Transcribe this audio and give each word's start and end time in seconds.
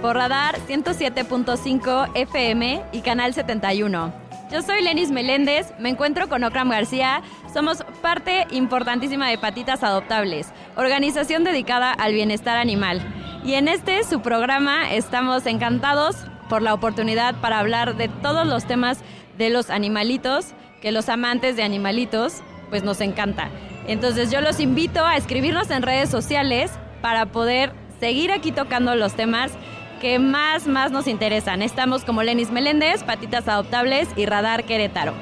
Por 0.00 0.16
Radar 0.16 0.56
107.5 0.68 2.10
FM 2.14 2.82
y 2.92 3.00
Canal 3.00 3.32
71. 3.34 4.12
Yo 4.52 4.62
soy 4.62 4.82
Lenis 4.82 5.10
Meléndez, 5.10 5.72
me 5.78 5.88
encuentro 5.88 6.28
con 6.28 6.44
Okram 6.44 6.70
García, 6.70 7.22
somos 7.52 7.82
parte 8.02 8.46
importantísima 8.50 9.28
de 9.28 9.38
Patitas 9.38 9.82
Adoptables, 9.82 10.52
organización 10.76 11.44
dedicada 11.44 11.92
al 11.92 12.12
bienestar 12.12 12.56
animal. 12.56 13.02
Y 13.44 13.54
en 13.54 13.68
este, 13.68 14.04
su 14.04 14.20
programa, 14.20 14.92
estamos 14.92 15.46
encantados 15.46 16.16
por 16.48 16.62
la 16.62 16.74
oportunidad 16.74 17.34
para 17.40 17.58
hablar 17.58 17.96
de 17.96 18.08
todos 18.08 18.46
los 18.46 18.66
temas 18.66 19.00
de 19.38 19.50
los 19.50 19.70
animalitos, 19.70 20.52
que 20.80 20.92
los 20.92 21.08
amantes 21.08 21.56
de 21.56 21.64
animalitos, 21.64 22.42
pues 22.70 22.84
nos 22.84 23.00
encanta. 23.00 23.50
Entonces 23.88 24.30
yo 24.30 24.40
los 24.40 24.60
invito 24.60 25.04
a 25.04 25.16
escribirnos 25.16 25.70
en 25.70 25.82
redes 25.82 26.10
sociales 26.10 26.70
para 27.00 27.26
poder 27.26 27.72
seguir 27.98 28.30
aquí 28.30 28.52
tocando 28.52 28.94
los 28.94 29.14
temas 29.14 29.52
que 30.06 30.20
más, 30.20 30.68
más 30.68 30.92
nos 30.92 31.08
interesan. 31.08 31.62
Estamos 31.62 32.04
como 32.04 32.22
Lenis 32.22 32.52
Meléndez, 32.52 33.02
Patitas 33.02 33.48
Adoptables 33.48 34.08
y 34.14 34.24
Radar 34.24 34.62
Querétaro. 34.62 35.12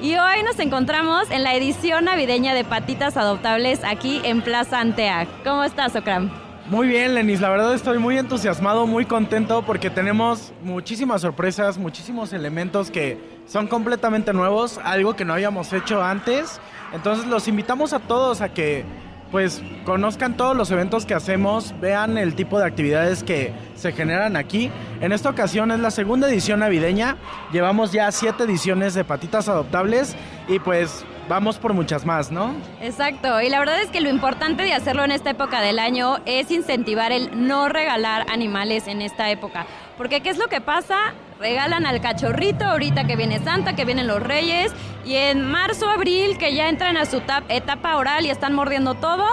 Y 0.00 0.14
hoy 0.14 0.44
nos 0.44 0.60
encontramos 0.60 1.28
en 1.32 1.42
la 1.42 1.56
edición 1.56 2.04
navideña 2.04 2.54
de 2.54 2.62
Patitas 2.62 3.16
Adoptables 3.16 3.80
aquí 3.82 4.20
en 4.22 4.40
Plaza 4.40 4.78
Antea. 4.78 5.26
¿Cómo 5.42 5.64
estás, 5.64 5.96
Okram? 5.96 6.30
Muy 6.70 6.86
bien, 6.86 7.16
Lenis. 7.16 7.40
La 7.40 7.48
verdad 7.48 7.74
estoy 7.74 7.98
muy 7.98 8.16
entusiasmado, 8.16 8.86
muy 8.86 9.06
contento 9.06 9.62
porque 9.62 9.90
tenemos 9.90 10.52
muchísimas 10.62 11.22
sorpresas, 11.22 11.76
muchísimos 11.76 12.32
elementos 12.32 12.92
que 12.92 13.18
son 13.48 13.66
completamente 13.66 14.32
nuevos, 14.32 14.78
algo 14.84 15.16
que 15.16 15.24
no 15.24 15.32
habíamos 15.32 15.72
hecho 15.72 16.00
antes. 16.00 16.60
Entonces 16.92 17.26
los 17.26 17.48
invitamos 17.48 17.92
a 17.92 17.98
todos 17.98 18.40
a 18.40 18.50
que 18.50 18.84
pues 19.30 19.62
conozcan 19.84 20.36
todos 20.36 20.56
los 20.56 20.70
eventos 20.70 21.04
que 21.06 21.14
hacemos, 21.14 21.74
vean 21.80 22.18
el 22.18 22.34
tipo 22.34 22.58
de 22.58 22.66
actividades 22.66 23.22
que 23.22 23.52
se 23.74 23.92
generan 23.92 24.36
aquí. 24.36 24.70
En 25.00 25.12
esta 25.12 25.30
ocasión 25.30 25.70
es 25.70 25.80
la 25.80 25.90
segunda 25.90 26.28
edición 26.28 26.60
navideña, 26.60 27.16
llevamos 27.52 27.92
ya 27.92 28.10
siete 28.12 28.44
ediciones 28.44 28.94
de 28.94 29.04
patitas 29.04 29.48
adoptables 29.48 30.16
y 30.48 30.58
pues 30.58 31.04
vamos 31.28 31.58
por 31.58 31.74
muchas 31.74 32.06
más, 32.06 32.32
¿no? 32.32 32.54
Exacto, 32.80 33.40
y 33.40 33.50
la 33.50 33.58
verdad 33.58 33.82
es 33.82 33.90
que 33.90 34.00
lo 34.00 34.08
importante 34.08 34.62
de 34.62 34.72
hacerlo 34.72 35.04
en 35.04 35.12
esta 35.12 35.30
época 35.30 35.60
del 35.60 35.78
año 35.78 36.16
es 36.24 36.50
incentivar 36.50 37.12
el 37.12 37.46
no 37.46 37.68
regalar 37.68 38.26
animales 38.30 38.88
en 38.88 39.02
esta 39.02 39.30
época. 39.30 39.66
Porque 39.98 40.20
¿qué 40.20 40.30
es 40.30 40.38
lo 40.38 40.46
que 40.46 40.60
pasa? 40.60 40.96
Regalan 41.40 41.84
al 41.84 42.00
cachorrito 42.00 42.64
ahorita 42.64 43.04
que 43.04 43.16
viene 43.16 43.40
Santa, 43.40 43.74
que 43.74 43.84
vienen 43.84 44.06
los 44.06 44.22
Reyes, 44.22 44.72
y 45.04 45.16
en 45.16 45.44
marzo, 45.44 45.88
abril, 45.88 46.38
que 46.38 46.54
ya 46.54 46.68
entran 46.68 46.96
a 46.96 47.04
su 47.04 47.20
etapa 47.48 47.96
oral 47.96 48.24
y 48.24 48.30
están 48.30 48.54
mordiendo 48.54 48.94
todo, 48.94 49.26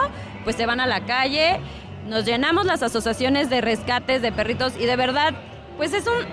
pues 0.44 0.56
se 0.56 0.66
van 0.66 0.80
a 0.80 0.88
la 0.88 1.06
calle. 1.06 1.60
Nos 2.08 2.26
llenamos 2.26 2.66
las 2.66 2.84
asociaciones 2.84 3.50
de 3.50 3.62
rescates 3.62 4.22
de 4.22 4.32
perritos 4.32 4.74
y 4.78 4.86
de 4.86 4.96
verdad, 4.96 5.34
pues 5.78 5.94
es 5.94 6.06
un, 6.08 6.26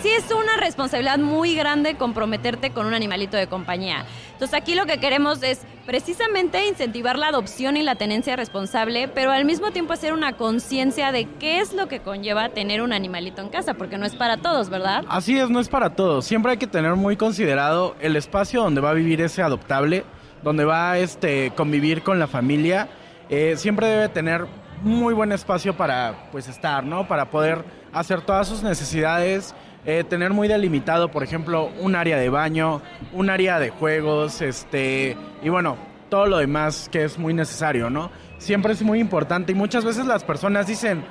sí 0.00 0.08
es 0.10 0.30
una 0.30 0.56
responsabilidad 0.58 1.18
muy 1.18 1.54
grande 1.54 1.96
comprometerte 1.96 2.70
con 2.70 2.86
un 2.86 2.94
animalito 2.94 3.36
de 3.36 3.46
compañía. 3.46 4.06
Entonces 4.32 4.54
aquí 4.54 4.74
lo 4.74 4.86
que 4.86 4.98
queremos 4.98 5.42
es 5.42 5.60
precisamente 5.86 6.66
incentivar 6.66 7.18
la 7.18 7.28
adopción 7.28 7.76
y 7.76 7.82
la 7.82 7.94
tenencia 7.94 8.36
responsable, 8.36 9.08
pero 9.08 9.30
al 9.30 9.44
mismo 9.44 9.70
tiempo 9.70 9.92
hacer 9.92 10.12
una 10.12 10.34
conciencia 10.34 11.12
de 11.12 11.26
qué 11.38 11.60
es 11.60 11.72
lo 11.72 11.88
que 11.88 12.00
conlleva 12.00 12.48
tener 12.48 12.82
un 12.82 12.92
animalito 12.92 13.42
en 13.42 13.48
casa, 13.48 13.74
porque 13.74 13.98
no 13.98 14.06
es 14.06 14.14
para 14.14 14.38
todos, 14.38 14.70
¿verdad? 14.70 15.04
Así 15.08 15.38
es, 15.38 15.50
no 15.50 15.60
es 15.60 15.68
para 15.68 15.90
todos. 15.90 16.24
Siempre 16.24 16.52
hay 16.52 16.58
que 16.58 16.66
tener 16.66 16.94
muy 16.94 17.16
considerado 17.16 17.94
el 18.00 18.16
espacio 18.16 18.62
donde 18.62 18.80
va 18.80 18.90
a 18.90 18.94
vivir 18.94 19.20
ese 19.20 19.42
adoptable, 19.42 20.04
donde 20.42 20.64
va 20.64 20.92
a 20.92 20.98
este, 20.98 21.52
convivir 21.54 22.02
con 22.02 22.18
la 22.18 22.26
familia. 22.26 22.88
Eh, 23.28 23.54
siempre 23.56 23.86
debe 23.86 24.08
tener 24.08 24.46
muy 24.82 25.14
buen 25.14 25.32
espacio 25.32 25.76
para 25.76 26.28
pues 26.30 26.48
estar, 26.48 26.84
¿no? 26.84 27.08
Para 27.08 27.30
poder 27.30 27.64
hacer 27.92 28.20
todas 28.20 28.48
sus 28.48 28.62
necesidades 28.62 29.54
eh, 29.86 30.04
tener 30.04 30.32
muy 30.32 30.48
delimitado, 30.48 31.10
por 31.10 31.22
ejemplo, 31.22 31.70
un 31.80 31.94
área 31.94 32.16
de 32.16 32.28
baño, 32.28 32.80
un 33.12 33.30
área 33.30 33.58
de 33.58 33.70
juegos, 33.70 34.40
este, 34.40 35.16
y 35.42 35.48
bueno, 35.48 35.76
todo 36.08 36.26
lo 36.26 36.38
demás 36.38 36.88
que 36.90 37.04
es 37.04 37.18
muy 37.18 37.34
necesario, 37.34 37.90
¿no? 37.90 38.10
Siempre 38.38 38.72
es 38.72 38.82
muy 38.82 38.98
importante 38.98 39.52
y 39.52 39.54
muchas 39.54 39.84
veces 39.84 40.06
las 40.06 40.24
personas 40.24 40.66
dicen, 40.66 41.04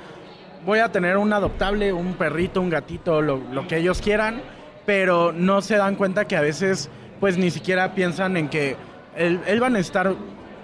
voy 0.64 0.80
a 0.80 0.90
tener 0.90 1.16
un 1.16 1.32
adoptable, 1.32 1.92
un 1.92 2.14
perrito, 2.14 2.60
un 2.60 2.70
gatito, 2.70 3.22
lo, 3.22 3.36
lo 3.52 3.66
que 3.68 3.76
ellos 3.76 4.00
quieran, 4.00 4.42
pero 4.86 5.32
no 5.32 5.60
se 5.60 5.76
dan 5.76 5.96
cuenta 5.96 6.26
que 6.26 6.36
a 6.36 6.40
veces 6.40 6.90
pues 7.20 7.38
ni 7.38 7.50
siquiera 7.50 7.94
piensan 7.94 8.36
en 8.36 8.48
que 8.48 8.76
él, 9.16 9.40
él 9.46 9.60
van 9.60 9.76
a 9.76 9.78
estar 9.78 10.14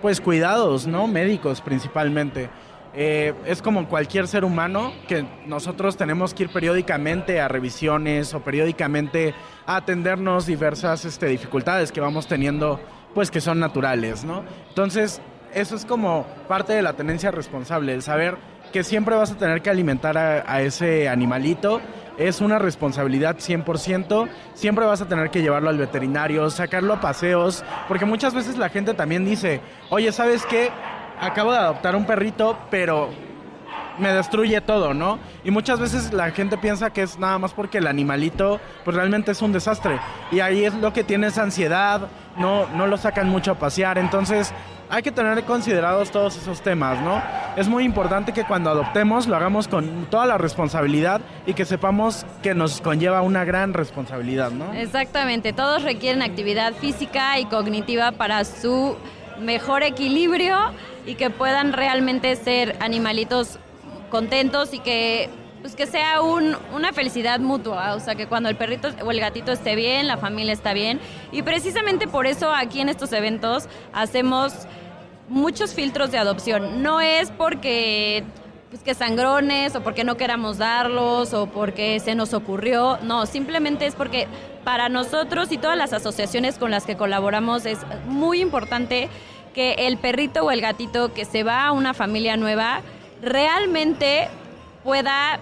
pues 0.02 0.20
cuidados, 0.20 0.86
¿no? 0.86 1.06
Médicos 1.06 1.60
principalmente. 1.60 2.50
Eh, 2.92 3.34
es 3.46 3.62
como 3.62 3.88
cualquier 3.88 4.26
ser 4.26 4.44
humano 4.44 4.92
que 5.06 5.24
nosotros 5.46 5.96
tenemos 5.96 6.34
que 6.34 6.44
ir 6.44 6.52
periódicamente 6.52 7.40
a 7.40 7.46
revisiones 7.46 8.34
o 8.34 8.40
periódicamente 8.40 9.32
a 9.66 9.76
atendernos 9.76 10.46
diversas 10.46 11.04
este, 11.04 11.26
dificultades 11.26 11.92
que 11.92 12.00
vamos 12.00 12.26
teniendo, 12.26 12.80
pues 13.14 13.30
que 13.30 13.40
son 13.40 13.60
naturales, 13.60 14.24
¿no? 14.24 14.42
Entonces, 14.68 15.20
eso 15.54 15.76
es 15.76 15.84
como 15.84 16.26
parte 16.48 16.72
de 16.72 16.82
la 16.82 16.94
tenencia 16.94 17.30
responsable, 17.30 17.94
el 17.94 18.02
saber 18.02 18.36
que 18.72 18.82
siempre 18.82 19.14
vas 19.14 19.30
a 19.30 19.38
tener 19.38 19.62
que 19.62 19.70
alimentar 19.70 20.18
a, 20.18 20.52
a 20.52 20.62
ese 20.62 21.08
animalito. 21.08 21.80
Es 22.18 22.40
una 22.40 22.58
responsabilidad 22.58 23.36
100%. 23.36 24.28
Siempre 24.54 24.84
vas 24.84 25.00
a 25.00 25.08
tener 25.08 25.30
que 25.30 25.42
llevarlo 25.42 25.70
al 25.70 25.78
veterinario, 25.78 26.50
sacarlo 26.50 26.94
a 26.94 27.00
paseos, 27.00 27.64
porque 27.88 28.04
muchas 28.04 28.34
veces 28.34 28.58
la 28.58 28.68
gente 28.68 28.94
también 28.94 29.24
dice, 29.24 29.60
oye, 29.90 30.12
¿sabes 30.12 30.44
qué? 30.46 30.70
Acabo 31.20 31.52
de 31.52 31.58
adoptar 31.58 31.94
un 31.94 32.04
perrito, 32.04 32.58
pero 32.70 33.10
me 33.98 34.12
destruye 34.12 34.60
todo, 34.60 34.94
¿no? 34.94 35.18
Y 35.44 35.50
muchas 35.50 35.78
veces 35.78 36.12
la 36.12 36.30
gente 36.30 36.56
piensa 36.56 36.90
que 36.90 37.02
es 37.02 37.18
nada 37.18 37.38
más 37.38 37.52
porque 37.52 37.78
el 37.78 37.86
animalito, 37.86 38.60
pues 38.84 38.96
realmente 38.96 39.32
es 39.32 39.42
un 39.42 39.52
desastre. 39.52 40.00
Y 40.32 40.40
ahí 40.40 40.64
es 40.64 40.74
lo 40.74 40.92
que 40.92 41.04
tiene 41.04 41.28
ansiedad, 41.36 42.08
no, 42.36 42.66
no 42.68 42.86
lo 42.86 42.96
sacan 42.96 43.28
mucho 43.28 43.52
a 43.52 43.54
pasear. 43.56 43.98
Entonces, 43.98 44.52
hay 44.88 45.02
que 45.02 45.12
tener 45.12 45.44
considerados 45.44 46.10
todos 46.10 46.36
esos 46.36 46.62
temas, 46.62 47.00
¿no? 47.00 47.22
Es 47.56 47.68
muy 47.68 47.84
importante 47.84 48.32
que 48.32 48.44
cuando 48.44 48.70
adoptemos 48.70 49.28
lo 49.28 49.36
hagamos 49.36 49.68
con 49.68 50.06
toda 50.06 50.26
la 50.26 50.36
responsabilidad 50.36 51.20
y 51.46 51.54
que 51.54 51.64
sepamos 51.64 52.26
que 52.42 52.54
nos 52.54 52.80
conlleva 52.80 53.22
una 53.22 53.44
gran 53.44 53.72
responsabilidad, 53.72 54.50
¿no? 54.50 54.72
Exactamente, 54.72 55.52
todos 55.52 55.84
requieren 55.84 56.22
actividad 56.22 56.72
física 56.72 57.38
y 57.38 57.44
cognitiva 57.44 58.12
para 58.12 58.44
su 58.44 58.96
mejor 59.40 59.82
equilibrio 59.82 60.56
y 61.06 61.14
que 61.14 61.30
puedan 61.30 61.72
realmente 61.72 62.34
ser 62.36 62.76
animalitos 62.80 63.58
contentos 64.10 64.74
y 64.74 64.80
que 64.80 65.30
pues 65.60 65.74
que 65.74 65.86
sea 65.86 66.22
un, 66.22 66.56
una 66.74 66.92
felicidad 66.92 67.38
mutua, 67.38 67.94
o 67.94 68.00
sea, 68.00 68.14
que 68.14 68.26
cuando 68.26 68.48
el 68.48 68.56
perrito 68.56 68.88
o 69.04 69.10
el 69.10 69.20
gatito 69.20 69.52
esté 69.52 69.76
bien, 69.76 70.06
la 70.06 70.16
familia 70.16 70.54
está 70.54 70.72
bien. 70.72 71.00
Y 71.32 71.42
precisamente 71.42 72.08
por 72.08 72.26
eso 72.26 72.50
aquí 72.54 72.80
en 72.80 72.88
estos 72.88 73.12
eventos 73.12 73.68
hacemos 73.92 74.54
muchos 75.28 75.74
filtros 75.74 76.10
de 76.10 76.18
adopción. 76.18 76.82
No 76.82 77.00
es 77.00 77.30
porque 77.30 78.24
pues 78.70 78.82
que 78.82 78.94
sangrones 78.94 79.74
o 79.74 79.82
porque 79.82 80.04
no 80.04 80.16
queramos 80.16 80.58
darlos 80.58 81.34
o 81.34 81.46
porque 81.46 81.98
se 81.98 82.14
nos 82.14 82.32
ocurrió, 82.34 82.98
no, 83.02 83.26
simplemente 83.26 83.84
es 83.84 83.96
porque 83.96 84.28
para 84.62 84.88
nosotros 84.88 85.50
y 85.50 85.58
todas 85.58 85.76
las 85.76 85.92
asociaciones 85.92 86.56
con 86.56 86.70
las 86.70 86.84
que 86.84 86.96
colaboramos 86.96 87.66
es 87.66 87.78
muy 88.06 88.40
importante 88.40 89.08
que 89.54 89.72
el 89.86 89.98
perrito 89.98 90.44
o 90.44 90.50
el 90.50 90.60
gatito 90.60 91.12
que 91.12 91.24
se 91.24 91.42
va 91.42 91.66
a 91.66 91.72
una 91.72 91.94
familia 91.94 92.36
nueva 92.36 92.82
realmente 93.22 94.28
pueda, 94.84 95.40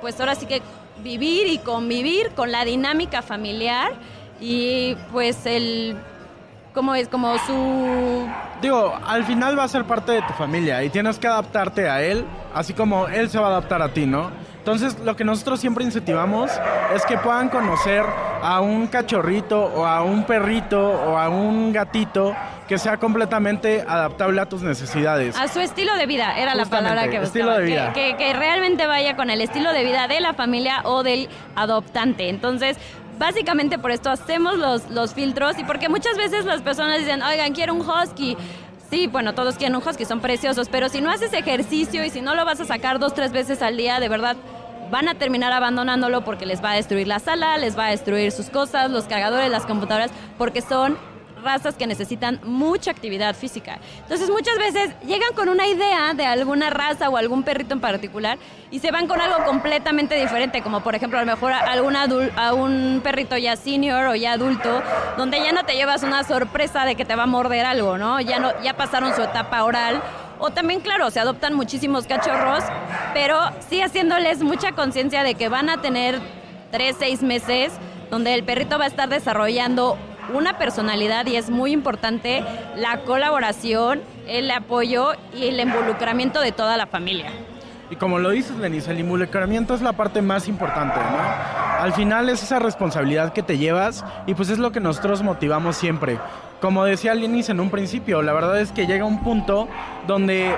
pues 0.00 0.18
ahora 0.20 0.34
sí 0.34 0.46
que 0.46 0.62
vivir 1.02 1.48
y 1.48 1.58
convivir 1.58 2.30
con 2.30 2.52
la 2.52 2.64
dinámica 2.64 3.22
familiar 3.22 3.92
y 4.40 4.96
pues 5.12 5.46
el 5.46 5.96
como 6.72 6.94
es 6.94 7.08
como 7.08 7.38
su 7.38 8.28
digo 8.60 8.92
al 9.06 9.24
final 9.24 9.58
va 9.58 9.64
a 9.64 9.68
ser 9.68 9.84
parte 9.84 10.12
de 10.12 10.22
tu 10.22 10.32
familia 10.32 10.82
y 10.82 10.90
tienes 10.90 11.18
que 11.18 11.26
adaptarte 11.26 11.88
a 11.88 12.02
él 12.02 12.24
así 12.52 12.74
como 12.74 13.06
él 13.08 13.30
se 13.30 13.38
va 13.38 13.46
a 13.46 13.50
adaptar 13.50 13.82
a 13.82 13.92
ti 13.92 14.06
no 14.06 14.30
entonces 14.58 14.98
lo 15.00 15.14
que 15.14 15.24
nosotros 15.24 15.60
siempre 15.60 15.84
incentivamos 15.84 16.50
es 16.94 17.04
que 17.04 17.18
puedan 17.18 17.48
conocer 17.48 18.04
a 18.42 18.60
un 18.60 18.86
cachorrito 18.86 19.62
o 19.62 19.86
a 19.86 20.02
un 20.02 20.24
perrito 20.24 20.80
o 20.80 21.18
a 21.18 21.28
un 21.28 21.72
gatito 21.72 22.34
que 22.68 22.78
sea 22.78 22.96
completamente 22.96 23.84
adaptable 23.86 24.40
a 24.40 24.46
tus 24.46 24.62
necesidades. 24.62 25.36
A 25.36 25.48
su 25.48 25.60
estilo 25.60 25.94
de 25.96 26.06
vida, 26.06 26.38
era 26.38 26.54
la 26.54 26.64
palabra 26.64 27.08
que 27.08 27.20
buscaba. 27.20 27.26
Estilo 27.26 27.52
de 27.52 27.64
vida. 27.64 27.92
Que, 27.92 28.16
que, 28.16 28.32
realmente 28.32 28.86
vaya 28.86 29.16
con 29.16 29.30
el 29.30 29.40
estilo 29.40 29.72
de 29.72 29.84
vida 29.84 30.08
de 30.08 30.20
la 30.20 30.32
familia 30.34 30.80
o 30.84 31.02
del 31.02 31.28
adoptante. 31.56 32.28
Entonces, 32.28 32.78
básicamente 33.18 33.78
por 33.78 33.90
esto 33.90 34.10
hacemos 34.10 34.58
los, 34.58 34.90
los 34.90 35.14
filtros 35.14 35.58
y 35.58 35.64
porque 35.64 35.88
muchas 35.88 36.16
veces 36.16 36.44
las 36.44 36.62
personas 36.62 36.98
dicen, 36.98 37.22
oigan, 37.22 37.52
quiero 37.52 37.74
un 37.74 37.80
husky. 37.80 38.36
Sí, 38.90 39.06
bueno, 39.06 39.34
todos 39.34 39.56
quieren 39.56 39.76
un 39.76 39.86
husky, 39.86 40.04
son 40.04 40.20
preciosos, 40.20 40.68
pero 40.68 40.88
si 40.88 41.00
no 41.00 41.10
haces 41.10 41.32
ejercicio 41.32 42.04
y 42.04 42.10
si 42.10 42.20
no 42.20 42.34
lo 42.34 42.44
vas 42.44 42.60
a 42.60 42.64
sacar 42.64 42.98
dos, 42.98 43.14
tres 43.14 43.32
veces 43.32 43.62
al 43.62 43.76
día, 43.76 43.98
de 43.98 44.08
verdad 44.08 44.36
van 44.90 45.08
a 45.08 45.14
terminar 45.14 45.52
abandonándolo 45.52 46.24
porque 46.24 46.46
les 46.46 46.62
va 46.62 46.72
a 46.72 46.74
destruir 46.76 47.08
la 47.08 47.18
sala, 47.18 47.58
les 47.58 47.76
va 47.76 47.86
a 47.86 47.90
destruir 47.90 48.30
sus 48.30 48.50
cosas, 48.50 48.90
los 48.90 49.04
cargadores, 49.04 49.50
las 49.50 49.66
computadoras, 49.66 50.10
porque 50.38 50.60
son 50.60 50.96
razas 51.44 51.76
que 51.76 51.86
necesitan 51.86 52.40
mucha 52.42 52.90
actividad 52.90 53.36
física. 53.36 53.78
Entonces 54.00 54.30
muchas 54.30 54.58
veces 54.58 54.90
llegan 55.06 55.34
con 55.34 55.48
una 55.48 55.66
idea 55.66 56.14
de 56.14 56.26
alguna 56.26 56.70
raza 56.70 57.08
o 57.10 57.16
algún 57.16 57.42
perrito 57.42 57.74
en 57.74 57.80
particular 57.80 58.38
y 58.70 58.80
se 58.80 58.90
van 58.90 59.06
con 59.06 59.20
algo 59.20 59.44
completamente 59.44 60.16
diferente, 60.16 60.62
como 60.62 60.80
por 60.80 60.94
ejemplo 60.94 61.18
a 61.18 61.22
lo 61.22 61.30
mejor 61.30 61.52
a, 61.52 61.60
algún 61.60 61.94
a 61.94 62.54
un 62.54 63.00
perrito 63.04 63.36
ya 63.36 63.56
senior 63.56 64.06
o 64.06 64.14
ya 64.14 64.32
adulto, 64.32 64.82
donde 65.16 65.38
ya 65.38 65.52
no 65.52 65.64
te 65.64 65.74
llevas 65.74 66.02
una 66.02 66.24
sorpresa 66.24 66.84
de 66.84 66.96
que 66.96 67.04
te 67.04 67.14
va 67.14 67.24
a 67.24 67.26
morder 67.26 67.66
algo, 67.66 67.98
¿no? 67.98 68.20
Ya, 68.20 68.38
no, 68.38 68.50
ya 68.62 68.74
pasaron 68.76 69.14
su 69.14 69.22
etapa 69.22 69.62
oral. 69.64 70.02
O 70.40 70.50
también, 70.50 70.80
claro, 70.80 71.10
se 71.10 71.20
adoptan 71.20 71.54
muchísimos 71.54 72.06
cachorros, 72.06 72.64
pero 73.12 73.38
sí 73.68 73.80
haciéndoles 73.80 74.42
mucha 74.42 74.72
conciencia 74.72 75.22
de 75.22 75.36
que 75.36 75.48
van 75.48 75.68
a 75.68 75.80
tener 75.80 76.20
tres, 76.72 76.96
seis 76.98 77.22
meses 77.22 77.72
donde 78.10 78.34
el 78.34 78.44
perrito 78.44 78.78
va 78.78 78.84
a 78.84 78.88
estar 78.88 79.08
desarrollando 79.08 79.96
una 80.32 80.58
personalidad 80.58 81.26
y 81.26 81.36
es 81.36 81.50
muy 81.50 81.72
importante 81.72 82.44
la 82.76 83.00
colaboración, 83.00 84.02
el 84.26 84.50
apoyo 84.50 85.12
y 85.34 85.48
el 85.48 85.60
involucramiento 85.60 86.40
de 86.40 86.52
toda 86.52 86.76
la 86.76 86.86
familia. 86.86 87.30
Y 87.90 87.96
como 87.96 88.18
lo 88.18 88.30
dices, 88.30 88.56
Denise, 88.58 88.90
el 88.90 89.00
involucramiento 89.00 89.74
es 89.74 89.82
la 89.82 89.92
parte 89.92 90.22
más 90.22 90.48
importante, 90.48 90.96
¿no? 90.98 91.82
Al 91.82 91.92
final 91.92 92.28
es 92.30 92.42
esa 92.42 92.58
responsabilidad 92.58 93.32
que 93.32 93.42
te 93.42 93.58
llevas 93.58 94.04
y 94.26 94.34
pues 94.34 94.48
es 94.48 94.58
lo 94.58 94.72
que 94.72 94.80
nosotros 94.80 95.22
motivamos 95.22 95.76
siempre. 95.76 96.18
Como 96.60 96.84
decía 96.84 97.14
Denise 97.14 97.52
en 97.52 97.60
un 97.60 97.68
principio, 97.68 98.22
la 98.22 98.32
verdad 98.32 98.58
es 98.58 98.72
que 98.72 98.86
llega 98.86 99.04
un 99.04 99.22
punto 99.22 99.68
donde 100.06 100.54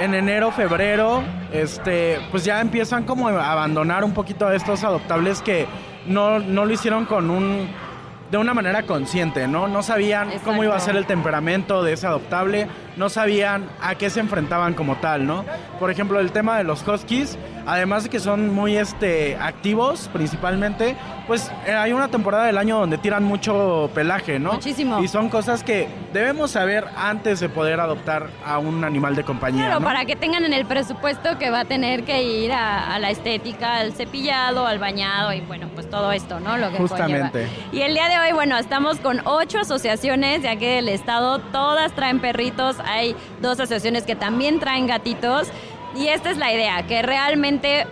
en 0.00 0.14
enero, 0.14 0.50
febrero, 0.50 1.22
este, 1.52 2.20
pues 2.30 2.44
ya 2.44 2.60
empiezan 2.60 3.04
como 3.04 3.28
a 3.28 3.50
abandonar 3.50 4.04
un 4.04 4.12
poquito 4.12 4.46
a 4.46 4.54
estos 4.54 4.84
adoptables 4.84 5.40
que 5.40 5.66
no, 6.06 6.38
no 6.38 6.66
lo 6.66 6.72
hicieron 6.72 7.06
con 7.06 7.30
un 7.30 7.68
de 8.30 8.38
una 8.38 8.54
manera 8.54 8.82
consciente, 8.84 9.48
¿no? 9.48 9.68
No 9.68 9.82
sabían 9.82 10.30
cómo 10.44 10.64
iba 10.64 10.76
a 10.76 10.80
ser 10.80 10.96
el 10.96 11.06
temperamento 11.06 11.82
de 11.82 11.94
ese 11.94 12.06
adoptable, 12.06 12.68
no 12.98 13.08
sabían 13.08 13.68
a 13.80 13.94
qué 13.94 14.10
se 14.10 14.20
enfrentaban 14.20 14.74
como 14.74 14.96
tal, 14.96 15.26
¿no? 15.26 15.44
Por 15.78 15.90
ejemplo, 15.90 16.18
el 16.20 16.32
tema 16.32 16.58
de 16.58 16.64
los 16.64 16.86
huskies, 16.86 17.38
además 17.64 18.04
de 18.04 18.10
que 18.10 18.18
son 18.18 18.52
muy 18.52 18.76
este, 18.76 19.36
activos 19.36 20.10
principalmente, 20.12 20.96
pues 21.28 21.50
eh, 21.66 21.72
hay 21.72 21.92
una 21.92 22.08
temporada 22.08 22.46
del 22.46 22.56
año 22.56 22.80
donde 22.80 22.96
tiran 22.98 23.22
mucho 23.22 23.90
pelaje, 23.94 24.38
¿no? 24.38 24.54
Muchísimo. 24.54 25.00
Y 25.02 25.08
son 25.08 25.28
cosas 25.28 25.62
que 25.62 25.86
debemos 26.12 26.52
saber 26.52 26.86
antes 26.96 27.38
de 27.38 27.50
poder 27.50 27.80
adoptar 27.80 28.30
a 28.44 28.58
un 28.58 28.82
animal 28.82 29.14
de 29.14 29.24
compañía. 29.24 29.66
Claro, 29.66 29.84
para 29.84 30.06
que 30.06 30.16
tengan 30.16 30.44
en 30.44 30.54
el 30.54 30.64
presupuesto 30.64 31.38
que 31.38 31.50
va 31.50 31.60
a 31.60 31.64
tener 31.66 32.04
que 32.04 32.22
ir 32.22 32.50
a, 32.52 32.98
la 32.98 33.10
estética, 33.10 33.76
al 33.76 33.92
cepillado, 33.92 34.66
al 34.66 34.78
bañado 34.78 35.32
y 35.34 35.40
bueno, 35.42 35.68
pues 35.74 35.88
todo 35.88 36.10
esto, 36.12 36.40
¿no? 36.40 36.56
Lo 36.56 36.70
que 36.70 36.78
Justamente. 36.78 37.46
Y 37.72 37.82
el 37.82 37.92
día 37.92 38.08
de 38.08 38.18
hoy, 38.18 38.32
bueno, 38.32 38.56
estamos 38.56 38.98
con 38.98 39.20
ocho 39.24 39.58
asociaciones 39.60 40.42
ya 40.42 40.56
que 40.56 40.78
el 40.78 40.88
estado, 40.88 41.38
todas 41.38 41.92
traen 41.92 42.20
perritos 42.20 42.76
hay 42.88 43.14
dos 43.40 43.60
asociaciones 43.60 44.04
que 44.04 44.16
también 44.16 44.58
traen 44.60 44.86
gatitos 44.86 45.48
y 45.94 46.08
esta 46.08 46.30
es 46.30 46.36
la 46.36 46.52
idea, 46.52 46.86
que 46.86 47.02
realmente 47.02 47.86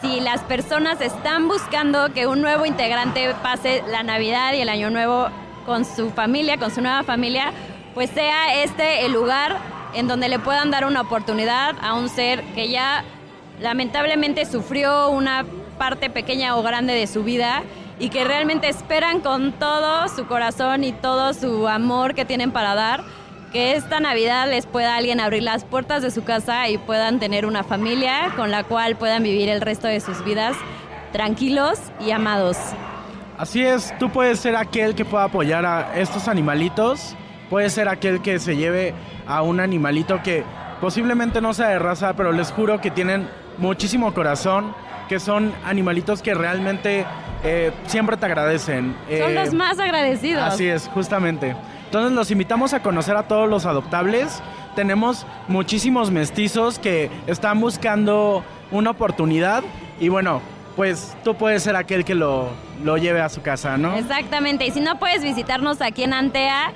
si 0.00 0.20
las 0.20 0.42
personas 0.42 1.00
están 1.00 1.48
buscando 1.48 2.12
que 2.12 2.26
un 2.26 2.40
nuevo 2.40 2.66
integrante 2.66 3.34
pase 3.42 3.82
la 3.88 4.02
Navidad 4.02 4.52
y 4.54 4.60
el 4.60 4.68
Año 4.68 4.90
Nuevo 4.90 5.28
con 5.66 5.84
su 5.84 6.10
familia, 6.10 6.56
con 6.56 6.70
su 6.70 6.80
nueva 6.80 7.02
familia, 7.02 7.52
pues 7.94 8.10
sea 8.10 8.62
este 8.62 9.04
el 9.04 9.12
lugar 9.12 9.58
en 9.94 10.06
donde 10.06 10.28
le 10.28 10.38
puedan 10.38 10.70
dar 10.70 10.84
una 10.86 11.00
oportunidad 11.00 11.74
a 11.82 11.94
un 11.94 12.08
ser 12.08 12.42
que 12.54 12.68
ya 12.68 13.04
lamentablemente 13.60 14.46
sufrió 14.46 15.08
una 15.08 15.44
parte 15.78 16.10
pequeña 16.10 16.56
o 16.56 16.62
grande 16.62 16.94
de 16.94 17.06
su 17.06 17.24
vida 17.24 17.62
y 17.98 18.10
que 18.10 18.24
realmente 18.24 18.68
esperan 18.68 19.20
con 19.20 19.52
todo 19.52 20.08
su 20.08 20.26
corazón 20.26 20.84
y 20.84 20.92
todo 20.92 21.34
su 21.34 21.66
amor 21.66 22.14
que 22.14 22.24
tienen 22.24 22.52
para 22.52 22.74
dar 22.74 23.02
que 23.52 23.74
esta 23.74 24.00
Navidad 24.00 24.48
les 24.48 24.66
pueda 24.66 24.96
alguien 24.96 25.20
abrir 25.20 25.42
las 25.42 25.64
puertas 25.64 26.02
de 26.02 26.10
su 26.10 26.24
casa 26.24 26.68
y 26.68 26.78
puedan 26.78 27.18
tener 27.18 27.46
una 27.46 27.64
familia 27.64 28.32
con 28.36 28.50
la 28.50 28.64
cual 28.64 28.96
puedan 28.96 29.22
vivir 29.22 29.48
el 29.48 29.60
resto 29.60 29.86
de 29.86 30.00
sus 30.00 30.24
vidas 30.24 30.56
tranquilos 31.12 31.78
y 32.00 32.10
amados. 32.10 32.56
Así 33.38 33.64
es, 33.64 33.96
tú 33.98 34.10
puedes 34.10 34.40
ser 34.40 34.56
aquel 34.56 34.94
que 34.94 35.04
pueda 35.04 35.24
apoyar 35.24 35.64
a 35.64 35.96
estos 35.96 36.28
animalitos, 36.28 37.16
puedes 37.48 37.72
ser 37.72 37.88
aquel 37.88 38.20
que 38.20 38.38
se 38.38 38.56
lleve 38.56 38.94
a 39.26 39.42
un 39.42 39.60
animalito 39.60 40.22
que 40.22 40.44
posiblemente 40.80 41.40
no 41.40 41.54
sea 41.54 41.68
de 41.68 41.78
raza, 41.78 42.14
pero 42.14 42.32
les 42.32 42.50
juro 42.50 42.80
que 42.80 42.90
tienen 42.90 43.28
muchísimo 43.56 44.12
corazón, 44.12 44.74
que 45.08 45.20
son 45.20 45.52
animalitos 45.64 46.20
que 46.20 46.34
realmente 46.34 47.06
eh, 47.44 47.72
siempre 47.86 48.16
te 48.16 48.26
agradecen. 48.26 48.94
Son 49.08 49.34
los 49.34 49.48
eh, 49.48 49.56
más 49.56 49.78
agradecidos. 49.78 50.42
Así 50.42 50.66
es, 50.66 50.88
justamente. 50.88 51.54
Entonces 51.88 52.12
los 52.12 52.30
invitamos 52.30 52.74
a 52.74 52.82
conocer 52.82 53.16
a 53.16 53.22
todos 53.22 53.48
los 53.48 53.64
adoptables. 53.64 54.42
Tenemos 54.76 55.24
muchísimos 55.48 56.10
mestizos 56.10 56.78
que 56.78 57.10
están 57.26 57.58
buscando 57.60 58.44
una 58.70 58.90
oportunidad 58.90 59.64
y 59.98 60.10
bueno, 60.10 60.42
pues 60.76 61.16
tú 61.24 61.34
puedes 61.34 61.62
ser 61.62 61.76
aquel 61.76 62.04
que 62.04 62.14
lo, 62.14 62.50
lo 62.84 62.98
lleve 62.98 63.22
a 63.22 63.30
su 63.30 63.40
casa, 63.40 63.78
¿no? 63.78 63.96
Exactamente. 63.96 64.66
Y 64.66 64.70
si 64.70 64.80
no 64.80 64.98
puedes 64.98 65.22
visitarnos 65.22 65.80
aquí 65.80 66.02
en 66.02 66.12
Antea, 66.12 66.74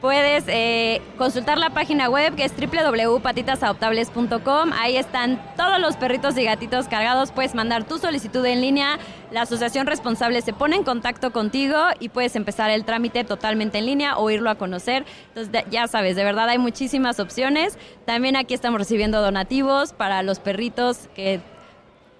Puedes 0.00 0.44
eh, 0.46 1.02
consultar 1.16 1.58
la 1.58 1.70
página 1.70 2.08
web 2.08 2.36
que 2.36 2.44
es 2.44 2.52
www.patitasadoptables.com. 2.56 4.70
Ahí 4.78 4.96
están 4.96 5.42
todos 5.56 5.80
los 5.80 5.96
perritos 5.96 6.38
y 6.38 6.44
gatitos 6.44 6.86
cargados. 6.86 7.32
Puedes 7.32 7.56
mandar 7.56 7.82
tu 7.82 7.98
solicitud 7.98 8.46
en 8.46 8.60
línea. 8.60 9.00
La 9.32 9.42
asociación 9.42 9.88
responsable 9.88 10.40
se 10.42 10.52
pone 10.52 10.76
en 10.76 10.84
contacto 10.84 11.32
contigo 11.32 11.76
y 11.98 12.10
puedes 12.10 12.36
empezar 12.36 12.70
el 12.70 12.84
trámite 12.84 13.24
totalmente 13.24 13.78
en 13.78 13.86
línea 13.86 14.18
o 14.18 14.30
irlo 14.30 14.50
a 14.50 14.54
conocer. 14.54 15.04
Entonces, 15.34 15.64
ya 15.68 15.88
sabes, 15.88 16.14
de 16.14 16.22
verdad 16.22 16.48
hay 16.48 16.58
muchísimas 16.58 17.18
opciones. 17.18 17.76
También 18.04 18.36
aquí 18.36 18.54
estamos 18.54 18.78
recibiendo 18.78 19.20
donativos 19.20 19.94
para 19.94 20.22
los 20.22 20.38
perritos 20.38 21.08
que 21.16 21.40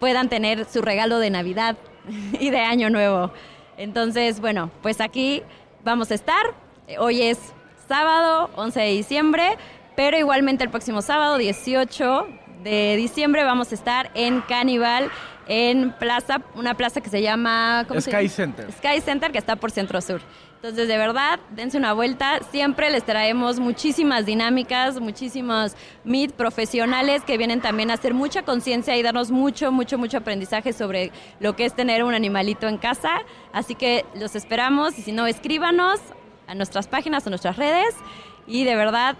puedan 0.00 0.28
tener 0.28 0.64
su 0.64 0.82
regalo 0.82 1.20
de 1.20 1.30
Navidad 1.30 1.76
y 2.40 2.50
de 2.50 2.58
Año 2.58 2.90
Nuevo. 2.90 3.30
Entonces, 3.76 4.40
bueno, 4.40 4.72
pues 4.82 5.00
aquí 5.00 5.44
vamos 5.84 6.10
a 6.10 6.14
estar. 6.14 6.56
Hoy 6.98 7.22
es 7.22 7.52
sábado 7.88 8.50
11 8.54 8.80
de 8.80 8.90
diciembre, 8.90 9.56
pero 9.96 10.18
igualmente 10.18 10.62
el 10.62 10.70
próximo 10.70 11.02
sábado 11.02 11.38
18 11.38 12.28
de 12.62 12.96
diciembre 12.96 13.44
vamos 13.44 13.72
a 13.72 13.74
estar 13.74 14.10
en 14.14 14.42
Cannibal 14.42 15.10
en 15.48 15.92
plaza, 15.92 16.42
una 16.54 16.74
plaza 16.74 17.00
que 17.00 17.08
se 17.08 17.22
llama 17.22 17.86
Sky 17.98 18.28
Center. 18.28 18.70
Sky 18.72 19.00
Center 19.00 19.32
que 19.32 19.38
está 19.38 19.56
por 19.56 19.70
Centro 19.70 20.00
Sur. 20.02 20.20
Entonces, 20.56 20.88
de 20.88 20.98
verdad, 20.98 21.38
dense 21.50 21.78
una 21.78 21.92
vuelta. 21.92 22.40
Siempre 22.50 22.90
les 22.90 23.04
traemos 23.04 23.60
muchísimas 23.60 24.26
dinámicas, 24.26 25.00
muchísimos 25.00 25.74
meet 26.04 26.32
profesionales 26.32 27.22
que 27.22 27.38
vienen 27.38 27.60
también 27.60 27.92
a 27.92 27.94
hacer 27.94 28.12
mucha 28.12 28.42
conciencia 28.42 28.96
y 28.96 29.02
darnos 29.02 29.30
mucho, 29.30 29.70
mucho, 29.70 29.98
mucho 29.98 30.18
aprendizaje 30.18 30.72
sobre 30.72 31.12
lo 31.38 31.54
que 31.54 31.64
es 31.64 31.74
tener 31.74 32.02
un 32.02 32.12
animalito 32.12 32.66
en 32.66 32.76
casa. 32.76 33.20
Así 33.52 33.76
que 33.76 34.04
los 34.16 34.34
esperamos 34.34 34.98
y 34.98 35.02
si 35.02 35.12
no, 35.12 35.26
escríbanos 35.28 36.00
a 36.48 36.54
nuestras 36.54 36.88
páginas, 36.88 37.26
a 37.26 37.30
nuestras 37.30 37.56
redes 37.56 37.94
y 38.46 38.64
de 38.64 38.74
verdad, 38.74 39.16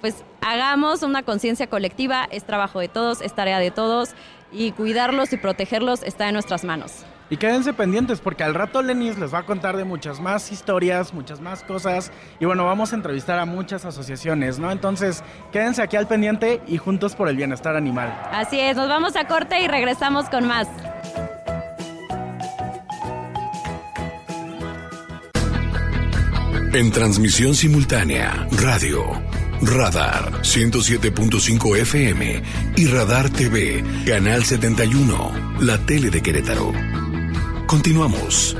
pues 0.00 0.24
hagamos 0.40 1.02
una 1.02 1.22
conciencia 1.22 1.66
colectiva, 1.66 2.28
es 2.30 2.44
trabajo 2.44 2.78
de 2.78 2.88
todos, 2.88 3.20
es 3.20 3.34
tarea 3.34 3.58
de 3.58 3.70
todos 3.70 4.10
y 4.52 4.72
cuidarlos 4.72 5.32
y 5.32 5.36
protegerlos 5.36 6.02
está 6.02 6.28
en 6.28 6.34
nuestras 6.34 6.64
manos. 6.64 7.04
Y 7.28 7.38
quédense 7.38 7.72
pendientes 7.72 8.20
porque 8.20 8.44
al 8.44 8.54
rato 8.54 8.82
Lenis 8.82 9.18
les 9.18 9.34
va 9.34 9.38
a 9.38 9.42
contar 9.46 9.76
de 9.76 9.82
muchas 9.82 10.20
más 10.20 10.52
historias, 10.52 11.12
muchas 11.12 11.40
más 11.40 11.64
cosas 11.64 12.12
y 12.38 12.44
bueno, 12.44 12.64
vamos 12.64 12.92
a 12.92 12.96
entrevistar 12.96 13.40
a 13.40 13.46
muchas 13.46 13.84
asociaciones, 13.84 14.60
¿no? 14.60 14.70
Entonces, 14.70 15.24
quédense 15.50 15.82
aquí 15.82 15.96
al 15.96 16.06
pendiente 16.06 16.60
y 16.68 16.76
juntos 16.76 17.16
por 17.16 17.28
el 17.28 17.36
bienestar 17.36 17.74
animal. 17.74 18.16
Así 18.30 18.60
es, 18.60 18.76
nos 18.76 18.88
vamos 18.88 19.16
a 19.16 19.26
corte 19.26 19.60
y 19.60 19.66
regresamos 19.66 20.28
con 20.30 20.46
más. 20.46 20.68
En 26.76 26.90
transmisión 26.90 27.54
simultánea, 27.54 28.46
radio, 28.50 29.02
Radar 29.62 30.42
107.5 30.42 31.74
FM 31.78 32.42
y 32.76 32.86
Radar 32.88 33.30
TV, 33.30 33.82
Canal 34.06 34.44
71, 34.44 35.56
la 35.60 35.78
tele 35.78 36.10
de 36.10 36.20
Querétaro. 36.20 36.74
Continuamos. 37.66 38.58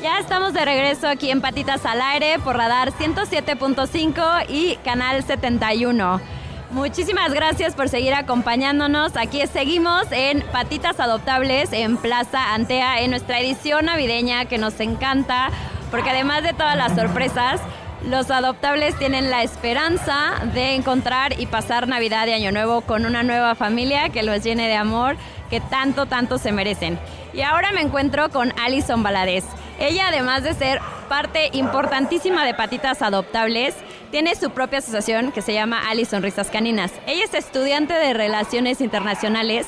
Ya 0.00 0.18
estamos 0.18 0.54
de 0.54 0.64
regreso 0.64 1.08
aquí 1.08 1.30
en 1.30 1.42
Patitas 1.42 1.84
al 1.84 2.00
Aire 2.00 2.38
por 2.38 2.56
Radar 2.56 2.94
107.5 2.94 4.46
y 4.48 4.76
Canal 4.76 5.22
71. 5.22 6.41
Muchísimas 6.72 7.34
gracias 7.34 7.74
por 7.74 7.90
seguir 7.90 8.14
acompañándonos. 8.14 9.14
Aquí 9.18 9.46
seguimos 9.46 10.06
en 10.10 10.40
Patitas 10.40 11.00
Adoptables 11.00 11.70
en 11.74 11.98
Plaza 11.98 12.54
Antea 12.54 13.02
en 13.02 13.10
nuestra 13.10 13.40
edición 13.40 13.84
navideña 13.84 14.46
que 14.46 14.56
nos 14.56 14.80
encanta 14.80 15.50
porque 15.90 16.08
además 16.08 16.42
de 16.42 16.54
todas 16.54 16.74
las 16.78 16.94
sorpresas, 16.94 17.60
los 18.08 18.30
adoptables 18.30 18.98
tienen 18.98 19.28
la 19.28 19.42
esperanza 19.42 20.32
de 20.54 20.74
encontrar 20.74 21.38
y 21.38 21.44
pasar 21.44 21.88
Navidad 21.88 22.26
y 22.26 22.32
Año 22.32 22.52
Nuevo 22.52 22.80
con 22.80 23.04
una 23.04 23.22
nueva 23.22 23.54
familia 23.54 24.08
que 24.08 24.22
los 24.22 24.42
llene 24.42 24.66
de 24.66 24.76
amor 24.76 25.16
que 25.50 25.60
tanto, 25.60 26.06
tanto 26.06 26.38
se 26.38 26.52
merecen. 26.52 26.98
Y 27.34 27.42
ahora 27.42 27.72
me 27.72 27.82
encuentro 27.82 28.30
con 28.30 28.54
Alison 28.58 29.02
Valadez. 29.02 29.44
Ella, 29.78 30.08
además 30.08 30.42
de 30.42 30.54
ser 30.54 30.80
parte 31.10 31.50
importantísima 31.52 32.46
de 32.46 32.54
Patitas 32.54 33.02
Adoptables, 33.02 33.74
tiene 34.12 34.36
su 34.36 34.50
propia 34.50 34.78
asociación 34.78 35.32
que 35.32 35.40
se 35.40 35.54
llama 35.54 35.88
Alison 35.88 36.22
Risas 36.22 36.50
Caninas. 36.50 36.92
Ella 37.06 37.24
es 37.24 37.32
estudiante 37.32 37.94
de 37.94 38.12
Relaciones 38.12 38.82
Internacionales 38.82 39.66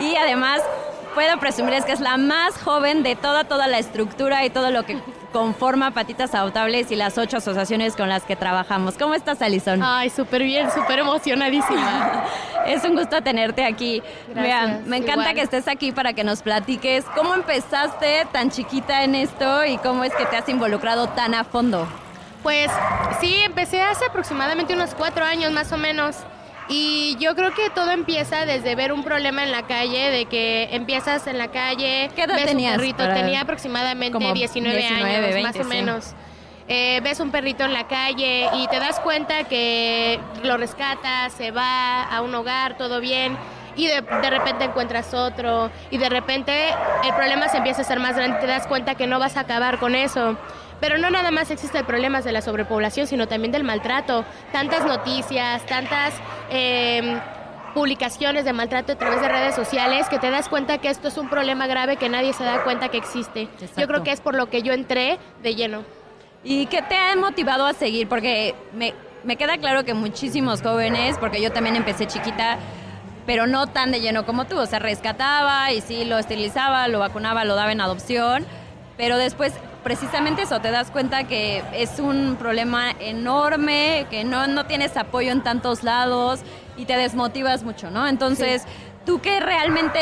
y 0.00 0.16
además 0.16 0.62
puedo 1.14 1.38
presumirles 1.38 1.84
que 1.84 1.92
es 1.92 2.00
la 2.00 2.16
más 2.16 2.56
joven 2.56 3.02
de 3.02 3.16
toda, 3.16 3.44
toda 3.44 3.66
la 3.66 3.78
estructura 3.78 4.46
y 4.46 4.50
todo 4.50 4.70
lo 4.70 4.84
que 4.84 4.96
conforma 5.30 5.90
Patitas 5.90 6.34
Adoptables 6.34 6.90
y 6.90 6.96
las 6.96 7.18
ocho 7.18 7.36
asociaciones 7.36 7.94
con 7.94 8.08
las 8.08 8.22
que 8.24 8.34
trabajamos. 8.34 8.96
¿Cómo 8.96 9.12
estás, 9.12 9.42
Alison? 9.42 9.82
Ay, 9.82 10.08
súper 10.08 10.42
bien, 10.42 10.70
súper 10.70 11.00
emocionadísima. 11.00 12.24
es 12.66 12.82
un 12.84 12.96
gusto 12.96 13.22
tenerte 13.22 13.62
aquí. 13.62 14.02
Gracias, 14.34 14.86
me 14.86 14.96
encanta 14.96 15.34
que 15.34 15.42
estés 15.42 15.68
aquí 15.68 15.92
para 15.92 16.14
que 16.14 16.24
nos 16.24 16.40
platiques 16.40 17.04
cómo 17.14 17.34
empezaste 17.34 18.26
tan 18.32 18.50
chiquita 18.50 19.04
en 19.04 19.14
esto 19.14 19.66
y 19.66 19.76
cómo 19.76 20.02
es 20.02 20.14
que 20.14 20.24
te 20.24 20.36
has 20.38 20.48
involucrado 20.48 21.10
tan 21.10 21.34
a 21.34 21.44
fondo. 21.44 21.86
Pues 22.42 22.70
sí, 23.20 23.36
empecé 23.44 23.82
hace 23.82 24.04
aproximadamente 24.06 24.74
unos 24.74 24.94
cuatro 24.94 25.24
años 25.24 25.52
más 25.52 25.72
o 25.72 25.78
menos. 25.78 26.16
Y 26.68 27.16
yo 27.18 27.34
creo 27.34 27.52
que 27.54 27.70
todo 27.70 27.90
empieza 27.90 28.46
desde 28.46 28.74
ver 28.74 28.92
un 28.92 29.04
problema 29.04 29.42
en 29.42 29.52
la 29.52 29.62
calle, 29.62 30.10
de 30.10 30.26
que 30.26 30.68
empiezas 30.72 31.26
en 31.26 31.38
la 31.38 31.48
calle, 31.48 32.10
¿Qué 32.14 32.22
edad 32.22 32.36
ves 32.36 32.46
tenías 32.46 32.74
un 32.74 32.78
perrito, 32.78 33.08
tenía 33.08 33.42
aproximadamente 33.42 34.32
19, 34.32 34.86
años, 34.86 35.42
más 35.42 35.56
o 35.56 35.64
menos. 35.64 36.14
Eh, 36.68 37.00
ves 37.02 37.20
un 37.20 37.30
perrito 37.30 37.64
en 37.64 37.72
la 37.72 37.88
calle 37.88 38.48
y 38.54 38.66
te 38.68 38.78
das 38.78 39.00
cuenta 39.00 39.44
que 39.44 40.20
lo 40.44 40.56
rescatas, 40.56 41.32
se 41.32 41.50
va 41.50 42.04
a 42.04 42.22
un 42.22 42.34
hogar, 42.34 42.76
todo 42.78 43.00
bien, 43.00 43.36
y 43.76 43.88
de, 43.88 44.00
de, 44.00 44.30
repente 44.30 44.64
encuentras 44.64 45.12
otro, 45.12 45.70
y 45.90 45.98
de 45.98 46.08
repente 46.08 46.68
el 47.04 47.14
problema 47.14 47.48
se 47.48 47.58
empieza 47.58 47.82
a 47.82 47.84
ser 47.84 47.98
más 47.98 48.16
grande, 48.16 48.38
te 48.38 48.46
das 48.46 48.66
cuenta 48.66 48.94
que 48.94 49.06
no 49.06 49.18
vas 49.18 49.36
a 49.36 49.40
acabar 49.40 49.78
con 49.78 49.94
eso. 49.94 50.38
Pero 50.82 50.98
no 50.98 51.10
nada 51.10 51.30
más 51.30 51.48
existen 51.52 51.86
problemas 51.86 52.24
de 52.24 52.32
la 52.32 52.42
sobrepoblación, 52.42 53.06
sino 53.06 53.28
también 53.28 53.52
del 53.52 53.62
maltrato. 53.62 54.24
Tantas 54.50 54.84
noticias, 54.84 55.64
tantas 55.64 56.12
em, 56.50 57.20
publicaciones 57.72 58.44
de 58.44 58.52
maltrato 58.52 58.94
a 58.94 58.96
través 58.96 59.20
de 59.20 59.28
redes 59.28 59.54
sociales 59.54 60.08
que 60.08 60.18
te 60.18 60.28
das 60.28 60.48
cuenta 60.48 60.78
que 60.78 60.88
esto 60.90 61.06
es 61.06 61.16
un 61.18 61.28
problema 61.28 61.68
grave 61.68 61.98
que 61.98 62.08
nadie 62.08 62.32
se 62.32 62.42
da 62.42 62.64
cuenta 62.64 62.88
que 62.88 62.96
existe. 62.96 63.48
Yo 63.76 63.86
creo 63.86 64.02
que 64.02 64.10
es 64.10 64.20
por 64.20 64.34
lo 64.34 64.50
que 64.50 64.62
yo 64.62 64.72
entré 64.72 65.20
de 65.40 65.54
lleno. 65.54 65.84
¿Y 66.42 66.66
qué 66.66 66.82
te 66.82 66.96
ha 66.96 67.14
motivado 67.14 67.64
a 67.64 67.74
seguir? 67.74 68.08
Porque 68.08 68.56
me, 68.72 68.92
me 69.22 69.36
queda 69.36 69.58
claro 69.58 69.84
que 69.84 69.94
muchísimos 69.94 70.62
jóvenes, 70.62 71.16
porque 71.16 71.40
yo 71.40 71.52
también 71.52 71.76
empecé 71.76 72.08
chiquita, 72.08 72.58
pero 73.24 73.46
no 73.46 73.68
tan 73.68 73.92
de 73.92 74.00
lleno 74.00 74.26
como 74.26 74.46
tú. 74.46 74.58
O 74.58 74.66
sea, 74.66 74.80
rescataba 74.80 75.70
y 75.70 75.80
sí 75.80 76.04
lo 76.04 76.18
esterilizaba, 76.18 76.88
lo 76.88 76.98
vacunaba, 76.98 77.44
lo 77.44 77.54
daba 77.54 77.70
en 77.70 77.80
adopción, 77.80 78.44
pero 78.96 79.16
después 79.16 79.54
precisamente 79.82 80.42
eso, 80.42 80.60
te 80.60 80.70
das 80.70 80.90
cuenta 80.90 81.24
que 81.24 81.62
es 81.74 81.98
un 81.98 82.36
problema 82.36 82.90
enorme, 83.00 84.06
que 84.10 84.24
no, 84.24 84.46
no 84.46 84.66
tienes 84.66 84.96
apoyo 84.96 85.32
en 85.32 85.42
tantos 85.42 85.82
lados 85.82 86.40
y 86.76 86.84
te 86.84 86.96
desmotivas 86.96 87.62
mucho, 87.64 87.90
¿no? 87.90 88.06
Entonces, 88.06 88.64
tú 89.04 89.20
que 89.20 89.40
realmente 89.40 89.98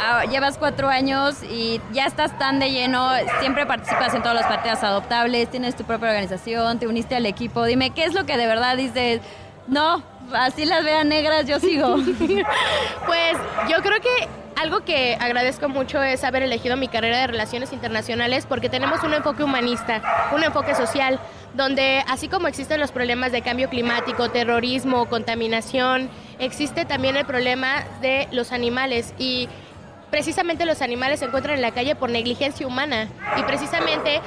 ah, 0.00 0.24
llevas 0.30 0.58
cuatro 0.58 0.88
años 0.88 1.42
y 1.42 1.80
ya 1.92 2.06
estás 2.06 2.38
tan 2.38 2.60
de 2.60 2.70
lleno, 2.70 3.10
siempre 3.40 3.66
participas 3.66 4.14
en 4.14 4.22
todas 4.22 4.36
las 4.36 4.46
partidas 4.46 4.82
adoptables, 4.82 5.50
tienes 5.50 5.76
tu 5.76 5.84
propia 5.84 6.08
organización, 6.08 6.78
te 6.78 6.86
uniste 6.86 7.16
al 7.16 7.26
equipo, 7.26 7.64
dime, 7.64 7.90
¿qué 7.90 8.04
es 8.04 8.14
lo 8.14 8.26
que 8.26 8.36
de 8.36 8.46
verdad 8.46 8.76
dices? 8.76 9.20
No, 9.66 10.02
así 10.32 10.64
las 10.66 10.84
vean 10.84 11.08
negras, 11.08 11.46
yo 11.46 11.58
sigo. 11.58 11.96
pues 13.06 13.36
yo 13.68 13.82
creo 13.82 14.00
que 14.00 14.43
algo 14.56 14.84
que 14.84 15.16
agradezco 15.20 15.68
mucho 15.68 16.02
es 16.02 16.24
haber 16.24 16.42
elegido 16.42 16.76
mi 16.76 16.88
carrera 16.88 17.18
de 17.18 17.26
Relaciones 17.26 17.72
Internacionales 17.72 18.46
porque 18.48 18.68
tenemos 18.68 19.02
un 19.02 19.14
enfoque 19.14 19.42
humanista, 19.42 20.02
un 20.34 20.42
enfoque 20.42 20.74
social, 20.74 21.20
donde 21.54 22.04
así 22.08 22.28
como 22.28 22.48
existen 22.48 22.80
los 22.80 22.92
problemas 22.92 23.32
de 23.32 23.42
cambio 23.42 23.68
climático, 23.68 24.30
terrorismo, 24.30 25.06
contaminación, 25.06 26.08
existe 26.38 26.84
también 26.84 27.16
el 27.16 27.26
problema 27.26 27.84
de 28.00 28.28
los 28.32 28.52
animales 28.52 29.14
y 29.18 29.48
precisamente 30.10 30.64
los 30.64 30.82
animales 30.82 31.20
se 31.20 31.26
encuentran 31.26 31.56
en 31.56 31.62
la 31.62 31.72
calle 31.72 31.96
por 31.96 32.10
negligencia 32.10 32.66
humana. 32.66 33.08
Y 33.36 33.42
precisamente 33.42 34.20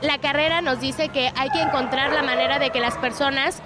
la 0.00 0.18
carrera 0.18 0.60
nos 0.62 0.80
dice 0.80 1.08
que 1.08 1.32
hay 1.36 1.50
que 1.50 1.60
encontrar 1.60 2.12
la 2.12 2.22
manera 2.22 2.58
de 2.58 2.70
que 2.70 2.80
las 2.80 2.96
personas 2.98 3.62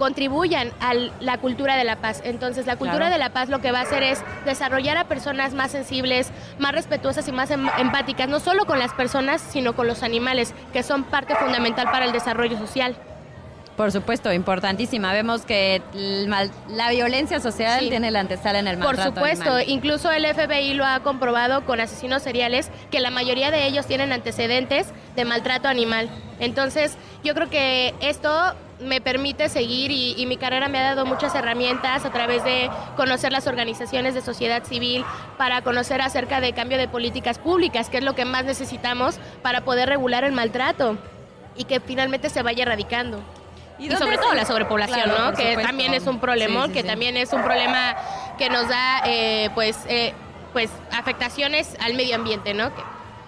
contribuyan 0.00 0.72
a 0.80 0.94
la 0.94 1.36
cultura 1.38 1.76
de 1.76 1.84
la 1.84 1.96
paz. 1.96 2.22
Entonces, 2.24 2.66
la 2.66 2.76
cultura 2.76 3.10
de 3.10 3.18
la 3.18 3.34
paz 3.34 3.50
lo 3.50 3.60
que 3.60 3.70
va 3.70 3.80
a 3.80 3.82
hacer 3.82 4.02
es 4.02 4.24
desarrollar 4.46 4.96
a 4.96 5.04
personas 5.04 5.52
más 5.52 5.72
sensibles, 5.72 6.30
más 6.58 6.72
respetuosas 6.72 7.28
y 7.28 7.32
más 7.32 7.50
em, 7.50 7.68
empáticas, 7.78 8.26
no 8.26 8.40
solo 8.40 8.64
con 8.64 8.78
las 8.78 8.94
personas, 8.94 9.42
sino 9.42 9.74
con 9.76 9.86
los 9.86 10.02
animales, 10.02 10.54
que 10.72 10.82
son 10.82 11.04
parte 11.04 11.34
fundamental 11.34 11.84
para 11.92 12.06
el 12.06 12.12
desarrollo 12.12 12.56
social. 12.56 12.96
Por 13.76 13.92
supuesto, 13.92 14.32
importantísima. 14.32 15.12
Vemos 15.12 15.42
que 15.42 15.82
la 15.92 16.90
violencia 16.90 17.38
social 17.38 17.88
tiene 17.90 18.10
la 18.10 18.20
antesala 18.20 18.58
en 18.58 18.68
el 18.68 18.78
maltrato 18.78 19.14
Por 19.14 19.28
supuesto, 19.28 19.60
incluso 19.60 20.10
el 20.10 20.26
FBI 20.26 20.74
lo 20.74 20.86
ha 20.86 21.00
comprobado 21.00 21.66
con 21.66 21.78
asesinos 21.78 22.22
seriales, 22.22 22.70
que 22.90 23.00
la 23.00 23.10
mayoría 23.10 23.50
de 23.50 23.66
ellos 23.66 23.86
tienen 23.86 24.12
antecedentes 24.12 24.88
de 25.14 25.24
maltrato 25.26 25.68
animal. 25.68 26.08
Entonces, 26.38 26.96
yo 27.22 27.34
creo 27.34 27.50
que 27.50 27.94
esto 28.00 28.54
me 28.80 29.00
permite 29.00 29.48
seguir 29.48 29.90
y, 29.90 30.24
mi 30.26 30.36
carrera 30.36 30.68
me 30.68 30.78
ha 30.78 30.94
dado 30.94 31.06
muchas 31.06 31.34
herramientas 31.34 32.04
a 32.04 32.10
través 32.10 32.44
de 32.44 32.70
conocer 32.96 33.32
las 33.32 33.46
organizaciones 33.46 34.14
de 34.14 34.20
sociedad 34.20 34.64
civil, 34.64 35.04
para 35.38 35.62
conocer 35.62 36.00
acerca 36.00 36.40
de 36.40 36.52
cambio 36.52 36.78
de 36.78 36.88
políticas 36.88 37.38
públicas, 37.38 37.88
que 37.88 37.98
es 37.98 38.04
lo 38.04 38.14
que 38.14 38.24
más 38.24 38.44
necesitamos 38.44 39.18
para 39.42 39.62
poder 39.62 39.88
regular 39.88 40.24
el 40.24 40.32
maltrato 40.32 40.96
y 41.56 41.64
que 41.64 41.80
finalmente 41.80 42.30
se 42.30 42.42
vaya 42.42 42.62
erradicando. 42.62 43.20
Y, 43.78 43.90
sobre 43.92 44.18
todo 44.18 44.34
la 44.34 44.44
sobrepoblación, 44.44 45.08
¿no? 45.08 45.32
Que 45.32 45.56
también 45.56 45.94
es 45.94 46.06
un 46.06 46.20
problema, 46.20 46.70
que 46.70 46.84
también 46.84 47.16
es 47.16 47.32
un 47.32 47.42
problema 47.42 47.96
que 48.36 48.50
nos 48.50 48.68
da, 48.68 49.02
eh, 49.06 49.50
pues, 49.54 49.78
eh, 49.88 50.12
pues, 50.52 50.70
afectaciones 50.92 51.76
al 51.80 51.94
medio 51.94 52.14
ambiente, 52.14 52.52
¿no? 52.52 52.70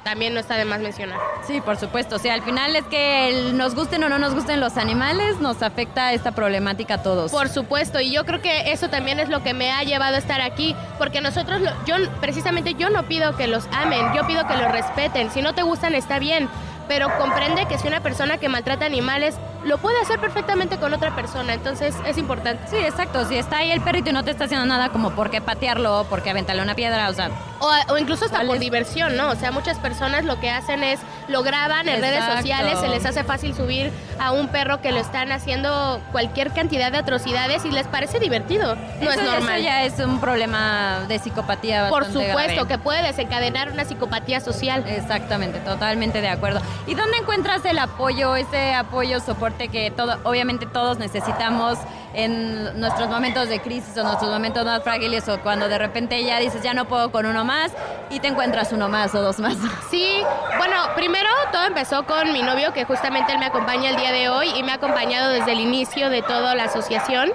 También 0.03 0.35
no 0.35 0.41
está 0.41 0.57
de 0.57 0.65
más 0.65 0.81
mencionar. 0.81 1.19
Sí, 1.47 1.61
por 1.61 1.77
supuesto. 1.77 2.17
O 2.17 2.19
sea, 2.19 2.35
al 2.35 2.43
final 2.43 2.75
es 2.77 2.85
que 2.85 3.51
nos 3.55 3.75
gusten 3.75 4.03
o 4.05 4.09
no 4.09 4.19
nos 4.19 4.35
gusten 4.35 4.61
los 4.61 4.77
animales, 4.77 5.41
nos 5.41 5.63
afecta 5.63 6.13
esta 6.13 6.33
problemática 6.33 6.95
a 6.95 7.03
todos. 7.03 7.31
Por 7.31 7.49
supuesto, 7.49 8.01
y 8.01 8.13
yo 8.13 8.25
creo 8.25 8.41
que 8.41 8.73
eso 8.73 8.89
también 8.89 9.21
es 9.21 9.29
lo 9.29 9.43
que 9.43 9.55
me 9.55 9.71
ha 9.71 9.83
llevado 9.83 10.17
a 10.17 10.19
estar 10.19 10.41
aquí, 10.41 10.75
porque 10.99 11.21
nosotros, 11.21 11.63
yo 11.87 11.97
precisamente 12.21 12.75
yo 12.75 12.91
no 12.91 13.05
pido 13.05 13.37
que 13.37 13.47
los 13.47 13.67
amen, 13.73 14.07
yo 14.15 14.27
pido 14.27 14.47
que 14.47 14.57
los 14.57 14.71
respeten. 14.73 15.31
Si 15.31 15.43
no 15.43 15.55
te 15.55 15.63
gustan, 15.63 15.95
está 15.95 16.19
bien, 16.19 16.49
pero 16.89 17.17
comprende 17.19 17.67
que 17.67 17.79
si 17.79 17.89
una 17.89 18.01
persona 18.01 18.39
que 18.39 18.49
maltrata 18.49 18.85
animales 18.85 19.37
lo 19.65 19.79
puede 19.79 20.01
hacer 20.01 20.19
perfectamente 20.19 20.77
con 20.79 20.93
otra 20.93 21.15
persona, 21.15 21.55
entonces 21.55 21.95
es 22.07 22.19
importante. 22.19 22.67
Sí, 22.69 22.77
exacto, 22.77 23.25
si 23.27 23.37
está 23.37 23.59
ahí 23.59 23.71
el 23.71 23.81
perrito 23.81 24.11
y 24.11 24.12
no 24.12 24.25
te 24.25 24.33
está 24.33 24.45
haciendo 24.45 24.67
nada 24.67 24.89
como 24.89 25.11
por 25.12 25.31
qué 25.31 25.41
patearlo, 25.41 26.05
por 26.09 26.23
qué 26.23 26.31
aventarle 26.31 26.62
una 26.62 26.75
piedra, 26.75 27.09
o 27.09 27.12
sea... 27.12 27.31
O, 27.61 27.97
incluso 27.97 28.25
hasta 28.25 28.43
por 28.43 28.59
diversión, 28.59 29.17
¿no? 29.17 29.31
O 29.31 29.37
sea, 29.37 29.53
muchas 29.53 29.79
personas 29.79 30.25
lo 30.25 30.41
que 30.41 30.51
hacen 30.51 30.83
es, 30.83 30.99
lo 31.29 31.45
graban 31.45 31.89
en 31.89 32.01
redes 32.01 32.25
sociales, 32.25 32.79
se 32.81 32.89
les 32.89 33.07
hace 33.07 33.23
fácil 33.23 33.55
subir 33.55 33.93
a 34.19 34.33
un 34.33 34.49
perro 34.49 34.81
que 34.81 34.91
lo 34.91 34.99
están 34.99 35.31
haciendo 35.31 36.01
cualquier 36.11 36.51
cantidad 36.51 36.91
de 36.91 36.99
atrocidades 36.99 37.65
y 37.65 37.71
les 37.71 37.87
parece 37.87 38.19
divertido, 38.19 38.75
no 39.01 39.11
es 39.11 39.23
normal. 39.23 39.61
Eso 39.61 39.65
ya 39.65 39.85
es 39.85 39.99
un 40.01 40.21
problema 40.21 41.05
de 41.07 41.21
psicopatía 41.21 41.89
Por 41.89 42.05
supuesto, 42.07 42.67
que 42.67 42.79
puede 42.79 43.03
desencadenar 43.03 43.71
una 43.71 43.85
psicopatía 43.85 44.41
social. 44.41 44.85
Exactamente, 44.89 45.61
totalmente 45.61 46.21
de 46.21 46.29
acuerdo. 46.29 46.61
¿Y 46.87 46.95
dónde 46.95 47.19
encuentras 47.19 47.65
el 47.65 47.79
apoyo, 47.79 48.35
ese 48.35 48.75
apoyo, 48.75 49.21
soporte 49.21 49.69
que 49.69 49.91
todo, 49.91 50.19
obviamente 50.25 50.67
todos 50.67 50.99
necesitamos 50.99 51.79
en 52.15 52.79
nuestros 52.81 53.09
momentos 53.09 53.49
de 53.49 53.61
crisis 53.61 53.97
o 53.97 54.03
nuestros 54.03 54.31
momentos 54.31 54.65
más 54.65 54.83
frágiles 54.83 55.29
o 55.29 55.41
cuando 55.41 55.69
de 55.69 55.79
repente 55.79 56.23
ya 56.25 56.39
dices 56.41 56.62
ya 56.62 56.75
no 56.75 56.87
puedo 56.87 57.12
con 57.12 57.25
uno 57.25 57.45
más 57.45 57.73
y 58.11 58.21
te 58.21 58.29
encuentras 58.29 58.73
uno 58.73 58.89
más 58.89 59.15
o 59.15 59.23
dos 59.23 59.39
más? 59.39 59.57
Sí, 59.91 60.23
bueno, 60.59 60.77
primero 60.95 61.29
todo 61.53 61.65
empezó 61.67 62.05
con 62.05 62.33
mi 62.33 62.43
novio 62.43 62.73
que 62.73 62.85
justamente 62.85 63.33
él 63.33 63.39
me 63.39 63.47
acompaña 63.47 63.91
el 63.91 63.97
día 63.97 64.11
de 64.11 64.29
hoy 64.29 64.51
y 64.57 64.62
me 64.62 64.73
ha 64.73 64.77
acompañado 64.77 65.31
desde 65.31 65.53
el 65.53 65.61
inicio 65.61 66.11
de 66.11 66.23
toda 66.23 66.55
la 66.55 66.65
asociación. 66.65 67.31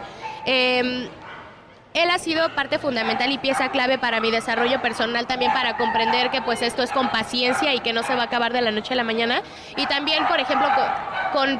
Eh, 0.45 1.09
él 1.97 2.11
ha 2.11 2.19
sido 2.19 2.49
parte 2.53 2.77
fundamental 2.77 3.31
y 3.31 3.39
pieza 3.39 3.69
clave 3.69 3.97
para 3.97 4.19
mi 4.19 4.29
desarrollo 4.29 4.81
personal, 4.81 5.25
también 5.25 5.51
para 5.51 5.77
comprender 5.77 6.29
que 6.29 6.41
pues 6.41 6.61
esto 6.61 6.83
es 6.83 6.91
con 6.91 7.09
paciencia 7.09 7.73
y 7.73 7.79
que 7.79 7.91
no 7.91 8.03
se 8.03 8.15
va 8.15 8.23
a 8.23 8.25
acabar 8.25 8.53
de 8.53 8.61
la 8.61 8.71
noche 8.71 8.93
a 8.93 8.97
la 8.97 9.03
mañana. 9.03 9.41
Y 9.75 9.85
también, 9.87 10.27
por 10.27 10.39
ejemplo, 10.39 10.67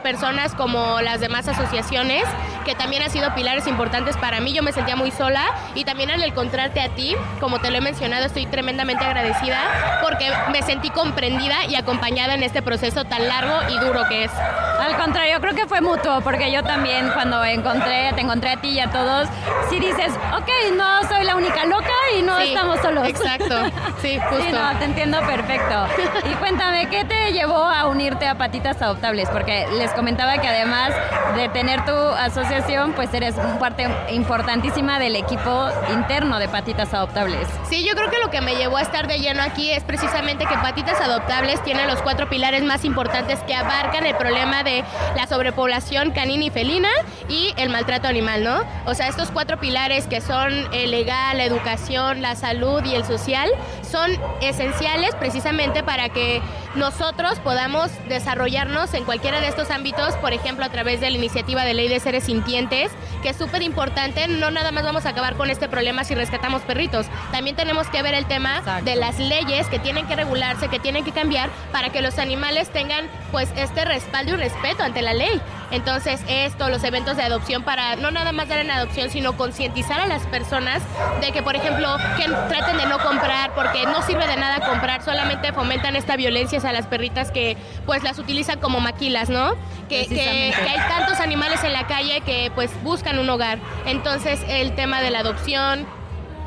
personas 0.04 0.54
como 0.56 1.02
las 1.02 1.20
demás 1.20 1.48
asociaciones, 1.48 2.24
que 2.66 2.76
también 2.76 3.04
han 3.04 3.10
sido 3.10 3.34
pilares 3.34 3.68
importantes 3.68 4.18
para 4.18 4.40
mí. 4.40 4.54
Yo 4.54 4.64
me 4.64 4.72
sentía 4.72 4.96
muy 4.96 5.12
sola 5.12 5.44
y 5.76 5.86
también 5.86 6.12
al 6.12 6.22
encontrarte 6.24 6.82
a 6.82 6.90
ti, 6.90 7.16
como 7.40 7.60
te 7.60 7.72
lo 7.72 7.78
he 7.78 7.82
mencionado, 7.82 8.26
estoy 8.26 8.46
tremendamente 8.46 9.06
agradecida 9.06 9.60
porque 10.02 10.32
me 10.52 10.62
sentí 10.62 10.90
comprendida 10.90 11.66
y 11.66 11.76
acompañada 11.76 12.34
en 12.34 12.44
este 12.44 12.62
proceso 12.62 13.06
tan 13.06 13.28
largo 13.28 13.54
y 13.70 13.78
duro 13.80 14.08
que 14.10 14.26
es. 14.26 14.32
Al 14.80 14.96
contrario, 14.98 15.40
creo 15.42 15.56
que 15.56 15.66
fue 15.66 15.82
mutuo, 15.82 16.22
porque 16.22 16.52
yo 16.52 16.64
también 16.64 17.10
cuando 17.14 17.44
encontré, 17.44 18.12
te 18.14 18.22
encontré 18.22 18.52
a 18.52 18.58
ti 18.58 18.70
y 18.70 18.80
a 18.80 18.90
todos, 18.90 19.28
sí 19.70 19.80
dices, 19.80 20.12
ok, 20.36 20.76
no 20.76 21.08
soy 21.08 21.24
la 21.24 21.36
única 21.36 21.66
loca 21.66 21.94
y 22.18 22.22
no 22.22 22.38
estamos 22.38 22.80
solos. 22.82 23.08
Exacto, 23.08 23.56
sí, 24.02 24.20
justo. 24.20 24.44
Sí, 24.44 24.52
no, 24.52 24.78
te 24.78 24.86
entiendo 24.86 25.20
perfecto. 25.22 25.88
Y 26.30 26.34
cuéntame, 26.36 26.88
¿qué 26.90 27.06
te 27.06 27.32
llevó 27.32 27.64
a 27.64 27.88
unirte 27.88 28.28
a 28.28 28.36
Patitas 28.36 28.82
Adoptables? 28.82 29.30
Porque 29.30 29.57
les 29.78 29.92
comentaba 29.92 30.38
que 30.40 30.48
además 30.48 30.94
de 31.36 31.50
tener 31.50 31.84
tu 31.86 31.92
asociación, 31.92 32.94
pues 32.94 33.14
eres 33.14 33.36
parte 33.60 33.88
importantísima 34.10 35.00
del 35.00 35.16
equipo 35.16 35.70
interno 35.94 36.40
de 36.40 36.48
Patitas 36.48 36.94
Adoptables. 36.94 37.48
Sí, 37.70 37.84
yo 37.84 37.96
creo 37.96 38.10
que 38.10 38.20
lo 38.20 38.30
que 38.30 38.42
me 38.42 38.56
llevó 38.56 38.78
a 38.78 38.82
estar 38.82 39.08
de 39.08 39.20
lleno 39.20 39.42
aquí 39.42 39.72
es 39.72 39.84
precisamente 39.84 40.46
que 40.46 40.56
Patitas 40.56 41.00
Adoptables 41.02 41.64
tiene 41.64 41.86
los 41.88 42.02
cuatro 42.02 42.30
pilares 42.30 42.64
más 42.64 42.86
importantes 42.86 43.40
que 43.42 43.56
abarcan 43.56 44.06
el 44.06 44.16
problema 44.16 44.64
de 44.64 44.84
la 45.16 45.28
sobrepoblación 45.28 46.12
canina 46.12 46.46
y 46.46 46.50
felina 46.50 46.90
y 47.30 47.54
el 47.58 47.70
maltrato 47.70 48.08
animal, 48.08 48.44
¿no? 48.44 48.62
O 48.86 48.94
sea, 48.94 49.08
estos 49.08 49.30
cuatro 49.32 49.60
pilares 49.60 50.08
que 50.08 50.22
son 50.22 50.52
el 50.74 50.92
legal, 50.92 51.38
la 51.38 51.44
educación, 51.44 52.22
la 52.22 52.36
salud 52.36 52.84
y 52.86 52.96
el 52.96 53.06
social 53.06 53.50
son 53.90 54.12
esenciales 54.42 55.16
precisamente 55.16 55.84
para 55.84 56.10
que 56.10 56.42
nosotros 56.76 57.40
podamos 57.40 57.90
desarrollarnos 58.08 58.94
en 58.94 59.04
cualquiera 59.04 59.40
de 59.40 59.47
estos 59.48 59.72
ámbitos, 59.72 60.16
por 60.16 60.34
ejemplo, 60.34 60.66
a 60.66 60.70
través 60.70 61.02
de 61.02 61.10
la 61.10 61.18
iniciativa 61.18 61.64
de 61.64 61.74
ley 61.74 61.88
de 61.88 62.00
seres 62.00 62.26
sintientes, 62.26 62.92
que 63.24 63.30
es 63.30 63.38
súper 63.38 63.62
importante. 63.62 64.28
No 64.28 64.52
nada 64.52 64.72
más 64.72 64.84
vamos 64.84 65.06
a 65.06 65.10
acabar 65.10 65.36
con 65.36 65.50
este 65.50 65.68
problema 65.68 66.04
si 66.04 66.16
rescatamos 66.16 66.62
perritos. 66.62 67.08
También 67.32 67.56
tenemos 67.56 67.88
que 67.88 68.02
ver 68.02 68.14
el 68.14 68.26
tema 68.26 68.62
de 68.84 68.96
las 68.96 69.20
leyes 69.20 69.68
que 69.68 69.80
tienen 69.80 70.08
que 70.08 70.16
regularse, 70.16 70.68
que 70.68 70.80
tienen 70.80 71.04
que 71.04 71.12
cambiar 71.12 71.50
para 71.72 71.90
que 71.90 72.02
los 72.02 72.20
animales 72.20 72.70
tengan 72.70 73.06
pues 73.32 73.50
este 73.56 73.86
respaldo 73.86 74.34
y 74.34 74.38
respeto 74.38 74.84
ante 74.84 75.02
la 75.02 75.14
ley. 75.14 75.42
Entonces, 75.72 76.22
esto, 76.28 76.70
los 76.70 76.84
eventos 76.84 77.18
de 77.18 77.24
adopción 77.24 77.64
para 77.64 77.96
no 77.96 78.12
nada 78.12 78.32
más 78.32 78.48
dar 78.48 78.60
en 78.60 78.72
adopción, 78.72 79.10
sino 79.10 79.36
concientizar 79.36 80.00
a 80.00 80.08
las 80.08 80.26
personas 80.28 80.82
de 81.22 81.32
que, 81.32 81.42
por 81.44 81.56
ejemplo, 81.56 81.98
que 82.18 82.26
traten 82.26 82.78
de 82.78 82.86
no 82.86 83.00
comprar 83.00 83.54
porque 83.54 83.86
no 83.86 84.02
sirve 84.02 84.28
de 84.28 84.38
nada 84.38 84.66
comprar, 84.66 85.04
solamente 85.04 85.52
fomentan 85.52 85.96
esta 85.96 86.16
violencia 86.16 86.58
a 86.64 86.74
las 86.74 86.88
perritas 86.88 87.32
que 87.32 87.58
pues 87.86 88.04
las 88.04 88.18
utilizan 88.20 88.60
como 88.60 88.80
maquilas, 88.80 89.30
¿no? 89.30 89.56
Que, 89.90 90.08
que, 90.08 90.54
hay 90.54 90.78
tantos 90.90 91.20
animales 91.20 91.64
en 91.64 91.74
la 91.74 91.88
calle 91.88 92.22
que 92.22 92.52
pues 92.56 92.72
buscan 92.84 93.20
un 93.20 93.30
hogar. 93.30 93.60
Entonces, 93.86 94.40
el 94.48 94.74
tema 94.76 95.02
de 95.02 95.12
la 95.12 95.20
adopción, 95.20 95.86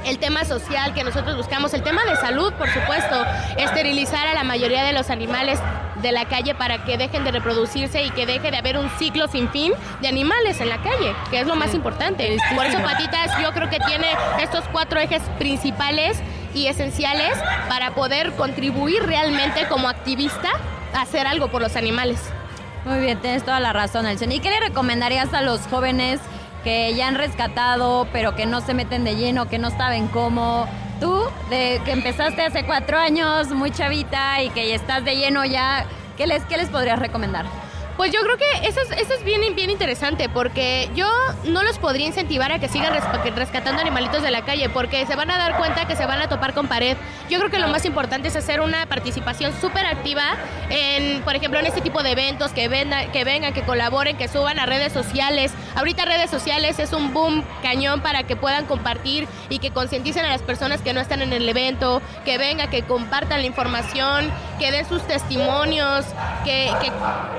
el 0.04 0.18
tema 0.18 0.44
social 0.44 0.94
que 0.94 1.04
nosotros 1.04 1.36
buscamos, 1.36 1.74
el 1.74 1.82
tema 1.82 2.04
de 2.04 2.16
salud, 2.16 2.52
por 2.54 2.68
supuesto, 2.70 3.24
esterilizar 3.56 4.26
a 4.26 4.34
la 4.34 4.44
mayoría 4.44 4.84
de 4.84 4.92
los 4.92 5.10
animales 5.10 5.60
de 6.02 6.12
la 6.12 6.24
calle 6.26 6.54
para 6.54 6.84
que 6.84 6.96
dejen 6.96 7.24
de 7.24 7.30
reproducirse 7.30 8.02
y 8.02 8.10
que 8.10 8.26
deje 8.26 8.50
de 8.50 8.56
haber 8.56 8.78
un 8.78 8.88
ciclo 8.98 9.28
sin 9.28 9.48
fin 9.50 9.72
de 10.00 10.08
animales 10.08 10.60
en 10.60 10.68
la 10.68 10.78
calle, 10.78 11.14
que 11.30 11.40
es 11.40 11.46
lo 11.46 11.56
más 11.56 11.74
importante. 11.74 12.36
Por 12.54 12.66
eso 12.66 12.78
Patitas 12.82 13.30
yo 13.42 13.52
creo 13.52 13.68
que 13.68 13.78
tiene 13.80 14.08
estos 14.40 14.64
cuatro 14.72 14.98
ejes 15.00 15.22
principales 15.38 16.18
y 16.54 16.66
esenciales 16.66 17.38
para 17.68 17.94
poder 17.94 18.32
contribuir 18.32 19.02
realmente 19.02 19.66
como 19.68 19.88
activista 19.88 20.48
a 20.94 21.02
hacer 21.02 21.26
algo 21.26 21.48
por 21.48 21.62
los 21.62 21.76
animales. 21.76 22.20
Muy 22.84 22.98
bien, 23.00 23.20
tienes 23.20 23.44
toda 23.44 23.60
la 23.60 23.72
razón, 23.72 24.06
Elson. 24.06 24.32
¿Y 24.32 24.40
qué 24.40 24.50
le 24.50 24.60
recomendarías 24.60 25.34
a 25.34 25.42
los 25.42 25.60
jóvenes 25.66 26.20
que 26.62 26.94
ya 26.94 27.08
han 27.08 27.14
rescatado, 27.14 28.06
pero 28.12 28.34
que 28.36 28.46
no 28.46 28.60
se 28.60 28.74
meten 28.74 29.04
de 29.04 29.16
lleno, 29.16 29.48
que 29.48 29.58
no 29.58 29.70
saben 29.70 30.08
cómo? 30.08 30.66
Tú, 31.00 31.22
de 31.48 31.80
que 31.84 31.92
empezaste 31.92 32.42
hace 32.42 32.64
cuatro 32.64 32.98
años, 32.98 33.48
muy 33.48 33.70
chavita, 33.70 34.42
y 34.42 34.50
que 34.50 34.74
estás 34.74 35.04
de 35.04 35.16
lleno 35.16 35.44
ya, 35.44 35.86
¿qué 36.16 36.26
les, 36.26 36.44
qué 36.44 36.56
les 36.56 36.68
podrías 36.68 36.98
recomendar? 36.98 37.46
Pues 38.00 38.12
yo 38.12 38.20
creo 38.22 38.38
que 38.38 38.66
eso 38.66 38.80
es, 38.80 38.92
eso 38.92 39.12
es 39.12 39.24
bien, 39.24 39.42
bien 39.54 39.68
interesante 39.68 40.30
porque 40.30 40.88
yo 40.94 41.06
no 41.44 41.62
los 41.62 41.76
podría 41.76 42.06
incentivar 42.06 42.50
a 42.50 42.58
que 42.58 42.66
sigan 42.66 42.94
rescatando 43.36 43.78
animalitos 43.78 44.22
de 44.22 44.30
la 44.30 44.42
calle 44.42 44.70
porque 44.70 45.04
se 45.04 45.14
van 45.16 45.30
a 45.30 45.36
dar 45.36 45.58
cuenta 45.58 45.86
que 45.86 45.94
se 45.96 46.06
van 46.06 46.22
a 46.22 46.26
topar 46.26 46.54
con 46.54 46.66
pared. 46.66 46.96
Yo 47.28 47.38
creo 47.38 47.50
que 47.50 47.58
lo 47.58 47.68
más 47.68 47.84
importante 47.84 48.28
es 48.28 48.36
hacer 48.36 48.62
una 48.62 48.86
participación 48.86 49.52
súper 49.60 49.84
activa 49.84 50.22
en, 50.70 51.20
por 51.24 51.36
ejemplo, 51.36 51.60
en 51.60 51.66
este 51.66 51.82
tipo 51.82 52.02
de 52.02 52.12
eventos, 52.12 52.52
que, 52.52 52.70
que 53.12 53.24
vengan, 53.24 53.52
que 53.52 53.64
colaboren, 53.64 54.16
que 54.16 54.28
suban 54.28 54.58
a 54.58 54.64
redes 54.64 54.94
sociales. 54.94 55.52
Ahorita 55.74 56.06
redes 56.06 56.30
sociales 56.30 56.78
es 56.78 56.94
un 56.94 57.12
boom 57.12 57.44
cañón 57.62 58.00
para 58.00 58.22
que 58.22 58.34
puedan 58.34 58.64
compartir 58.64 59.28
y 59.50 59.58
que 59.58 59.72
concienticen 59.72 60.24
a 60.24 60.30
las 60.30 60.40
personas 60.40 60.80
que 60.80 60.94
no 60.94 61.00
están 61.00 61.20
en 61.20 61.34
el 61.34 61.46
evento, 61.46 62.00
que 62.24 62.38
vengan, 62.38 62.70
que 62.70 62.80
compartan 62.80 63.40
la 63.40 63.46
información, 63.46 64.32
que 64.60 64.70
den 64.70 64.86
sus 64.86 65.02
testimonios, 65.02 66.04
que, 66.44 66.70
que, 66.80 66.92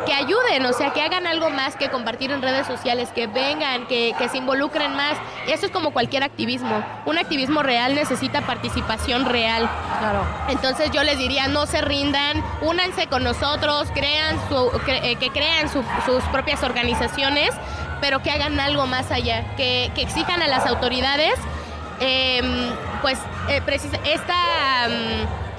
que 0.06 0.14
ayuden 0.14 0.42
o 0.66 0.74
sea, 0.74 0.92
que 0.92 1.02
hagan 1.02 1.28
algo 1.28 1.50
más 1.50 1.76
que 1.76 1.90
compartir 1.90 2.32
en 2.32 2.42
redes 2.42 2.68
sociales, 2.68 3.10
que 3.14 3.28
vengan, 3.28 3.88
que, 3.88 4.14
se 4.30 4.38
involucren 4.38 4.96
más. 4.96 5.18
Eso 5.48 5.66
es 5.66 5.72
como 5.72 5.92
cualquier 5.92 6.24
activismo. 6.24 6.84
Un 7.06 7.18
activismo 7.18 7.64
real 7.64 7.96
necesita 7.96 8.42
participación 8.42 9.26
real. 9.26 9.70
Claro. 10.00 10.26
Entonces 10.50 10.92
yo 10.92 11.04
les 11.04 11.18
diría, 11.18 11.48
no 11.48 11.66
se 11.68 11.82
rindan, 11.82 12.44
únanse 12.62 13.08
con 13.08 13.24
nosotros, 13.24 13.90
crean 13.94 14.38
su, 14.50 14.72
eh, 14.88 15.16
que 15.18 15.30
crean 15.30 15.70
sus 15.70 16.24
propias 16.32 16.64
organizaciones, 16.64 17.52
pero 18.02 18.22
que 18.22 18.32
hagan 18.32 18.60
algo 18.60 18.88
más 18.88 19.12
allá, 19.12 19.56
que, 19.56 19.92
exijan 19.96 20.42
a 20.42 20.48
las 20.48 20.66
autoridades, 20.66 21.36
em, 22.00 22.72
pues, 23.02 23.20
eh, 23.48 23.62
esta... 24.06 24.88
Mm, 24.88 25.51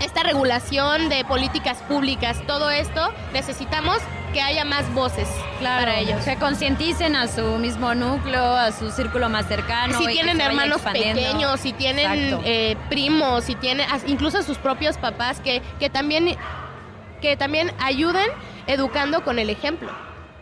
esta 0.00 0.22
regulación 0.22 1.08
de 1.08 1.24
políticas 1.24 1.78
públicas, 1.88 2.40
todo 2.46 2.70
esto, 2.70 3.12
necesitamos 3.32 3.98
que 4.32 4.42
haya 4.42 4.64
más 4.64 4.92
voces 4.92 5.28
para 5.62 5.98
ellos. 5.98 6.22
Que 6.24 6.36
concienticen 6.36 7.16
a 7.16 7.26
su 7.26 7.42
mismo 7.58 7.94
núcleo, 7.94 8.44
a 8.44 8.72
su 8.72 8.90
círculo 8.90 9.28
más 9.28 9.46
cercano. 9.46 9.98
Si 9.98 10.06
tienen 10.08 10.40
hermanos 10.40 10.82
pequeños, 10.82 11.60
si 11.60 11.72
tienen 11.72 12.38
eh, 12.44 12.76
primos, 12.90 13.44
si 13.44 13.54
tienen 13.54 13.86
incluso 14.06 14.42
sus 14.42 14.58
propios 14.58 14.98
papás, 14.98 15.40
que, 15.40 15.62
que, 15.78 15.88
también, 15.88 16.36
que 17.22 17.36
también 17.36 17.72
ayuden 17.78 18.26
educando 18.66 19.24
con 19.24 19.38
el 19.38 19.48
ejemplo. 19.48 19.90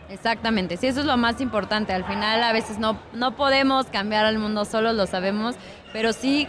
Exactamente, 0.09 0.77
sí, 0.77 0.87
eso 0.87 0.99
es 0.99 1.05
lo 1.05 1.17
más 1.17 1.41
importante. 1.41 1.93
Al 1.93 2.03
final 2.03 2.43
a 2.43 2.51
veces 2.51 2.77
no, 2.77 2.99
no 3.13 3.35
podemos 3.35 3.87
cambiar 3.87 4.25
al 4.25 4.37
mundo 4.37 4.65
solos, 4.65 4.95
lo 4.95 5.07
sabemos, 5.07 5.55
pero 5.93 6.13
sí 6.13 6.47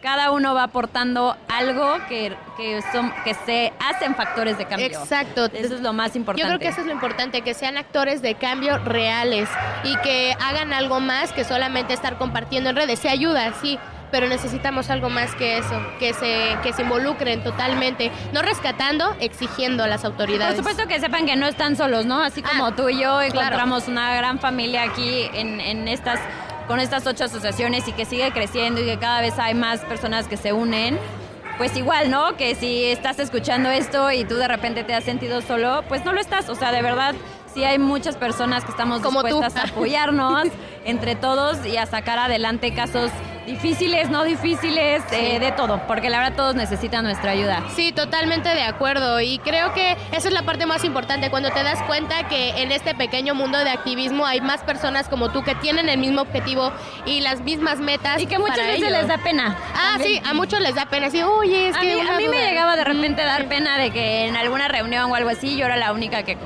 cada 0.00 0.30
uno 0.30 0.54
va 0.54 0.64
aportando 0.64 1.36
algo 1.48 1.96
que, 2.08 2.36
que, 2.56 2.82
son, 2.92 3.12
que 3.24 3.34
se 3.34 3.72
hacen 3.80 4.14
factores 4.14 4.56
de 4.58 4.66
cambio. 4.66 4.86
Exacto. 4.86 5.46
Eso 5.46 5.74
es 5.74 5.80
lo 5.80 5.92
más 5.92 6.14
importante. 6.16 6.42
Yo 6.42 6.48
creo 6.48 6.58
que 6.58 6.68
eso 6.68 6.80
es 6.80 6.86
lo 6.86 6.92
importante, 6.92 7.42
que 7.42 7.54
sean 7.54 7.76
actores 7.76 8.22
de 8.22 8.34
cambio 8.34 8.78
reales 8.78 9.48
y 9.84 9.96
que 9.98 10.36
hagan 10.40 10.72
algo 10.72 11.00
más 11.00 11.32
que 11.32 11.44
solamente 11.44 11.94
estar 11.94 12.16
compartiendo 12.16 12.70
en 12.70 12.76
redes. 12.76 13.00
Se 13.00 13.08
ayuda, 13.08 13.52
sí, 13.60 13.78
pero 14.10 14.28
necesitamos 14.28 14.90
algo 14.90 15.10
más 15.10 15.34
que 15.34 15.58
eso, 15.58 15.80
que 15.98 16.14
se, 16.14 16.56
que 16.62 16.72
se 16.72 16.82
involucren 16.82 17.42
totalmente, 17.42 18.10
no 18.32 18.42
rescatando, 18.42 19.14
exigiendo 19.20 19.84
a 19.84 19.88
las 19.88 20.04
autoridades. 20.04 20.54
Por 20.54 20.64
supuesto 20.64 20.86
que 20.86 21.00
sepan 21.00 21.26
que 21.26 21.36
no 21.36 21.46
están 21.46 21.76
solos, 21.76 22.06
¿no? 22.06 22.22
Así 22.22 22.42
como 22.42 22.66
ah, 22.66 22.76
tú 22.76 22.88
y 22.88 23.00
yo 23.00 23.20
encontramos 23.20 23.88
una 23.88 24.14
gran 24.14 24.38
familia 24.38 24.84
aquí 24.84 25.28
en, 25.34 25.60
en 25.60 25.88
estas 25.88 26.20
con 26.68 26.78
estas 26.78 27.06
ocho 27.06 27.24
asociaciones 27.24 27.88
y 27.88 27.92
que 27.92 28.04
sigue 28.04 28.30
creciendo 28.30 28.80
y 28.80 28.84
que 28.84 28.98
cada 28.98 29.22
vez 29.22 29.38
hay 29.38 29.54
más 29.54 29.80
personas 29.80 30.28
que 30.28 30.36
se 30.36 30.52
unen, 30.52 30.98
pues 31.56 31.76
igual, 31.76 32.10
¿no? 32.10 32.36
Que 32.36 32.54
si 32.54 32.84
estás 32.84 33.18
escuchando 33.18 33.70
esto 33.70 34.12
y 34.12 34.24
tú 34.24 34.36
de 34.36 34.46
repente 34.46 34.84
te 34.84 34.94
has 34.94 35.02
sentido 35.02 35.40
solo, 35.40 35.82
pues 35.88 36.04
no 36.04 36.12
lo 36.12 36.20
estás. 36.20 36.48
O 36.48 36.54
sea, 36.54 36.70
de 36.70 36.82
verdad, 36.82 37.14
sí 37.52 37.64
hay 37.64 37.78
muchas 37.78 38.16
personas 38.16 38.64
que 38.64 38.70
estamos 38.70 39.02
dispuestas 39.02 39.56
a 39.56 39.62
apoyarnos 39.62 40.48
entre 40.84 41.16
todos 41.16 41.66
y 41.66 41.76
a 41.78 41.86
sacar 41.86 42.18
adelante 42.18 42.72
casos 42.74 43.10
difíciles, 43.48 44.10
no 44.10 44.24
difíciles, 44.24 45.02
eh, 45.10 45.38
de 45.40 45.52
todo, 45.52 45.80
porque 45.86 46.10
la 46.10 46.18
verdad 46.18 46.36
todos 46.36 46.54
necesitan 46.54 47.04
nuestra 47.04 47.32
ayuda. 47.32 47.64
Sí, 47.74 47.92
totalmente 47.92 48.50
de 48.50 48.62
acuerdo 48.62 49.20
y 49.20 49.38
creo 49.38 49.72
que 49.72 49.96
esa 50.12 50.28
es 50.28 50.34
la 50.34 50.42
parte 50.42 50.66
más 50.66 50.84
importante, 50.84 51.30
cuando 51.30 51.50
te 51.50 51.62
das 51.62 51.82
cuenta 51.84 52.28
que 52.28 52.50
en 52.62 52.72
este 52.72 52.94
pequeño 52.94 53.34
mundo 53.34 53.58
de 53.58 53.70
activismo 53.70 54.26
hay 54.26 54.40
más 54.40 54.60
personas 54.62 55.08
como 55.08 55.30
tú 55.30 55.42
que 55.42 55.54
tienen 55.54 55.88
el 55.88 55.98
mismo 55.98 56.20
objetivo 56.20 56.72
y 57.06 57.20
las 57.20 57.40
mismas 57.40 57.78
metas. 57.78 58.20
Y 58.20 58.26
que 58.26 58.38
muchas 58.38 58.58
veces 58.58 58.90
les 58.90 59.08
da 59.08 59.18
pena. 59.18 59.56
Ah, 59.74 59.96
sí, 60.00 60.20
a 60.24 60.34
muchos 60.34 60.60
les 60.60 60.74
da 60.74 60.86
pena. 60.86 61.10
Sí, 61.10 61.22
oye, 61.22 61.68
es 61.68 61.76
a 61.76 61.80
que... 61.80 61.94
Mí, 61.94 62.00
a 62.00 62.16
mí 62.16 62.28
me 62.28 62.42
llegaba 62.42 62.76
de 62.76 62.84
repente 62.84 63.22
a 63.22 63.26
dar 63.26 63.46
pena 63.46 63.78
de 63.78 63.90
que 63.90 64.26
en 64.26 64.36
alguna 64.36 64.68
reunión 64.68 65.10
o 65.10 65.14
algo 65.14 65.30
así 65.30 65.56
yo 65.56 65.66
era 65.66 65.76
la 65.76 65.92
única 65.92 66.22
que 66.22 66.36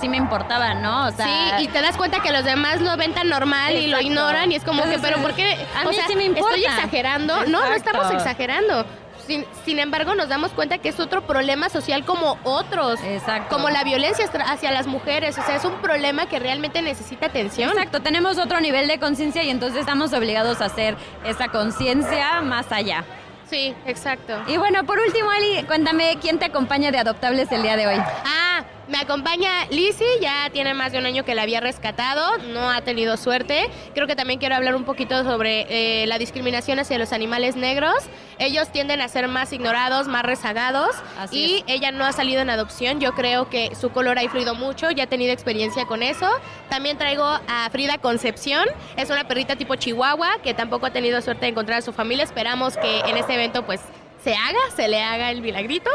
sí 0.00 0.08
me 0.08 0.16
importaba, 0.16 0.74
¿no? 0.74 1.06
O 1.06 1.10
sea, 1.12 1.58
sí, 1.58 1.64
y 1.64 1.68
te 1.68 1.80
das 1.80 1.96
cuenta 1.96 2.20
que 2.20 2.32
los 2.32 2.44
demás 2.44 2.80
lo 2.80 2.96
ven 2.96 3.14
tan 3.14 3.28
normal 3.28 3.74
y 3.74 3.88
lo 3.88 4.00
ignoran 4.00 4.52
y 4.52 4.56
es 4.56 4.64
como 4.64 4.82
que, 4.84 4.98
pero 4.98 5.18
¿por 5.18 5.34
qué? 5.34 5.56
A 5.76 5.88
mí 5.88 5.96
sí 6.06 6.16
me 6.16 6.24
importa. 6.24 6.56
Estoy 6.56 6.64
exagerando. 6.64 7.46
No, 7.46 7.60
no 7.60 7.72
estamos 7.72 8.10
exagerando 8.12 8.84
sin, 9.26 9.44
sin 9.64 9.78
embargo 9.78 10.14
nos 10.14 10.28
damos 10.28 10.52
cuenta 10.52 10.78
que 10.78 10.88
es 10.88 11.00
otro 11.00 11.26
problema 11.26 11.68
social 11.68 12.04
como 12.04 12.38
otros. 12.44 13.00
Exacto. 13.02 13.54
Como 13.54 13.70
la 13.70 13.84
violencia 13.84 14.28
hacia 14.46 14.70
las 14.70 14.86
mujeres, 14.86 15.36
o 15.38 15.42
sea, 15.42 15.56
es 15.56 15.64
un 15.64 15.74
problema 15.76 16.26
que 16.26 16.38
realmente 16.38 16.82
necesita 16.82 17.26
atención. 17.26 17.70
Exacto, 17.70 18.00
tenemos 18.00 18.38
otro 18.38 18.60
nivel 18.60 18.88
de 18.88 18.98
conciencia 18.98 19.42
y 19.42 19.50
entonces 19.50 19.80
estamos 19.80 20.12
obligados 20.12 20.60
a 20.60 20.66
hacer 20.66 20.96
esa 21.24 21.48
conciencia 21.48 22.40
más 22.42 22.70
allá. 22.72 23.04
Sí, 23.48 23.74
exacto. 23.86 24.42
Y 24.48 24.56
bueno, 24.56 24.84
por 24.84 24.98
último, 24.98 25.30
Ali, 25.30 25.62
cuéntame 25.64 26.18
quién 26.20 26.38
te 26.38 26.46
acompaña 26.46 26.90
de 26.90 26.98
adoptables 26.98 27.50
el 27.52 27.62
día 27.62 27.76
de 27.76 27.86
hoy. 27.86 27.96
Ah, 28.24 28.64
me 28.88 28.98
acompaña 28.98 29.66
Lizzie, 29.70 30.06
ya 30.20 30.48
tiene 30.52 30.72
más 30.74 30.92
de 30.92 30.98
un 30.98 31.06
año 31.06 31.24
que 31.24 31.34
la 31.34 31.42
había 31.42 31.60
rescatado, 31.60 32.38
no 32.38 32.70
ha 32.70 32.82
tenido 32.82 33.16
suerte. 33.16 33.68
Creo 33.94 34.06
que 34.06 34.14
también 34.14 34.38
quiero 34.38 34.54
hablar 34.54 34.76
un 34.76 34.84
poquito 34.84 35.24
sobre 35.24 35.66
eh, 36.02 36.06
la 36.06 36.18
discriminación 36.18 36.78
hacia 36.78 36.98
los 36.98 37.12
animales 37.12 37.56
negros. 37.56 37.94
Ellos 38.38 38.70
tienden 38.70 39.00
a 39.00 39.08
ser 39.08 39.28
más 39.28 39.52
ignorados, 39.52 40.08
más 40.08 40.22
rezagados 40.22 40.94
Así 41.18 41.36
y 41.38 41.56
es. 41.56 41.64
ella 41.66 41.90
no 41.90 42.04
ha 42.04 42.12
salido 42.12 42.40
en 42.42 42.50
adopción. 42.50 43.00
Yo 43.00 43.12
creo 43.12 43.48
que 43.50 43.74
su 43.74 43.90
color 43.90 44.18
ha 44.18 44.22
influido 44.22 44.54
mucho, 44.54 44.90
ya 44.90 45.04
ha 45.04 45.08
tenido 45.08 45.32
experiencia 45.32 45.86
con 45.86 46.02
eso. 46.02 46.28
También 46.68 46.96
traigo 46.96 47.24
a 47.24 47.68
Frida 47.72 47.98
Concepción, 47.98 48.66
es 48.96 49.10
una 49.10 49.26
perrita 49.26 49.56
tipo 49.56 49.74
chihuahua 49.74 50.38
que 50.42 50.54
tampoco 50.54 50.86
ha 50.86 50.90
tenido 50.92 51.20
suerte 51.22 51.46
de 51.46 51.50
encontrar 51.50 51.78
a 51.78 51.82
su 51.82 51.92
familia. 51.92 52.24
Esperamos 52.24 52.76
que 52.76 53.00
en 53.00 53.16
este 53.16 53.34
evento 53.34 53.64
pues 53.66 53.80
se 54.22 54.34
haga, 54.34 54.58
se 54.74 54.88
le 54.88 55.02
haga 55.02 55.30
el 55.30 55.40
milagrito. 55.40 55.90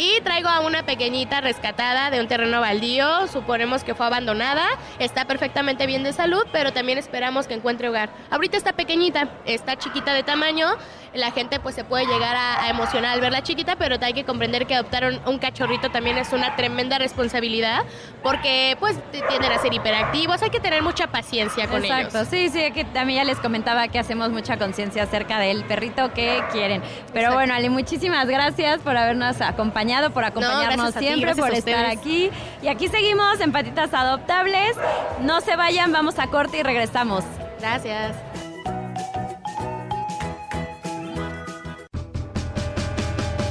Y 0.00 0.20
traigo 0.20 0.48
a 0.48 0.60
una 0.60 0.84
pequeñita 0.84 1.40
rescatada 1.40 2.10
de 2.10 2.20
un 2.20 2.28
terreno 2.28 2.60
baldío, 2.60 3.26
suponemos 3.26 3.82
que 3.82 3.96
fue 3.96 4.06
abandonada, 4.06 4.64
está 5.00 5.24
perfectamente 5.24 5.86
bien 5.86 6.04
de 6.04 6.12
salud, 6.12 6.44
pero 6.52 6.72
también 6.72 6.98
esperamos 6.98 7.48
que 7.48 7.54
encuentre 7.54 7.88
hogar. 7.88 8.08
Ahorita 8.30 8.56
está 8.56 8.72
pequeñita, 8.74 9.28
está 9.44 9.74
chiquita 9.76 10.14
de 10.14 10.22
tamaño, 10.22 10.68
la 11.14 11.32
gente 11.32 11.58
pues 11.58 11.74
se 11.74 11.82
puede 11.82 12.06
llegar 12.06 12.36
a, 12.36 12.62
a 12.62 12.68
emocionar 12.70 13.14
al 13.14 13.20
verla 13.20 13.42
chiquita, 13.42 13.74
pero 13.74 13.96
hay 14.00 14.12
que 14.12 14.22
comprender 14.24 14.68
que 14.68 14.76
adoptar 14.76 15.04
un, 15.04 15.18
un 15.26 15.38
cachorrito 15.40 15.90
también 15.90 16.16
es 16.16 16.32
una 16.32 16.54
tremenda 16.54 16.98
responsabilidad, 16.98 17.80
porque 18.22 18.76
pues 18.78 18.96
tienden 19.10 19.50
a 19.50 19.58
ser 19.58 19.74
hiperactivos, 19.74 20.40
hay 20.42 20.50
que 20.50 20.60
tener 20.60 20.80
mucha 20.82 21.08
paciencia 21.08 21.66
con 21.66 21.84
Exacto, 21.84 22.18
ellos. 22.18 22.28
sí, 22.28 22.50
sí, 22.50 22.70
que 22.70 22.84
también 22.84 23.24
ya 23.24 23.24
les 23.24 23.38
comentaba 23.40 23.88
que 23.88 23.98
hacemos 23.98 24.30
mucha 24.30 24.58
conciencia 24.58 25.02
acerca 25.02 25.40
del 25.40 25.64
perrito 25.64 26.12
que 26.14 26.40
quieren. 26.52 26.82
Pero 26.82 27.30
Exacto. 27.30 27.34
bueno, 27.34 27.54
Ali, 27.54 27.68
muchísimas 27.68 28.28
gracias 28.28 28.78
por 28.82 28.96
habernos 28.96 29.40
acompañado, 29.40 29.87
por 30.12 30.24
acompañarnos 30.24 30.94
ti, 30.94 31.00
siempre, 31.00 31.34
por 31.34 31.52
estar 31.52 31.86
aquí. 31.86 32.30
Y 32.62 32.68
aquí 32.68 32.88
seguimos 32.88 33.40
en 33.40 33.52
Patitas 33.52 33.92
Adoptables. 33.92 34.76
No 35.22 35.40
se 35.40 35.56
vayan, 35.56 35.92
vamos 35.92 36.18
a 36.18 36.26
corte 36.28 36.58
y 36.58 36.62
regresamos. 36.62 37.24
Gracias. 37.60 38.14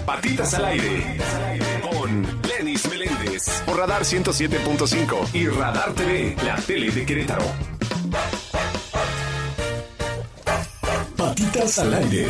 Patitas 0.05 0.53
al 0.53 0.65
aire. 0.65 1.17
Con 1.81 2.41
Lenis 2.47 2.87
Meléndez. 2.89 3.63
Por 3.65 3.77
Radar 3.77 4.03
107.5 4.03 5.33
y 5.33 5.47
Radar 5.47 5.93
TV, 5.93 6.35
la 6.43 6.55
tele 6.55 6.91
de 6.91 7.05
Querétaro. 7.05 7.45
Patitas 11.47 11.79
al 11.79 11.93
aire. 11.93 12.25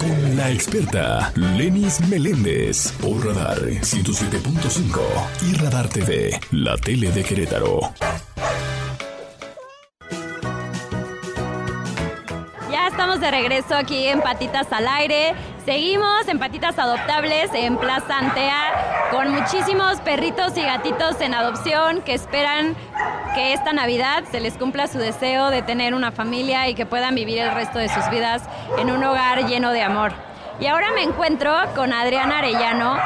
Con 0.00 0.36
la 0.36 0.50
experta 0.50 1.32
Lenis 1.36 2.00
Meléndez. 2.08 2.90
Por 3.00 3.24
Radar 3.24 3.56
107.5 3.60 5.00
y 5.48 5.54
Radar 5.54 5.88
TV, 5.88 6.40
la 6.50 6.76
tele 6.76 7.12
de 7.12 7.22
Querétaro. 7.22 7.80
Ya 12.68 12.88
estamos 12.88 13.20
de 13.20 13.30
regreso 13.30 13.76
aquí 13.76 14.06
en 14.06 14.20
Patitas 14.22 14.66
al 14.72 14.88
Aire. 14.88 15.34
Seguimos 15.64 16.26
en 16.26 16.40
Patitas 16.40 16.76
Adoptables 16.80 17.50
en 17.54 17.76
Plaza 17.76 18.18
Antea 18.18 19.08
con 19.12 19.30
muchísimos 19.30 20.00
perritos 20.00 20.56
y 20.56 20.62
gatitos 20.62 21.20
en 21.20 21.34
adopción 21.34 22.02
que 22.02 22.14
esperan 22.14 22.74
que 23.34 23.52
esta 23.52 23.72
Navidad 23.72 24.24
se 24.30 24.40
les 24.40 24.54
cumpla 24.54 24.86
su 24.86 24.98
deseo 24.98 25.50
de 25.50 25.62
tener 25.62 25.94
una 25.94 26.12
familia 26.12 26.68
y 26.68 26.74
que 26.74 26.86
puedan 26.86 27.14
vivir 27.14 27.38
el 27.38 27.52
resto 27.52 27.78
de 27.78 27.88
sus 27.88 28.08
vidas 28.10 28.42
en 28.78 28.90
un 28.90 29.02
hogar 29.04 29.46
lleno 29.46 29.72
de 29.72 29.82
amor. 29.82 30.12
Y 30.60 30.66
ahora 30.66 30.92
me 30.92 31.02
encuentro 31.02 31.52
con 31.74 31.92
Adriana 31.92 32.38
Arellano. 32.38 32.96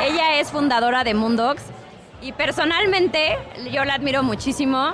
Ella 0.00 0.40
es 0.40 0.50
fundadora 0.50 1.04
de 1.04 1.14
Moondogs 1.14 1.64
y 2.22 2.32
personalmente 2.32 3.38
yo 3.70 3.84
la 3.84 3.94
admiro 3.94 4.22
muchísimo. 4.22 4.92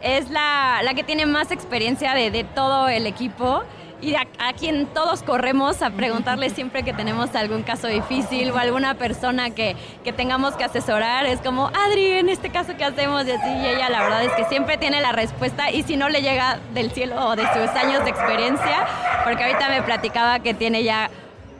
Es 0.00 0.30
la, 0.30 0.80
la 0.82 0.94
que 0.94 1.02
tiene 1.02 1.26
más 1.26 1.50
experiencia 1.50 2.14
de, 2.14 2.30
de 2.30 2.44
todo 2.44 2.88
el 2.88 3.06
equipo 3.06 3.62
y 4.00 4.14
a, 4.14 4.26
a 4.38 4.52
quien 4.52 4.86
todos 4.86 5.22
corremos 5.22 5.82
a 5.82 5.90
preguntarle 5.90 6.50
siempre 6.58 6.82
que 6.82 6.92
tenemos 6.92 7.34
algún 7.34 7.62
caso 7.62 7.86
difícil 7.86 8.50
o 8.50 8.58
alguna 8.58 8.94
persona 8.94 9.50
que, 9.50 9.76
que 10.04 10.12
tengamos 10.12 10.54
que 10.54 10.64
asesorar. 10.64 11.26
Es 11.26 11.40
como, 11.40 11.68
Adri, 11.68 12.12
en 12.12 12.28
este 12.28 12.50
caso, 12.50 12.72
¿qué 12.76 12.84
hacemos? 12.84 13.26
Y 13.26 13.32
así, 13.32 13.48
y 13.48 13.66
ella 13.66 13.88
la 13.88 14.02
verdad 14.02 14.24
es 14.24 14.32
que 14.32 14.44
siempre 14.44 14.76
tiene 14.76 15.00
la 15.00 15.12
respuesta 15.12 15.70
y 15.70 15.82
si 15.82 15.96
no 15.96 16.08
le 16.08 16.22
llega 16.22 16.58
del 16.74 16.90
cielo 16.90 17.28
o 17.28 17.36
de 17.36 17.42
sus 17.42 17.70
años 17.76 18.04
de 18.04 18.10
experiencia, 18.10 18.86
porque 19.24 19.44
ahorita 19.44 19.68
me 19.68 19.82
platicaba 19.82 20.38
que 20.40 20.54
tiene 20.54 20.84
ya 20.84 21.10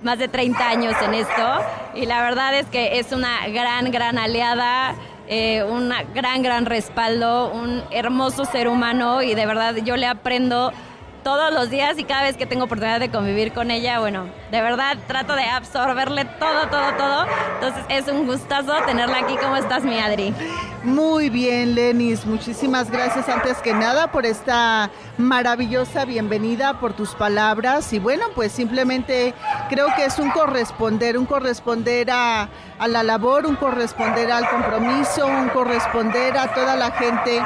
más 0.02 0.18
de 0.18 0.28
30 0.28 0.68
años 0.68 0.94
en 1.02 1.14
esto 1.14 1.60
y 1.94 2.06
la 2.06 2.22
verdad 2.22 2.54
es 2.54 2.66
que 2.66 2.98
es 2.98 3.12
una 3.12 3.48
gran, 3.48 3.90
gran 3.90 4.16
aliada, 4.16 4.94
eh, 5.26 5.64
un 5.64 5.92
gran, 6.14 6.42
gran 6.42 6.66
respaldo, 6.66 7.50
un 7.52 7.82
hermoso 7.90 8.44
ser 8.44 8.68
humano 8.68 9.22
y 9.22 9.34
de 9.34 9.44
verdad 9.44 9.74
yo 9.76 9.96
le 9.96 10.06
aprendo 10.06 10.72
todos 11.28 11.52
los 11.52 11.68
días 11.68 11.98
y 11.98 12.04
cada 12.04 12.22
vez 12.22 12.38
que 12.38 12.46
tengo 12.46 12.64
oportunidad 12.64 13.00
de 13.00 13.10
convivir 13.10 13.52
con 13.52 13.70
ella, 13.70 14.00
bueno, 14.00 14.24
de 14.50 14.62
verdad 14.62 14.96
trato 15.06 15.34
de 15.34 15.44
absorberle 15.44 16.24
todo, 16.24 16.68
todo, 16.70 16.94
todo. 16.96 17.26
Entonces 17.56 17.84
es 17.90 18.08
un 18.08 18.26
gustazo 18.26 18.72
tenerla 18.86 19.18
aquí. 19.18 19.36
¿Cómo 19.36 19.54
estás, 19.56 19.84
mi 19.84 19.98
Adri? 19.98 20.32
Muy 20.84 21.28
bien, 21.28 21.74
Lenis. 21.74 22.24
Muchísimas 22.24 22.90
gracias 22.90 23.28
antes 23.28 23.58
que 23.58 23.74
nada 23.74 24.10
por 24.10 24.24
esta 24.24 24.90
maravillosa 25.18 26.06
bienvenida, 26.06 26.80
por 26.80 26.94
tus 26.94 27.10
palabras. 27.14 27.92
Y 27.92 27.98
bueno, 27.98 28.24
pues 28.34 28.50
simplemente 28.50 29.34
creo 29.68 29.88
que 29.96 30.06
es 30.06 30.18
un 30.18 30.30
corresponder, 30.30 31.18
un 31.18 31.26
corresponder 31.26 32.10
a, 32.10 32.48
a 32.78 32.88
la 32.88 33.02
labor, 33.02 33.44
un 33.44 33.56
corresponder 33.56 34.32
al 34.32 34.48
compromiso, 34.48 35.26
un 35.26 35.50
corresponder 35.50 36.38
a 36.38 36.54
toda 36.54 36.74
la 36.74 36.90
gente 36.92 37.42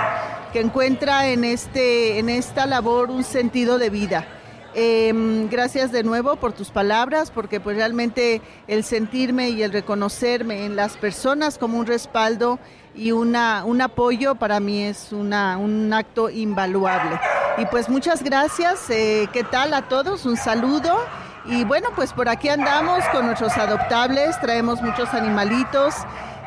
que 0.53 0.61
encuentra 0.61 1.29
en, 1.29 1.45
este, 1.45 2.19
en 2.19 2.29
esta 2.29 2.67
labor 2.67 3.11
un 3.11 3.25
sentido 3.25 3.79
de 3.79 3.91
vida. 3.91 4.27
Eh, 4.75 5.13
gracias 5.51 5.93
de 5.93 6.03
nuevo 6.03 6.37
por 6.37 6.53
tus 6.53 6.71
palabras, 6.71 7.31
porque 7.31 7.61
pues 7.61 7.77
realmente 7.77 8.41
el 8.69 8.85
sentirme 8.85 9.51
y 9.51 9.63
el 9.63 9.73
reconocerme 9.73 10.65
en 10.65 10.77
las 10.77 10.97
personas 10.97 11.59
como 11.59 11.79
un 11.79 11.87
respaldo 11.87 12.59
y 12.95 13.13
una, 13.13 13.65
un 13.65 13.81
apoyo 13.81 14.35
para 14.35 14.61
mí 14.61 14.83
es 14.83 15.13
una, 15.13 15.59
un 15.59 15.93
acto 15.93 16.31
invaluable. 16.31 17.21
Y 17.59 17.67
pues 17.67 17.89
muchas 17.89 18.23
gracias, 18.23 18.89
eh, 18.89 19.29
¿qué 19.33 19.45
tal 19.45 19.75
a 19.75 19.89
todos? 19.89 20.25
Un 20.25 20.37
saludo. 20.37 20.99
Y 21.45 21.65
bueno, 21.65 21.89
pues 21.97 22.13
por 22.13 22.29
aquí 22.29 22.49
andamos 22.49 23.05
con 23.11 23.27
nuestros 23.27 23.57
adoptables, 23.57 24.41
traemos 24.41 24.81
muchos 24.81 25.13
animalitos 25.13 25.95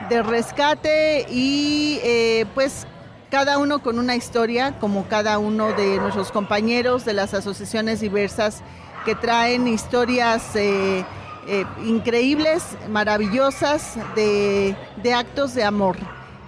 de 0.10 0.24
rescate 0.24 1.26
y 1.30 2.00
eh, 2.02 2.46
pues 2.56 2.88
cada 3.36 3.58
uno 3.58 3.80
con 3.80 4.00
una 4.00 4.16
historia, 4.16 4.80
como 4.80 5.10
cada 5.10 5.40
uno 5.40 5.74
de 5.74 5.98
nuestros 5.98 6.32
compañeros 6.32 7.04
de 7.04 7.12
las 7.12 7.34
asociaciones 7.34 8.00
diversas 8.00 8.62
que 9.04 9.14
traen 9.14 9.68
historias 9.68 10.56
eh, 10.56 11.04
eh, 11.46 11.66
increíbles, 11.86 12.64
maravillosas, 12.90 13.98
de, 14.16 14.74
de, 15.04 15.14
actos 15.14 15.54
de 15.54 15.66
amor. 15.66 15.98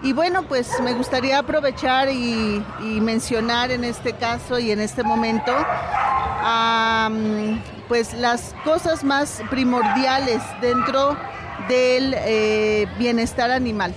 Y 0.01 0.13
bueno, 0.13 0.43
pues 0.43 0.71
me 0.81 0.93
gustaría 0.93 1.39
aprovechar 1.39 2.09
y, 2.09 2.63
mencionar 3.01 3.69
en 3.71 3.83
este 3.83 4.13
caso 4.13 4.57
y 4.57 4.71
en 4.71 4.79
este 4.79 5.03
momento 5.03 5.51
pues 7.89 8.13
las 8.13 8.55
cosas 8.63 9.03
más 9.03 9.41
primordiales 9.49 10.41
dentro 10.61 11.17
del 11.67 12.15
eh, 12.17 12.87
bienestar 12.97 13.51
animal 13.51 13.93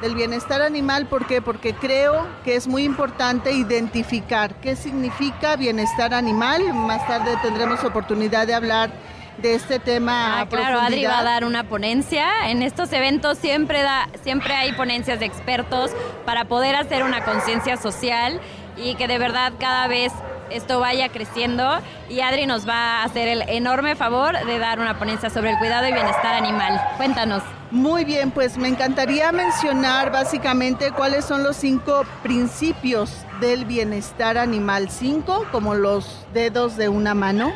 del 0.00 0.14
bienestar 0.14 0.62
animal, 0.62 1.06
¿por 1.06 1.26
qué? 1.26 1.42
Porque 1.42 1.74
creo 1.74 2.26
que 2.44 2.56
es 2.56 2.68
muy 2.68 2.84
importante 2.84 3.52
identificar 3.52 4.54
qué 4.56 4.76
significa 4.76 5.56
bienestar 5.56 6.14
animal. 6.14 6.72
Más 6.72 7.06
tarde 7.06 7.36
tendremos 7.42 7.82
oportunidad 7.84 8.46
de 8.46 8.54
hablar 8.54 8.90
de 9.38 9.54
este 9.54 9.78
tema. 9.78 10.40
Ah, 10.40 10.46
claro, 10.48 10.80
Adri 10.80 11.04
va 11.04 11.20
a 11.20 11.24
dar 11.24 11.44
una 11.44 11.64
ponencia. 11.64 12.50
En 12.50 12.62
estos 12.62 12.92
eventos 12.92 13.38
siempre, 13.38 13.82
da, 13.82 14.08
siempre 14.22 14.54
hay 14.54 14.72
ponencias 14.72 15.20
de 15.20 15.26
expertos 15.26 15.92
para 16.24 16.44
poder 16.44 16.76
hacer 16.76 17.02
una 17.02 17.24
conciencia 17.24 17.76
social 17.76 18.40
y 18.76 18.94
que 18.94 19.08
de 19.08 19.18
verdad 19.18 19.52
cada 19.58 19.86
vez 19.88 20.12
esto 20.50 20.80
vaya 20.80 21.08
creciendo 21.08 21.78
y 22.08 22.20
Adri 22.20 22.46
nos 22.46 22.68
va 22.68 23.00
a 23.00 23.04
hacer 23.04 23.28
el 23.28 23.42
enorme 23.48 23.96
favor 23.96 24.38
de 24.46 24.58
dar 24.58 24.80
una 24.80 24.98
ponencia 24.98 25.30
sobre 25.30 25.50
el 25.50 25.58
cuidado 25.58 25.86
y 25.88 25.92
bienestar 25.92 26.34
animal. 26.34 26.80
Cuéntanos. 26.96 27.42
Muy 27.70 28.04
bien, 28.04 28.30
pues 28.30 28.56
me 28.56 28.68
encantaría 28.68 29.30
mencionar 29.30 30.10
básicamente 30.10 30.90
cuáles 30.90 31.26
son 31.26 31.42
los 31.42 31.56
cinco 31.56 32.04
principios 32.22 33.10
del 33.40 33.66
bienestar 33.66 34.38
animal. 34.38 34.88
Cinco, 34.90 35.44
como 35.52 35.74
los 35.74 36.26
dedos 36.32 36.76
de 36.76 36.88
una 36.88 37.14
mano. 37.14 37.52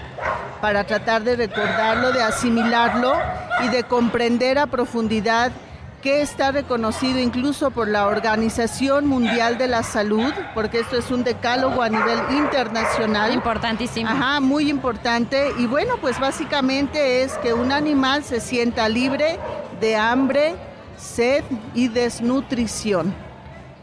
para 0.62 0.84
tratar 0.84 1.24
de 1.24 1.34
recordarlo, 1.34 2.12
de 2.12 2.22
asimilarlo 2.22 3.14
y 3.64 3.68
de 3.68 3.82
comprender 3.82 4.60
a 4.60 4.68
profundidad 4.68 5.50
que 6.02 6.20
está 6.20 6.50
reconocido 6.50 7.20
incluso 7.20 7.70
por 7.70 7.86
la 7.86 8.08
Organización 8.08 9.06
Mundial 9.06 9.56
de 9.56 9.68
la 9.68 9.84
Salud, 9.84 10.32
porque 10.52 10.80
esto 10.80 10.96
es 10.96 11.10
un 11.12 11.22
decálogo 11.22 11.80
a 11.80 11.88
nivel 11.88 12.18
internacional. 12.30 13.32
Importantísimo. 13.32 14.10
Ajá, 14.10 14.40
muy 14.40 14.68
importante. 14.68 15.52
Y 15.58 15.66
bueno, 15.66 15.94
pues 16.00 16.18
básicamente 16.18 17.22
es 17.22 17.34
que 17.38 17.54
un 17.54 17.70
animal 17.70 18.24
se 18.24 18.40
sienta 18.40 18.88
libre 18.88 19.38
de 19.80 19.94
hambre, 19.94 20.56
sed 20.96 21.44
y 21.72 21.86
desnutrición. 21.86 23.14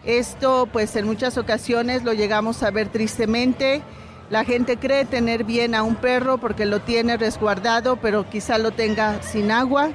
Esto 0.03 0.67
pues 0.71 0.95
en 0.97 1.05
muchas 1.05 1.37
ocasiones 1.37 2.03
lo 2.03 2.11
llegamos 2.11 2.63
a 2.63 2.71
ver 2.71 2.89
tristemente. 2.89 3.81
La 4.29 4.43
gente 4.43 4.77
cree 4.77 5.05
tener 5.05 5.45
bien 5.45 5.73
a 5.73 5.83
un 5.83 5.95
perro 5.95 6.37
porque 6.37 6.65
lo 6.65 6.81
tiene 6.81 7.15
resguardado, 7.15 7.95
pero 7.95 8.29
quizá 8.29 8.57
lo 8.57 8.71
tenga 8.71 9.23
sin 9.23 9.51
agua 9.51 9.89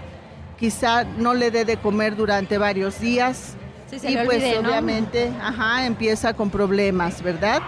quizá 0.58 1.04
no 1.04 1.34
le 1.34 1.50
dé 1.50 1.64
de 1.64 1.76
comer 1.76 2.16
durante 2.16 2.58
varios 2.58 3.00
días 3.00 3.56
y 4.02 4.16
pues 4.16 4.56
obviamente, 4.58 5.30
ajá, 5.40 5.86
empieza 5.86 6.34
con 6.34 6.50
problemas, 6.50 7.22
¿verdad? 7.22 7.62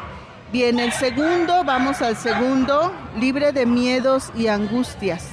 Bien, 0.53 0.79
el 0.79 0.92
segundo, 0.92 1.64
vamos 1.64 2.03
al 2.03 2.16
segundo, 2.16 2.92
libre 3.18 3.53
de 3.53 3.66
miedos 3.66 4.31
y 4.37 4.46
angustias. 4.49 5.25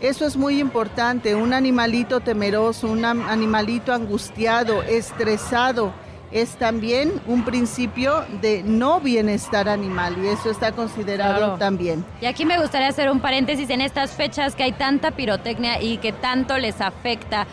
Eso 0.00 0.26
es 0.26 0.36
muy 0.36 0.60
importante, 0.60 1.34
un 1.34 1.52
animalito 1.52 2.20
temeroso, 2.20 2.88
un 2.88 3.04
animalito 3.04 3.92
angustiado, 3.92 4.82
estresado, 4.82 5.92
es 6.30 6.56
también 6.56 7.12
un 7.26 7.44
principio 7.44 8.24
de 8.40 8.62
no 8.62 9.00
bienestar 9.00 9.68
animal 9.68 10.16
y 10.22 10.28
eso 10.28 10.50
está 10.50 10.72
considerado 10.72 11.56
también. 11.56 12.04
Y 12.20 12.26
aquí 12.26 12.44
me 12.44 12.58
gustaría 12.58 12.88
hacer 12.88 13.10
un 13.10 13.20
paréntesis 13.20 13.70
en 13.70 13.80
estas 13.80 14.12
fechas 14.12 14.54
que 14.54 14.64
hay 14.64 14.72
tanta 14.72 15.12
pirotecnia 15.12 15.80
y 15.80 15.98
que 15.98 16.12
tanto 16.12 16.58
les 16.58 16.80
afecta. 16.80 17.46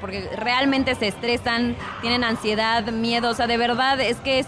porque 0.00 0.28
realmente 0.36 0.94
se 0.94 1.08
estresan, 1.08 1.74
tienen 2.00 2.22
ansiedad, 2.22 2.84
miedo, 2.92 3.30
o 3.30 3.34
sea, 3.34 3.48
de 3.48 3.56
verdad 3.56 4.00
es 4.00 4.18
que 4.18 4.38
es 4.38 4.46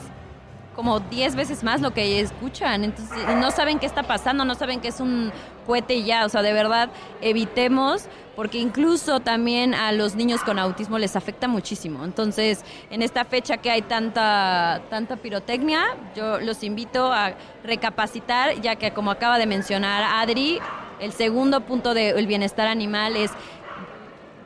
como 0.74 1.00
10 1.00 1.36
veces 1.36 1.62
más 1.62 1.80
lo 1.80 1.92
que 1.92 2.20
escuchan. 2.20 2.84
Entonces, 2.84 3.18
no 3.36 3.50
saben 3.50 3.78
qué 3.78 3.86
está 3.86 4.02
pasando, 4.02 4.44
no 4.44 4.54
saben 4.54 4.80
que 4.80 4.88
es 4.88 5.00
un 5.00 5.32
cohete 5.66 6.02
ya. 6.02 6.24
O 6.24 6.28
sea, 6.28 6.42
de 6.42 6.52
verdad, 6.52 6.90
evitemos, 7.20 8.06
porque 8.36 8.58
incluso 8.58 9.20
también 9.20 9.74
a 9.74 9.92
los 9.92 10.14
niños 10.14 10.40
con 10.42 10.58
autismo 10.58 10.98
les 10.98 11.16
afecta 11.16 11.48
muchísimo. 11.48 12.04
Entonces, 12.04 12.64
en 12.90 13.02
esta 13.02 13.24
fecha 13.24 13.58
que 13.58 13.70
hay 13.70 13.82
tanta, 13.82 14.82
tanta 14.88 15.16
pirotecnia, 15.16 15.84
yo 16.16 16.40
los 16.40 16.62
invito 16.62 17.12
a 17.12 17.34
recapacitar, 17.64 18.60
ya 18.60 18.76
que 18.76 18.92
como 18.92 19.10
acaba 19.10 19.38
de 19.38 19.46
mencionar 19.46 20.02
Adri, 20.02 20.60
el 21.00 21.12
segundo 21.12 21.62
punto 21.62 21.94
del 21.94 22.26
bienestar 22.26 22.66
animal 22.66 23.16
es 23.16 23.30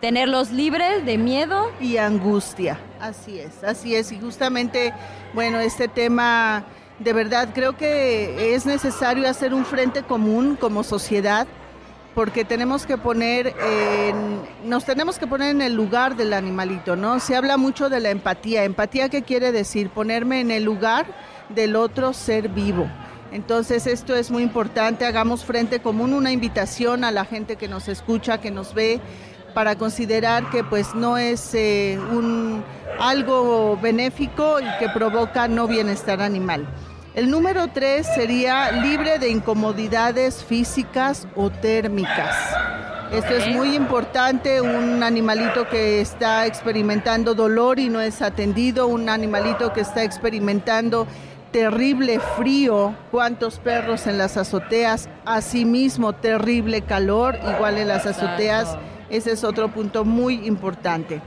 tenerlos 0.05 0.53
libres 0.53 1.07
de 1.07 1.17
miedo 1.17 1.73
y 1.81 1.97
angustia. 1.97 2.79
Así 3.01 3.41
es, 3.41 3.65
así 3.65 3.95
es. 3.95 4.13
Y 4.13 4.21
justamente, 4.21 4.93
bueno, 5.33 5.61
este 5.61 5.89
tema, 5.89 6.63
de 6.99 7.15
verdad, 7.15 7.49
creo 7.55 7.75
que 7.75 8.55
es 8.55 8.67
necesario 8.67 9.27
hacer 9.27 9.55
un 9.55 9.65
frente 9.65 10.03
común 10.03 10.59
como 10.61 10.83
sociedad 10.83 11.47
porque 12.15 12.45
tenemos 12.45 12.85
que 12.85 12.99
poner, 12.99 13.55
en, 13.67 14.43
nos 14.69 14.85
tenemos 14.85 15.19
que 15.19 15.27
poner 15.27 15.53
en 15.53 15.63
el 15.63 15.73
lugar 15.73 16.17
del 16.17 16.35
animalito, 16.35 16.97
¿no? 16.97 17.19
Se 17.19 17.35
habla 17.35 17.57
mucho 17.57 17.89
de 17.89 18.01
la 18.01 18.11
empatía. 18.11 18.65
¿Empatía 18.65 19.09
qué 19.09 19.23
quiere 19.23 19.53
decir? 19.53 19.89
Ponerme 19.89 20.41
en 20.41 20.51
el 20.51 20.65
lugar 20.65 21.07
del 21.49 21.77
otro 21.77 22.13
ser 22.13 22.51
vivo. 22.51 22.87
Entonces 23.33 23.87
esto 23.87 24.15
es 24.15 24.31
muy 24.31 24.43
importante, 24.43 25.07
hagamos 25.07 25.45
frente 25.45 25.81
común, 25.81 26.13
una 26.13 26.31
invitación 26.31 27.03
a 27.03 27.11
la 27.11 27.25
gente 27.25 27.57
que 27.57 27.67
nos 27.67 27.89
escucha, 27.89 28.39
que 28.39 28.53
nos 28.53 28.75
ve, 28.75 29.01
para 29.55 29.77
considerar 29.77 30.51
que 30.51 30.65
pues 30.65 30.95
no 30.95 31.17
es 31.17 31.55
eh, 31.55 31.99
un 32.13 32.63
algo 32.99 33.79
benéfico 33.81 34.61
y 34.61 34.79
que 34.79 34.89
provoca 34.89 35.49
no 35.49 35.67
bienestar 35.67 36.21
animal. 36.21 36.67
El 37.15 37.31
número 37.31 37.69
tres 37.69 38.09
sería 38.15 38.73
libre 38.73 39.19
de 39.19 39.31
incomodidades 39.31 40.43
físicas 40.43 41.29
o 41.37 41.49
térmicas. 41.49 42.35
Esto 43.13 43.35
es 43.35 43.47
muy 43.55 43.77
importante, 43.77 44.61
un 44.61 45.01
animalito 45.05 45.69
que 45.69 46.01
está 46.01 46.47
experimentando 46.47 47.35
dolor 47.35 47.79
y 47.79 47.89
no 47.89 48.01
es 48.01 48.21
atendido, 48.23 48.89
un 48.89 49.09
animalito 49.09 49.73
que 49.73 49.83
está 49.83 50.03
experimentando 50.03 51.07
terrible 51.53 52.19
frío, 52.37 52.97
cuántos 53.13 53.61
perros 53.61 54.09
en 54.09 54.19
las 54.19 54.37
azoteas, 54.37 55.09
asimismo 55.25 56.15
terrible 56.15 56.83
calor, 56.83 57.39
igual 57.49 57.79
en 57.79 57.87
las 57.87 58.07
azoteas. 58.07 58.77
Ese 59.11 59.33
es 59.33 59.45
otro 59.45 59.69
punto 59.69 60.05
muy 60.05 60.47
importante. 60.47 61.21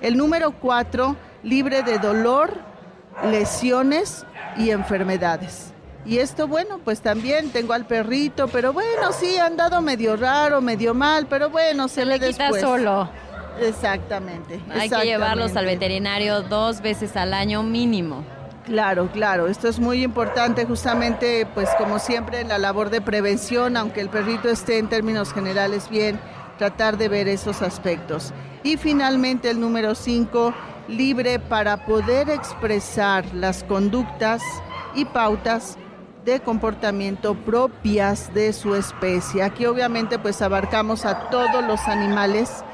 El 0.00 0.16
número 0.16 0.52
cuatro, 0.52 1.16
libre 1.42 1.82
de 1.82 1.98
dolor, 1.98 2.58
lesiones 3.24 4.26
y 4.56 4.70
enfermedades. 4.70 5.72
Y 6.04 6.18
esto, 6.18 6.48
bueno, 6.48 6.80
pues 6.84 7.00
también 7.00 7.50
tengo 7.50 7.72
al 7.72 7.86
perrito, 7.86 8.48
pero 8.48 8.72
bueno, 8.72 9.12
sí, 9.12 9.36
ha 9.36 9.46
andado 9.46 9.80
medio 9.80 10.16
raro, 10.16 10.60
medio 10.60 10.94
mal, 10.94 11.26
pero 11.28 11.48
bueno, 11.48 11.86
se, 11.86 12.04
le 12.04 12.18
después. 12.18 12.60
solo. 12.60 13.08
Exactamente. 13.60 14.60
Hay 14.70 14.90
que 14.90 15.04
llevarlos 15.04 15.56
al 15.56 15.66
veterinario 15.66 16.42
dos 16.42 16.80
veces 16.80 17.16
al 17.16 17.34
año 17.34 17.62
mínimo. 17.62 18.24
Claro, 18.64 19.10
claro, 19.12 19.48
esto 19.48 19.68
es 19.68 19.80
muy 19.80 20.02
importante 20.04 20.64
justamente, 20.64 21.46
pues 21.52 21.68
como 21.78 21.98
siempre 21.98 22.40
en 22.40 22.48
la 22.48 22.58
labor 22.58 22.90
de 22.90 23.00
prevención, 23.00 23.76
aunque 23.76 24.00
el 24.00 24.08
perrito 24.08 24.48
esté 24.48 24.78
en 24.78 24.88
términos 24.88 25.32
generales 25.32 25.88
bien, 25.90 26.20
tratar 26.58 26.98
de 26.98 27.08
ver 27.08 27.28
esos 27.28 27.62
aspectos. 27.62 28.32
Y 28.62 28.76
finalmente 28.76 29.50
el 29.50 29.60
número 29.60 29.94
5, 29.94 30.54
libre 30.88 31.38
para 31.38 31.84
poder 31.84 32.30
expresar 32.30 33.24
las 33.34 33.64
conductas 33.64 34.42
y 34.94 35.04
pautas 35.04 35.76
de 36.24 36.40
comportamiento 36.40 37.34
propias 37.34 38.32
de 38.32 38.52
su 38.52 38.74
especie. 38.74 39.42
Aquí 39.42 39.66
obviamente 39.66 40.18
pues 40.18 40.40
abarcamos 40.42 41.04
a 41.04 41.28
todos 41.30 41.64
los 41.64 41.80
animales 41.88 42.64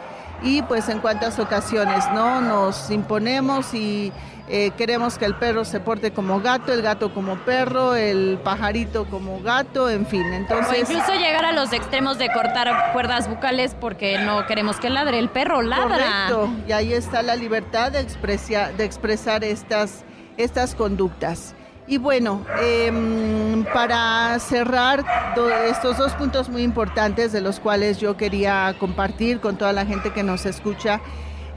y 0.42 0.62
pues 0.62 0.88
en 0.88 1.00
cuántas 1.00 1.38
ocasiones 1.38 2.04
no 2.12 2.40
nos 2.40 2.90
imponemos 2.90 3.72
y 3.74 4.12
eh, 4.50 4.70
queremos 4.76 5.18
que 5.18 5.24
el 5.24 5.34
perro 5.34 5.64
se 5.64 5.80
porte 5.80 6.12
como 6.12 6.40
gato, 6.40 6.72
el 6.72 6.82
gato 6.82 7.12
como 7.12 7.36
perro, 7.36 7.94
el 7.94 8.38
pajarito 8.42 9.04
como 9.06 9.40
gato, 9.40 9.90
en 9.90 10.06
fin. 10.06 10.24
Entonces, 10.32 10.88
o 10.88 10.92
incluso 10.92 11.14
llegar 11.14 11.44
a 11.44 11.52
los 11.52 11.72
extremos 11.72 12.18
de 12.18 12.28
cortar 12.32 12.92
cuerdas 12.92 13.28
bucales 13.28 13.76
porque 13.78 14.18
no 14.18 14.46
queremos 14.46 14.80
que 14.80 14.90
ladre. 14.90 15.18
El 15.18 15.28
perro 15.28 15.62
ladra. 15.62 16.28
Correcto. 16.28 16.50
Y 16.66 16.72
ahí 16.72 16.92
está 16.92 17.22
la 17.22 17.36
libertad 17.36 17.92
de, 17.92 18.04
de 18.04 18.84
expresar 18.84 19.44
estas, 19.44 20.04
estas 20.36 20.74
conductas. 20.74 21.54
Y 21.86 21.96
bueno, 21.96 22.44
em, 22.60 23.64
para 23.72 24.38
cerrar 24.40 25.04
estos 25.66 25.96
dos 25.96 26.12
puntos 26.12 26.50
muy 26.50 26.62
importantes 26.62 27.32
de 27.32 27.40
los 27.40 27.60
cuales 27.60 27.98
yo 27.98 28.16
quería 28.18 28.76
compartir 28.78 29.40
con 29.40 29.56
toda 29.56 29.72
la 29.72 29.86
gente 29.86 30.12
que 30.12 30.22
nos 30.22 30.44
escucha, 30.44 31.00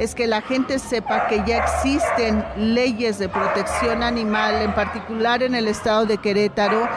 es 0.02 0.16
que 0.16 0.26
la 0.26 0.42
gente 0.42 0.80
sepa 0.80 1.28
que 1.28 1.44
ya 1.46 1.58
existen 1.58 2.44
leyes 2.58 3.20
de 3.20 3.30
protección 3.30 4.02
animal, 4.02 4.56
en 4.64 4.74
particular 4.74 5.44
en 5.44 5.54
el 5.54 5.68
estado 5.68 6.08
de 6.08 6.18
Querétaro, 6.18 6.90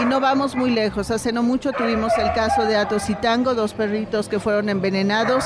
y 0.00 0.04
no 0.04 0.18
vamos 0.18 0.56
muy 0.56 0.70
lejos. 0.70 1.12
Hace 1.12 1.32
no 1.32 1.44
mucho 1.44 1.70
tuvimos 1.70 2.12
el 2.18 2.32
caso 2.32 2.64
de 2.64 2.76
Atositango, 2.76 3.54
dos 3.54 3.72
perritos 3.72 4.28
que 4.28 4.40
fueron 4.40 4.68
envenenados, 4.68 5.44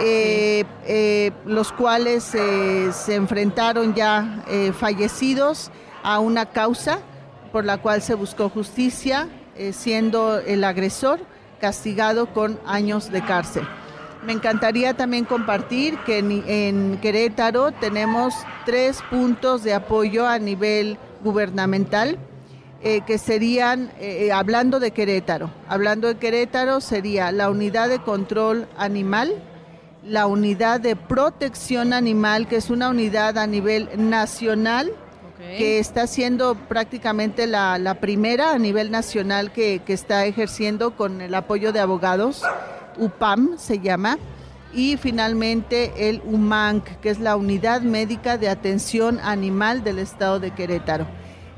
eh, 0.00 0.62
eh, 0.86 1.32
los 1.44 1.72
cuales 1.72 2.32
eh, 2.36 2.92
se 2.92 3.16
enfrentaron 3.16 3.94
ya 3.94 4.44
fallecidos 4.78 5.72
a 6.04 6.20
una 6.20 6.46
causa 6.46 7.00
por 7.50 7.64
la 7.64 7.78
cual 7.78 8.00
se 8.00 8.14
buscó 8.14 8.48
justicia, 8.48 9.28
siendo 9.72 10.38
el 10.38 10.62
agresor 10.62 11.18
castigado 11.60 12.32
con 12.32 12.60
años 12.64 13.10
de 13.10 13.22
cárcel. 13.22 13.66
Me 14.24 14.32
encantaría 14.32 14.94
también 14.94 15.24
compartir 15.24 15.96
que 15.98 16.18
en, 16.18 16.98
Querétaro 17.00 17.70
tenemos 17.72 18.34
tres 18.66 19.00
puntos 19.10 19.62
de 19.62 19.74
apoyo 19.74 20.26
a 20.26 20.38
nivel 20.38 20.98
gubernamental. 21.22 22.18
Eh, 22.80 23.00
que 23.04 23.18
serían, 23.18 23.90
eh, 23.98 24.26
eh, 24.26 24.32
hablando 24.32 24.78
de 24.78 24.92
Querétaro, 24.92 25.50
hablando 25.66 26.06
de 26.06 26.14
Querétaro 26.14 26.80
sería 26.80 27.32
la 27.32 27.50
unidad 27.50 27.88
de 27.88 27.98
control 27.98 28.68
animal, 28.76 29.34
la 30.04 30.28
unidad 30.28 30.78
de 30.78 30.94
protección 30.94 31.92
animal, 31.92 32.46
que 32.46 32.54
es 32.54 32.70
una 32.70 32.88
unidad 32.88 33.36
a 33.36 33.48
nivel 33.48 33.88
nacional, 33.96 34.92
que 35.38 35.80
está 35.80 36.06
siendo 36.06 36.54
prácticamente 36.54 37.48
la, 37.48 37.96
primera 38.00 38.52
a 38.52 38.58
nivel 38.58 38.92
nacional 38.92 39.50
que, 39.50 39.80
que 39.84 39.92
está 39.92 40.24
ejerciendo 40.26 40.94
con 40.94 41.20
el 41.20 41.34
apoyo 41.34 41.72
de 41.72 41.80
abogados 41.80 42.44
UPAM 42.98 43.56
se 43.58 43.80
llama, 43.80 44.18
y 44.72 44.96
finalmente 44.96 46.10
el 46.10 46.20
UMANC, 46.24 47.00
que 47.00 47.10
es 47.10 47.18
la 47.18 47.36
Unidad 47.36 47.80
Médica 47.80 48.36
de 48.36 48.48
Atención 48.48 49.18
Animal 49.22 49.82
del 49.82 49.98
Estado 49.98 50.40
de 50.40 50.50
Querétaro. 50.50 51.06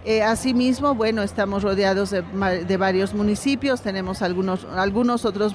Eh, 0.04 0.22
asimismo, 0.22 0.94
bueno, 0.94 1.22
estamos 1.22 1.62
rodeados 1.62 2.10
de, 2.10 2.22
de, 2.22 2.76
varios 2.76 3.12
municipios, 3.12 3.82
tenemos 3.82 4.22
algunos, 4.22 4.64
algunos 4.64 5.24
otros 5.24 5.54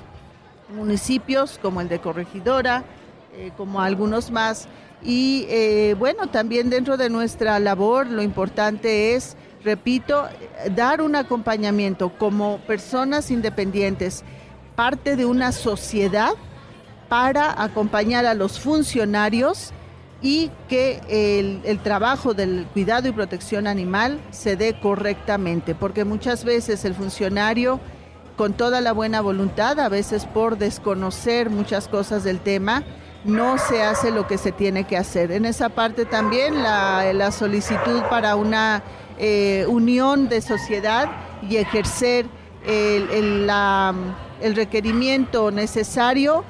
municipios 0.70 1.60
como 1.60 1.82
el 1.82 1.90
de 1.90 2.00
Corregidora, 2.00 2.84
eh, 3.34 3.52
como 3.58 3.82
algunos 3.82 4.30
más. 4.32 4.68
Y 5.02 5.46
eh, 5.50 5.96
bueno, 5.98 6.28
también 6.28 6.70
dentro 6.70 6.98
de 6.98 7.10
nuestra 7.10 7.60
labor 7.60 8.08
lo 8.08 8.22
importante 8.22 9.16
es, 9.16 9.36
repito, 9.64 10.28
dar 10.76 11.02
un 11.02 11.16
acompañamiento 11.16 12.16
como 12.18 12.60
personas 12.68 13.32
independientes, 13.32 14.24
parte 14.76 15.16
de 15.16 15.26
una 15.26 15.52
sociedad 15.52 16.34
para 17.10 17.62
acompañar 17.62 18.26
a 18.26 18.34
los 18.34 18.60
funcionarios 18.60 19.72
y 20.22 20.50
que 20.70 21.02
el, 21.66 21.80
trabajo 21.80 22.34
del 22.34 22.66
cuidado 22.74 23.08
y 23.08 23.12
protección 23.12 23.68
animal 23.68 24.20
se 24.32 24.56
dé 24.56 24.80
correctamente, 24.80 25.76
porque 25.76 26.04
muchas 26.04 26.44
veces 26.44 26.84
el 26.86 26.96
funcionario, 26.96 27.80
con 28.36 28.54
toda 28.54 28.82
la 28.82 28.92
buena 28.92 29.22
voluntad, 29.22 29.80
a 29.80 29.88
veces 29.88 30.26
por 30.26 30.58
desconocer 30.58 31.50
muchas 31.50 31.88
cosas 31.88 32.24
del 32.24 32.40
tema, 32.40 32.84
no 33.24 33.58
se 33.58 33.84
hace 33.84 34.12
lo 34.12 34.28
que 34.28 34.38
se 34.38 34.52
tiene 34.52 34.86
que 34.86 34.98
hacer. 34.98 35.32
En 35.32 35.46
esa 35.46 35.70
parte 35.70 36.06
también 36.06 36.64
la, 36.64 37.12
la 37.14 37.32
solicitud 37.32 38.02
para 38.10 38.36
una 38.36 38.84
eh, 39.18 39.66
unión 39.68 40.28
de 40.28 40.42
sociedad 40.42 41.10
y 41.48 41.58
ejercer 41.58 42.26
el, 42.68 43.10
el, 43.12 43.48
la, 43.48 43.94
el 44.42 44.56
requerimiento 44.56 45.52
necesario 45.52 46.44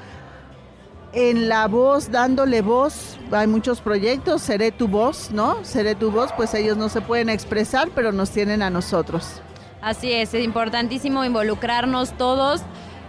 en 1.15 1.47
la 1.47 1.67
voz, 1.67 2.12
dándole 2.12 2.62
voz, 2.62 3.17
hay 3.32 3.47
muchos 3.47 3.80
proyectos, 3.80 4.41
seré 4.41 4.71
tu 4.71 4.89
voz, 4.89 5.32
¿no? 5.32 5.63
Seré 5.63 5.95
tu 5.95 6.12
voz, 6.12 6.32
pues 6.34 6.54
ellos 6.54 6.75
no 6.75 6.89
se 6.89 6.99
pueden 6.99 7.30
expresar, 7.30 7.89
pero 7.95 8.12
nos 8.12 8.32
tienen 8.32 8.62
a 8.62 8.69
nosotros. 8.69 9.41
Así 9.82 10.12
es, 10.12 10.34
es 10.34 10.43
importantísimo 10.43 11.23
involucrarnos 11.23 12.17
todos. 12.17 12.62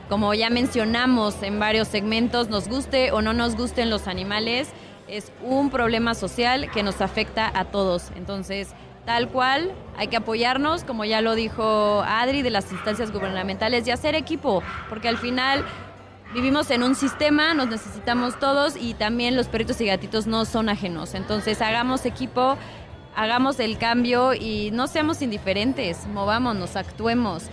Como 0.09 0.33
ya 0.35 0.51
mencionamos 0.51 1.42
en 1.42 1.59
varios 1.59 1.88
segmentos, 1.88 2.49
nos 2.49 2.69
guste 2.69 3.11
o 3.11 3.23
no 3.23 3.33
nos 3.33 3.57
gusten 3.57 3.90
los 3.90 4.07
animales, 4.07 4.69
es 5.09 5.33
un 5.42 5.71
problema 5.71 6.14
social 6.14 6.71
que 6.71 6.85
nos 6.85 7.01
afecta 7.01 7.51
a 7.53 7.64
todos. 7.66 8.12
Entonces, 8.14 8.69
tal 9.07 9.29
cual, 9.29 9.73
hay 9.97 10.09
que 10.09 10.16
apoyarnos, 10.16 10.85
como 10.85 11.05
ya 11.05 11.23
lo 11.23 11.35
dijo 11.35 12.03
Adri, 12.07 12.42
de 12.42 12.51
las 12.51 12.71
instancias 12.71 13.12
gubernamentales 13.12 13.87
y 13.87 13.92
hacer 13.92 14.14
equipo, 14.14 14.62
porque 14.90 15.09
al 15.09 15.16
final 15.16 15.64
vivimos 16.35 16.71
en 16.71 16.83
un 16.83 16.95
sistema, 16.95 17.55
nos 17.55 17.69
necesitamos 17.69 18.38
todos 18.38 18.77
y 18.77 18.95
también 18.95 19.37
los 19.37 19.47
perritos 19.47 19.81
y 19.81 19.87
gatitos 19.87 20.27
no 20.27 20.45
son 20.45 20.69
ajenos. 20.69 21.14
Entonces 21.14 21.62
hagamos 21.62 22.05
equipo, 22.05 22.59
hagamos 23.14 23.61
el 23.61 23.79
cambio 23.79 24.35
y 24.35 24.71
no 24.73 24.88
seamos 24.88 25.23
indiferentes, 25.23 26.07
movámonos, 26.09 26.77
actuemos. 26.77 27.45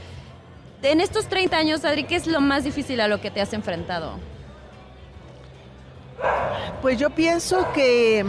En 0.81 0.99
estos 0.99 1.27
30 1.27 1.55
años, 1.55 1.85
Adri, 1.85 2.03
¿qué 2.03 2.15
es 2.15 2.27
lo 2.27 2.41
más 2.41 2.65
difícil 2.65 2.99
a 2.99 3.07
lo 3.07 3.21
que 3.21 3.31
te 3.31 3.39
has 3.39 3.53
enfrentado? 3.53 4.19
Pues 6.81 6.99
yo 6.99 7.11
pienso 7.11 7.71
que 7.73 8.25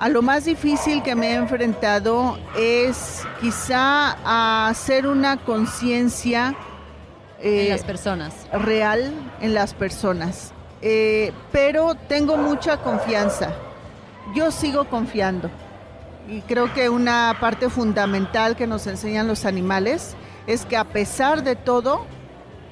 a 0.00 0.08
lo 0.08 0.22
más 0.22 0.46
difícil 0.46 1.02
que 1.02 1.14
me 1.14 1.32
he 1.32 1.34
enfrentado 1.34 2.38
es 2.56 3.22
quizá 3.38 4.16
a 4.24 4.68
hacer 4.68 5.06
una 5.06 5.36
conciencia 5.36 6.56
eh, 7.38 7.64
en 7.64 7.68
las 7.68 7.84
personas. 7.84 8.34
Real 8.50 9.12
en 9.42 9.52
las 9.52 9.74
personas. 9.74 10.52
Eh, 10.80 11.32
pero 11.52 11.94
tengo 11.94 12.38
mucha 12.38 12.78
confianza. 12.78 13.52
Yo 14.34 14.50
sigo 14.50 14.86
confiando. 14.86 15.50
Y 16.28 16.40
creo 16.42 16.72
que 16.72 16.88
una 16.88 17.36
parte 17.38 17.68
fundamental 17.68 18.56
que 18.56 18.66
nos 18.66 18.86
enseñan 18.86 19.28
los 19.28 19.44
animales 19.44 20.16
es 20.46 20.64
que 20.64 20.78
a 20.78 20.84
pesar 20.84 21.44
de 21.44 21.56
todo, 21.56 22.06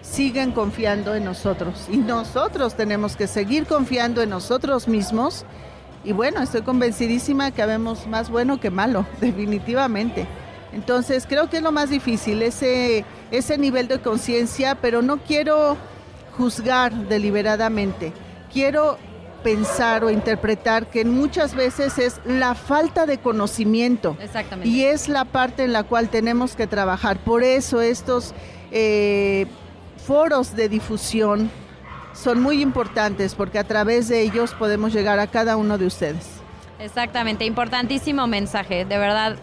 siguen 0.01 0.53
confiando 0.53 1.15
en 1.15 1.25
nosotros. 1.25 1.89
Y 1.91 1.99
nosotros 1.99 2.75
tenemos 2.75 3.17
que 3.17 3.27
seguir 3.27 3.67
confiando 3.67 4.23
en 4.23 4.31
nosotros 4.31 4.89
mismos. 4.89 5.45
Y 6.09 6.13
bueno, 6.13 6.41
estoy 6.41 6.63
convencidísima 6.63 7.51
que 7.51 7.61
habemos 7.61 8.07
más 8.07 8.31
bueno 8.31 8.59
que 8.59 8.71
malo, 8.71 9.05
definitivamente. 9.21 10.27
Entonces 10.73 11.27
creo 11.29 11.51
que 11.51 11.59
es 11.59 11.63
lo 11.63 11.71
más 11.71 11.91
difícil, 11.91 12.41
ese, 12.41 13.05
ese 13.31 13.59
nivel 13.59 13.89
de 13.89 13.99
conciencia, 14.01 14.75
pero 14.77 15.03
no 15.03 15.19
quiero 15.19 15.77
juzgar 16.39 16.95
deliberadamente, 16.95 18.15
quiero 18.51 18.97
pensar 19.45 20.03
o 20.03 20.09
interpretar 20.09 20.87
que 20.87 21.05
muchas 21.05 21.55
veces 21.55 21.99
es 21.99 22.23
la 22.25 22.55
falta 22.55 23.05
de 23.05 23.19
conocimiento. 23.19 24.17
Exactamente. 24.19 24.67
Y 24.67 24.85
es 24.85 25.11
la 25.11 25.27
parte 25.27 25.65
en 25.65 25.75
la 25.75 25.83
cual 25.83 26.09
tenemos 26.09 26.57
que 26.57 26.67
trabajar. 26.67 27.19
Por 27.19 27.43
eso 27.43 27.83
estos 27.83 28.33
eh, 28.71 29.45
foros 30.07 30.57
de 30.57 30.71
difusión 30.71 31.51
son 32.19 32.43
muy 32.43 32.61
importantes 32.61 33.35
porque 33.35 33.59
a 33.59 33.65
través 33.65 34.09
de 34.09 34.23
ellos 34.23 34.55
podemos 34.55 34.93
llegar 34.93 35.21
a 35.21 35.29
cada 35.29 35.57
uno 35.57 35.79
de 35.79 35.87
ustedes. 35.87 36.27
Exactamente, 36.81 37.45
importantísimo 37.45 38.27
mensaje, 38.27 38.85
de 38.85 38.99
verdad 38.99 39.37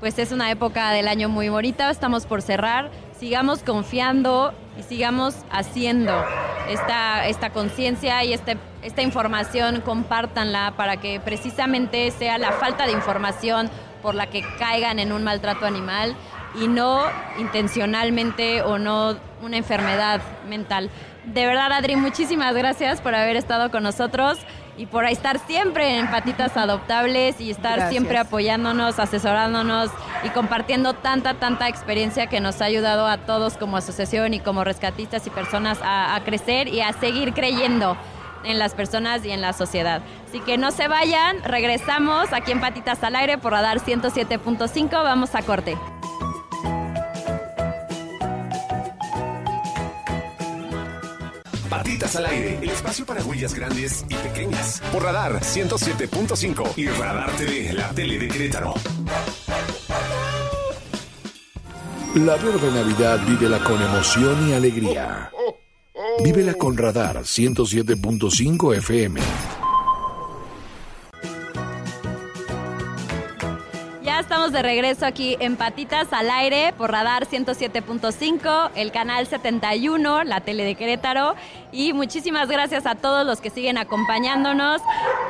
pues 0.00 0.18
es 0.18 0.32
una 0.32 0.50
época 0.50 0.92
del 0.92 1.08
año 1.08 1.28
muy 1.28 1.50
bonita, 1.50 1.90
estamos 1.90 2.24
por 2.24 2.40
cerrar, 2.40 2.90
sigamos 3.18 3.62
confiando 3.62 4.54
y 4.78 4.82
sigamos 4.82 5.36
haciendo 5.50 6.24
esta, 6.70 7.28
esta 7.28 7.50
conciencia 7.50 8.24
y 8.24 8.32
este, 8.32 8.56
esta 8.82 9.02
información, 9.02 9.82
compártanla 9.82 10.72
para 10.74 10.96
que 10.96 11.20
precisamente 11.20 12.10
sea 12.12 12.38
la 12.38 12.52
falta 12.52 12.86
de 12.86 12.92
información 12.92 13.68
por 14.00 14.14
la 14.14 14.28
que 14.28 14.42
caigan 14.58 14.98
en 14.98 15.12
un 15.12 15.22
maltrato 15.22 15.66
animal 15.66 16.16
y 16.54 16.68
no 16.68 17.04
intencionalmente 17.38 18.62
o 18.62 18.78
no 18.78 19.16
una 19.42 19.56
enfermedad 19.56 20.20
mental. 20.48 20.90
De 21.24 21.46
verdad, 21.46 21.72
Adri, 21.72 21.96
muchísimas 21.96 22.54
gracias 22.54 23.00
por 23.00 23.14
haber 23.14 23.36
estado 23.36 23.70
con 23.70 23.82
nosotros 23.82 24.38
y 24.76 24.86
por 24.86 25.04
estar 25.04 25.38
siempre 25.38 25.98
en 25.98 26.08
Patitas 26.10 26.56
Adoptables 26.56 27.40
y 27.40 27.50
estar 27.50 27.74
Gracias. 27.74 27.90
siempre 27.90 28.18
apoyándonos, 28.18 28.98
asesorándonos 28.98 29.90
y 30.24 30.30
compartiendo 30.30 30.94
tanta, 30.94 31.34
tanta 31.34 31.68
experiencia 31.68 32.28
que 32.28 32.40
nos 32.40 32.62
ha 32.62 32.64
ayudado 32.64 33.06
a 33.06 33.18
todos 33.18 33.58
como 33.58 33.76
asociación 33.76 34.32
y 34.32 34.40
como 34.40 34.64
rescatistas 34.64 35.26
y 35.26 35.30
personas 35.30 35.78
a, 35.82 36.14
a 36.14 36.24
crecer 36.24 36.68
y 36.68 36.80
a 36.80 36.94
seguir 36.94 37.34
creyendo 37.34 37.96
en 38.44 38.58
las 38.58 38.74
personas 38.74 39.24
y 39.26 39.30
en 39.30 39.42
la 39.42 39.52
sociedad. 39.52 40.00
Así 40.26 40.40
que 40.40 40.56
no 40.56 40.70
se 40.70 40.88
vayan, 40.88 41.42
regresamos 41.44 42.32
aquí 42.32 42.52
en 42.52 42.60
Patitas 42.60 43.02
al 43.04 43.16
Aire 43.16 43.36
por 43.36 43.52
Radar 43.52 43.80
107.5, 43.80 44.90
vamos 44.90 45.34
a 45.34 45.42
corte. 45.42 45.76
Patitas 51.80 52.14
al 52.16 52.26
aire, 52.26 52.58
el 52.60 52.68
espacio 52.68 53.06
para 53.06 53.24
huellas 53.24 53.54
grandes 53.54 54.04
y 54.10 54.14
pequeñas. 54.14 54.82
Por 54.92 55.02
Radar 55.02 55.40
107.5 55.40 56.76
y 56.76 56.88
Radar 56.88 57.34
TV, 57.36 57.72
la 57.72 57.88
tele 57.92 58.18
de 58.18 58.28
Querétaro. 58.28 58.74
La 62.16 62.36
verde 62.36 62.70
Navidad 62.70 63.18
vívela 63.26 63.64
con 63.64 63.80
emoción 63.80 64.50
y 64.50 64.52
alegría. 64.52 65.30
Vívela 66.22 66.52
con 66.52 66.76
Radar 66.76 67.20
107.5 67.20 68.76
FM. 68.76 69.20
De 74.60 74.68
regreso 74.68 75.06
aquí 75.06 75.38
en 75.40 75.56
Patitas 75.56 76.12
al 76.12 76.30
Aire 76.30 76.74
por 76.76 76.92
Radar 76.92 77.26
107.5, 77.26 78.70
el 78.74 78.92
canal 78.92 79.26
71, 79.26 80.24
la 80.24 80.42
tele 80.42 80.64
de 80.64 80.74
Querétaro. 80.74 81.34
Y 81.72 81.94
muchísimas 81.94 82.46
gracias 82.46 82.84
a 82.84 82.94
todos 82.94 83.24
los 83.24 83.40
que 83.40 83.48
siguen 83.48 83.78
acompañándonos 83.78 84.82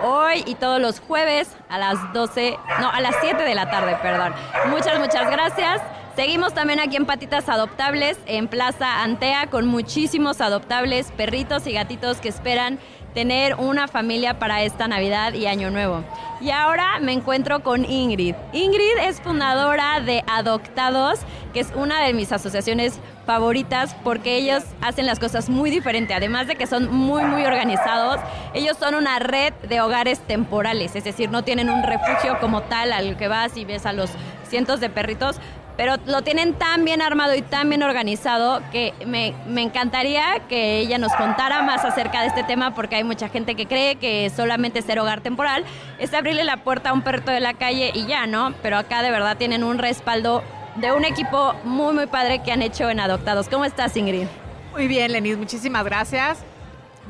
hoy 0.03 0.43
y 0.47 0.57
todos 0.57 0.81
los 0.81 0.99
jueves 0.99 1.49
a 1.69 1.79
las 1.79 2.13
12, 2.13 2.57
no, 2.81 2.91
a 2.91 3.01
las 3.01 3.15
7 3.21 3.41
de 3.45 3.55
la 3.55 3.71
tarde, 3.71 3.97
perdón. 4.03 4.35
Muchas, 4.69 4.99
muchas 4.99 5.31
gracias. 5.31 5.81
Seguimos 6.17 6.53
también 6.53 6.81
aquí 6.81 6.97
en 6.97 7.07
Patitas 7.07 7.49
Adoptables, 7.49 8.19
en 8.27 8.49
Plaza 8.49 9.05
Antea, 9.05 9.47
con 9.47 9.69
muchísimos 9.69 10.41
adoptables, 10.41 11.13
perritos 11.13 11.69
y 11.69 11.73
gatitos 11.73 12.17
que 12.17 12.29
esperan 12.29 12.81
tener 13.15 13.55
una 13.57 13.89
familia 13.89 14.39
para 14.39 14.63
esta 14.63 14.89
Navidad 14.89 15.35
y 15.35 15.47
Año 15.47 15.71
Nuevo. 15.71 16.05
Y 16.41 16.51
ahora 16.51 16.99
me 17.01 17.13
encuentro 17.13 17.61
con 17.61 17.85
Ingrid. 17.85 18.35
Ingrid 18.53 18.99
es 19.03 19.21
fundadora 19.21 20.01
de 20.01 20.25
Adoptados, 20.27 21.21
que 21.53 21.61
es 21.61 21.71
una 21.75 22.03
de 22.03 22.15
mis 22.15 22.33
asociaciones 22.33 22.99
favoritas 23.27 23.95
porque 24.03 24.37
ellos 24.37 24.65
hacen 24.81 25.07
las 25.07 25.19
cosas 25.19 25.51
muy 25.51 25.71
diferente. 25.71 26.15
Además 26.15 26.47
de 26.47 26.57
que 26.57 26.67
son 26.67 26.91
muy, 26.91 27.25
muy 27.25 27.45
organizados, 27.45 28.21
ellos 28.55 28.77
son 28.79 28.95
una 28.95 29.19
red 29.19 29.53
de 29.69 29.81
hogares 29.81 30.21
temporales, 30.21 30.97
es 30.97 31.05
decir, 31.05 31.31
no 31.31 31.45
tienen 31.45 31.69
un 31.69 31.83
refugio 31.83 32.39
como 32.41 32.63
tal 32.63 32.93
al 32.93 33.17
que 33.17 33.29
vas 33.29 33.57
y 33.57 33.65
ves 33.65 33.85
a 33.87 33.93
los 33.93 34.11
cientos 34.49 34.81
de 34.81 34.89
perritos, 34.89 35.37
pero 35.81 35.97
lo 36.05 36.21
tienen 36.21 36.53
tan 36.53 36.85
bien 36.85 37.01
armado 37.01 37.35
y 37.35 37.41
tan 37.41 37.71
bien 37.71 37.83
organizado 37.83 38.61
que 38.71 38.93
me, 39.07 39.33
me 39.47 39.63
encantaría 39.63 40.43
que 40.47 40.79
ella 40.79 40.99
nos 40.99 41.11
contara 41.15 41.63
más 41.63 41.87
acerca 41.87 42.21
de 42.21 42.27
este 42.27 42.43
tema 42.43 42.75
porque 42.75 42.97
hay 42.97 43.03
mucha 43.03 43.31
gente 43.31 43.55
que 43.55 43.65
cree 43.65 43.97
que 43.97 44.29
solamente 44.29 44.83
ser 44.83 44.99
hogar 44.99 45.23
temporal 45.23 45.65
es 45.99 46.13
abrirle 46.13 46.45
la 46.45 46.59
puerta 46.59 46.91
a 46.91 46.93
un 46.93 47.01
perrito 47.01 47.31
de 47.31 47.41
la 47.41 47.55
calle 47.55 47.93
y 47.95 48.05
ya, 48.05 48.27
¿no? 48.27 48.53
Pero 48.61 48.77
acá 48.77 49.01
de 49.01 49.11
verdad 49.11 49.39
tienen 49.39 49.65
un 49.65 49.79
respaldo 49.79 50.43
de 50.77 50.93
un 50.93 51.07
equipo 51.07 51.55
muy, 51.65 51.95
muy 51.95 52.07
padre 52.09 52.43
que 52.43 52.53
han 52.53 52.61
hecho 52.61 52.91
en 52.91 53.01
Adoptados. 53.01 53.49
¿Cómo 53.49 53.65
estás, 53.65 53.97
Ingrid? 53.97 54.27
Muy 54.73 54.87
bien, 54.87 55.13
Lenis, 55.13 55.39
muchísimas 55.39 55.83
gracias. 55.87 56.45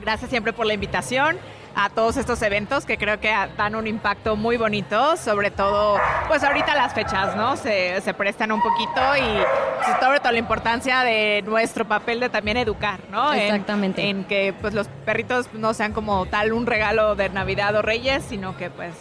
Gracias 0.01 0.31
siempre 0.31 0.53
por 0.53 0.67
la 0.67 0.75
invitación 0.75 1.39
a 1.75 1.89
todos 1.91 2.17
estos 2.17 2.41
eventos 2.43 2.85
que 2.85 2.99
creo 2.99 3.21
que 3.21 3.35
dan 3.57 3.75
un 3.75 3.87
impacto 3.87 4.37
muy 4.37 4.57
bonito, 4.57 5.17
sobre 5.17 5.51
todo, 5.51 5.99
pues 6.29 6.43
ahorita 6.43 6.75
las 6.75 6.93
fechas, 6.93 7.37
¿no? 7.37 7.57
Se, 7.57 8.01
se 8.01 8.15
prestan 8.15 8.53
un 8.53 8.63
poquito 8.63 9.01
y 9.17 10.01
sobre 10.01 10.21
todo 10.21 10.33
la 10.33 10.39
importancia 10.39 11.03
de 11.03 11.43
nuestro 11.47 11.85
papel 11.87 12.21
de 12.21 12.29
también 12.29 12.57
educar, 12.57 13.01
¿no? 13.11 13.33
Exactamente. 13.33 14.03
En, 14.03 14.19
en 14.19 14.25
que 14.25 14.55
pues 14.61 14.75
los 14.75 14.89
perritos 15.05 15.53
no 15.55 15.75
sean 15.75 15.93
como 15.93 16.27
tal 16.27 16.53
un 16.53 16.67
regalo 16.67 17.15
de 17.15 17.29
Navidad 17.29 17.75
o 17.77 17.83
Reyes, 17.83 18.25
sino 18.29 18.57
que 18.57 18.71
pues 18.71 18.95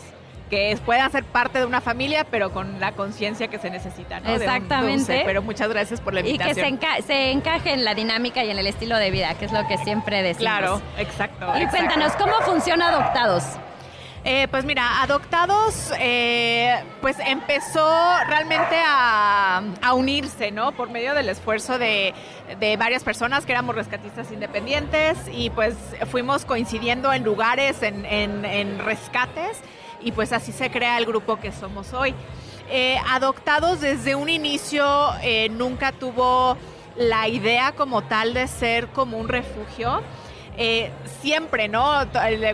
que 0.50 0.78
puedan 0.86 1.12
ser 1.12 1.24
parte 1.24 1.60
de 1.60 1.66
una 1.66 1.82
familia, 1.82 2.26
pero 2.30 2.52
con 2.52 2.80
la 2.80 2.94
conciencia 2.94 3.48
que 3.48 3.60
se 3.60 3.70
necesita, 3.70 4.20
¿no? 4.20 4.30
Exactamente. 4.30 5.24
pero 5.26 5.42
muchas 5.42 5.70
gracias 5.70 6.02
por 6.02 6.14
la 6.14 6.22
invitación. 6.22 6.50
Y 6.52 6.56
que 6.56 6.62
se, 6.62 6.68
enca 6.68 7.02
se, 7.02 7.32
encaje 7.32 7.74
en 7.74 7.86
la 7.86 7.94
dinámica 7.94 8.44
y 8.44 8.50
en 8.50 8.58
el 8.58 8.68
estilo 8.68 8.98
de 8.98 9.12
vida, 9.12 9.36
que 9.36 9.46
es 9.46 9.52
lo 9.52 9.68
que 9.68 9.78
siempre 9.78 10.24
decimos. 10.24 10.40
Claro, 10.40 10.82
exacto. 10.98 11.46
Y 11.56 11.62
exacto. 11.62 11.70
cuéntanos, 11.70 12.14
¿cómo 12.14 12.34
funciona 12.42 12.90
Adoptados? 12.90 13.44
Eh, 14.26 14.50
pues 14.52 14.66
mira, 14.66 15.02
Adoptados, 15.02 15.94
eh, 15.98 16.76
pues 17.00 17.16
empezó 17.26 17.90
realmente 18.28 18.76
a, 18.86 19.62
a, 19.82 19.94
unirse, 19.94 20.52
¿no? 20.52 20.74
Por 20.74 20.90
medio 20.90 21.14
del 21.14 21.30
esfuerzo 21.30 21.80
de, 21.80 22.14
de, 22.60 22.76
varias 22.76 23.06
personas 23.06 23.46
que 23.46 23.54
éramos 23.54 23.76
rescatistas 23.76 24.30
independientes 24.34 25.18
y 25.32 25.50
pues 25.52 25.76
fuimos 26.12 26.44
coincidiendo 26.44 27.14
en 27.14 27.24
lugares, 27.24 27.82
en, 27.82 28.06
en, 28.06 28.44
en 28.44 28.80
rescates 28.80 29.62
y 30.02 30.12
pues 30.12 30.32
así 30.34 30.52
se 30.52 30.70
crea 30.70 30.98
el 30.98 31.06
grupo 31.06 31.38
que 31.38 31.52
somos 31.52 31.94
hoy. 31.94 32.14
Eh, 32.70 32.98
adoptados 33.10 33.82
desde 33.82 34.14
un 34.14 34.30
inicio 34.30 34.86
eh, 35.24 35.50
nunca 35.50 35.92
tuvo 35.92 36.56
la 36.96 37.28
idea 37.28 37.72
como 37.72 38.04
tal 38.04 38.34
de 38.34 38.48
ser 38.48 38.88
como 38.90 39.18
un 39.18 39.28
refugio. 39.28 40.02
Eh, 40.62 40.92
siempre, 41.22 41.70
¿no? 41.70 41.90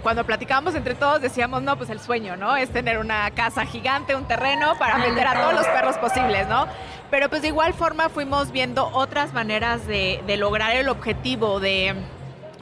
Cuando 0.04 0.24
platicábamos 0.26 0.76
entre 0.76 0.93
todos 0.93 1.22
decíamos, 1.22 1.64
no, 1.64 1.76
pues 1.76 1.89
el 1.89 2.00
sueño, 2.00 2.38
¿no? 2.38 2.56
Es 2.56 2.70
tener 2.70 3.00
una 3.00 3.32
casa 3.32 3.66
gigante, 3.66 4.16
un 4.16 4.26
terreno 4.26 4.78
para 4.78 5.00
meter 5.00 5.26
a 5.26 5.41
todos 5.41 5.56
los 5.56 5.66
perros 5.68 5.98
posibles, 5.98 6.48
¿no? 6.48 6.68
Pero 7.10 7.30
pues 7.30 7.41
de 7.41 7.48
igual 7.48 7.74
forma 7.74 8.10
fuimos 8.10 8.52
viendo 8.52 8.89
otras 8.93 9.34
maneras 9.34 9.88
de, 9.88 10.22
de 10.28 10.38
lograr 10.38 10.76
el 10.76 10.88
objetivo 10.88 11.60
de 11.60 11.96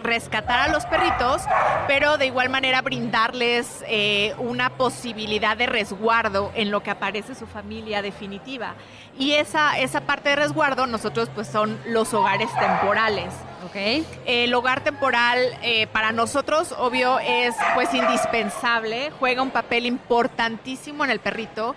rescatar 0.03 0.59
a 0.59 0.67
los 0.67 0.85
perritos, 0.85 1.41
pero 1.87 2.17
de 2.17 2.27
igual 2.27 2.49
manera 2.49 2.81
brindarles 2.81 3.83
eh, 3.87 4.35
una 4.37 4.71
posibilidad 4.71 5.57
de 5.57 5.65
resguardo 5.65 6.51
en 6.55 6.71
lo 6.71 6.83
que 6.83 6.91
aparece 6.91 7.35
su 7.35 7.47
familia 7.47 8.01
definitiva. 8.01 8.75
Y 9.17 9.33
esa, 9.33 9.79
esa 9.79 10.01
parte 10.01 10.29
de 10.29 10.35
resguardo 10.35 10.87
nosotros 10.87 11.29
pues 11.33 11.47
son 11.47 11.79
los 11.85 12.13
hogares 12.13 12.49
temporales. 12.59 13.33
Okay. 13.69 14.05
El 14.25 14.53
hogar 14.53 14.83
temporal 14.83 15.39
eh, 15.61 15.87
para 15.87 16.11
nosotros, 16.11 16.75
obvio, 16.77 17.19
es 17.19 17.55
pues 17.75 17.93
indispensable, 17.93 19.11
juega 19.19 19.41
un 19.41 19.51
papel 19.51 19.85
importantísimo 19.85 21.05
en 21.05 21.11
el 21.11 21.19
perrito 21.19 21.73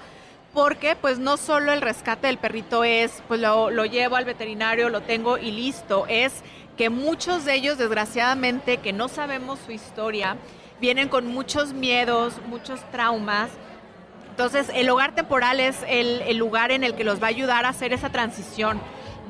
porque 0.57 0.97
pues 0.97 1.19
no 1.19 1.37
solo 1.37 1.75
el 1.75 1.83
rescate 1.83 2.29
del 2.29 2.39
perrito 2.39 2.83
es, 2.83 3.23
pues 3.29 3.41
lo, 3.41 3.71
lo 3.71 3.85
llevo 3.85 4.17
al 4.17 4.25
veterinario, 4.25 4.89
lo 4.89 5.03
tengo 5.03 5.37
y 5.37 5.51
listo, 5.51 6.07
es 6.09 6.43
que 6.77 6.91
muchos 6.91 7.45
de 7.45 7.55
ellos, 7.55 7.79
desgraciadamente, 7.79 8.79
que 8.79 8.93
no 8.93 9.09
sabemos 9.09 9.59
su 9.65 9.73
historia, 9.73 10.37
vienen 10.81 11.09
con 11.09 11.27
muchos 11.27 11.73
miedos, 11.73 12.35
muchos 12.49 12.81
traumas. 12.91 13.51
Entonces, 14.31 14.71
el 14.75 14.91
hogar 14.91 15.15
temporal 15.15 15.61
es 15.61 15.79
el, 15.89 16.23
el, 16.23 16.37
lugar 16.37 16.71
en 16.71 16.85
el 16.85 16.95
que 16.95 17.05
los 17.05 17.23
va 17.23 17.27
a 17.27 17.31
ayudar 17.31 17.65
a 17.65 17.71
hacer 17.71 17.93
esa 17.93 18.11
transición 18.11 18.81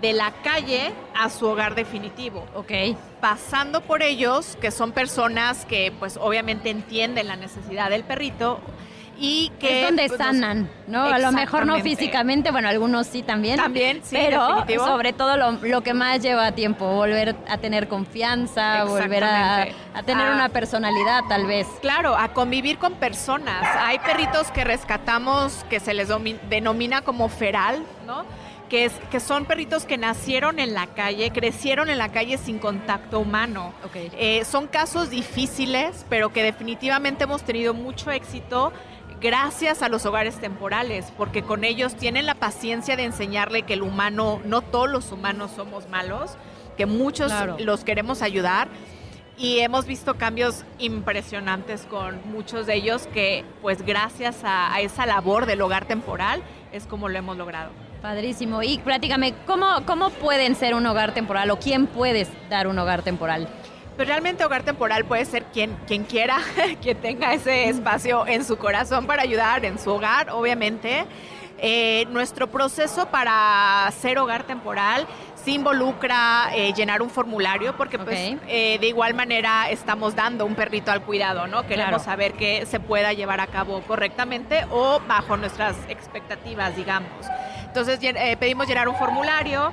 de 0.01 0.13
la 0.13 0.33
calle 0.43 0.93
a 1.15 1.31
su 1.31 1.47
hogar 1.47 1.75
definitivo. 1.75 2.45
Ok. 2.55 2.73
Pasando 3.21 3.81
por 3.81 4.03
ellos, 4.03 4.57
que 4.61 4.71
son 4.71 4.93
personas 4.93 5.65
que, 5.65 5.93
pues, 5.99 6.17
obviamente 6.17 6.71
entienden 6.71 7.29
la 7.29 7.37
necesidad 7.37 7.91
del 7.91 8.03
perrito, 8.03 8.61
y 9.19 9.51
que 9.59 9.81
es 9.81 9.87
donde 9.87 10.09
pues, 10.09 10.19
sanan, 10.19 10.69
¿no? 10.87 11.03
A 11.05 11.19
lo 11.19 11.33
mejor 11.33 11.67
no 11.67 11.79
físicamente, 11.81 12.51
bueno, 12.51 12.69
algunos 12.69 13.07
sí 13.07 13.23
también. 13.23 13.57
También, 13.57 14.01
sí, 14.03 14.17
pero 14.17 14.47
definitivo. 14.49 14.87
sobre 14.87 15.13
todo 15.13 15.37
lo, 15.37 15.53
lo, 15.53 15.83
que 15.83 15.95
más 15.95 16.21
lleva 16.21 16.53
tiempo, 16.53 16.87
volver 16.87 17.37
a 17.49 17.59
tener 17.59 17.89
confianza, 17.89 18.85
volver 18.85 19.25
a, 19.25 19.63
a 19.95 20.03
tener 20.05 20.29
a, 20.29 20.35
una 20.35 20.49
personalidad 20.51 21.25
tal 21.29 21.47
vez. 21.47 21.67
Claro, 21.81 22.17
a 22.17 22.33
convivir 22.33 22.79
con 22.79 22.95
personas. 22.95 23.67
Hay 23.79 23.99
perritos 24.01 24.51
que 24.51 24.65
rescatamos 24.65 25.65
que 25.71 25.81
se 25.81 25.95
les 25.95 26.09
denomina 26.49 27.03
como 27.03 27.29
feral, 27.29 27.83
¿no? 28.07 28.25
Que, 28.69 28.87
es, 28.87 28.93
que, 29.13 29.21
son 29.21 29.45
perritos 29.45 29.85
que 29.85 29.97
nacieron 29.97 30.59
en 30.59 30.75
la 30.75 30.89
calle, 30.89 31.31
crecieron 31.31 31.89
en 31.89 31.99
la 31.99 32.09
calle 32.09 32.37
sin 32.37 32.59
contacto 32.59 33.21
humano. 33.21 33.73
Okay. 33.85 34.11
Eh, 34.19 34.45
son 34.45 34.67
casos 34.67 35.09
difíciles, 35.09 36.05
pero 36.09 36.33
que 36.33 36.43
definitivamente 36.43 37.25
hemos 37.25 37.45
tenido 37.45 37.75
mucho 37.75 38.11
éxito 38.11 38.73
gracias 39.21 39.83
a 39.83 39.89
los 39.89 40.07
hogares 40.07 40.39
temporales, 40.39 41.13
porque 41.17 41.43
con 41.43 41.65
ellos 41.65 41.95
tienen 41.97 42.27
la 42.27 42.35
paciencia 42.35 42.97
de 42.97 43.05
enseñarle 43.05 43.63
que 43.63 43.75
el 43.75 43.83
humano, 43.83 44.41
no 44.45 44.63
todos 44.63 44.91
los 44.91 45.13
humanos 45.13 45.51
somos 45.55 45.89
malos, 45.89 46.37
que 46.77 46.87
muchos 46.87 47.33
claro. 47.33 47.57
los 47.59 47.85
queremos 47.85 48.23
ayudar. 48.23 48.69
Y 49.39 49.59
hemos 49.59 49.85
visto 49.85 50.15
cambios 50.15 50.65
impresionantes 50.79 51.83
con 51.83 52.21
muchos 52.31 52.67
de 52.67 52.75
ellos 52.77 53.07
que, 53.13 53.45
pues 53.61 53.83
gracias 53.83 54.45
a, 54.45 54.73
a 54.73 54.81
esa 54.81 55.05
labor 55.05 55.45
del 55.45 55.61
hogar 55.61 55.85
temporal, 55.85 56.43
es 56.73 56.87
como 56.87 57.11
lo 57.11 57.19
hemos 57.19 57.37
logrado. 57.37 57.71
Padrísimo. 58.01 58.63
Y 58.63 58.79
platícame, 58.79 59.35
¿cómo, 59.47 59.67
¿cómo 59.85 60.11
pueden 60.11 60.55
ser 60.55 60.75
un 60.75 60.87
hogar 60.87 61.13
temporal 61.13 61.51
o 61.51 61.59
quién 61.59 61.87
puede 61.87 62.27
dar 62.49 62.67
un 62.67 62.79
hogar 62.79 63.03
temporal? 63.03 63.49
Pero 63.97 64.09
realmente 64.09 64.45
hogar 64.45 64.63
temporal 64.63 65.05
puede 65.05 65.25
ser 65.25 65.45
quien, 65.45 65.75
quien 65.87 66.05
quiera, 66.05 66.39
quien 66.83 66.99
tenga 66.99 67.33
ese 67.33 67.69
espacio 67.69 68.27
en 68.27 68.45
su 68.45 68.57
corazón 68.59 69.07
para 69.07 69.23
ayudar, 69.23 69.65
en 69.65 69.79
su 69.79 69.91
hogar, 69.91 70.31
obviamente. 70.31 71.07
Eh, 71.59 72.05
nuestro 72.11 72.49
proceso 72.49 73.07
para 73.07 73.91
ser 73.99 74.19
hogar 74.19 74.43
temporal 74.43 75.07
sí 75.43 75.55
involucra 75.55 76.51
eh, 76.55 76.75
llenar 76.75 77.01
un 77.01 77.09
formulario 77.09 77.75
porque 77.79 77.97
okay. 77.97 78.37
pues 78.37 78.43
eh, 78.47 78.79
de 78.79 78.87
igual 78.89 79.15
manera 79.15 79.71
estamos 79.71 80.15
dando 80.15 80.45
un 80.45 80.55
perrito 80.55 80.91
al 80.91 81.01
cuidado, 81.01 81.47
¿no? 81.47 81.63
Queremos 81.63 81.89
Claro. 81.89 81.99
saber 81.99 82.35
que 82.35 82.67
se 82.67 82.79
pueda 82.79 83.15
llevar 83.15 83.41
a 83.41 83.47
cabo 83.47 83.81
correctamente 83.87 84.67
o 84.71 85.01
bajo 85.09 85.39
nuestras 85.39 85.77
expectativas, 85.89 86.77
digamos. 86.77 87.09
Entonces 87.65 87.99
pedimos 88.39 88.67
llenar 88.67 88.89
un 88.89 88.97
formulario, 88.97 89.73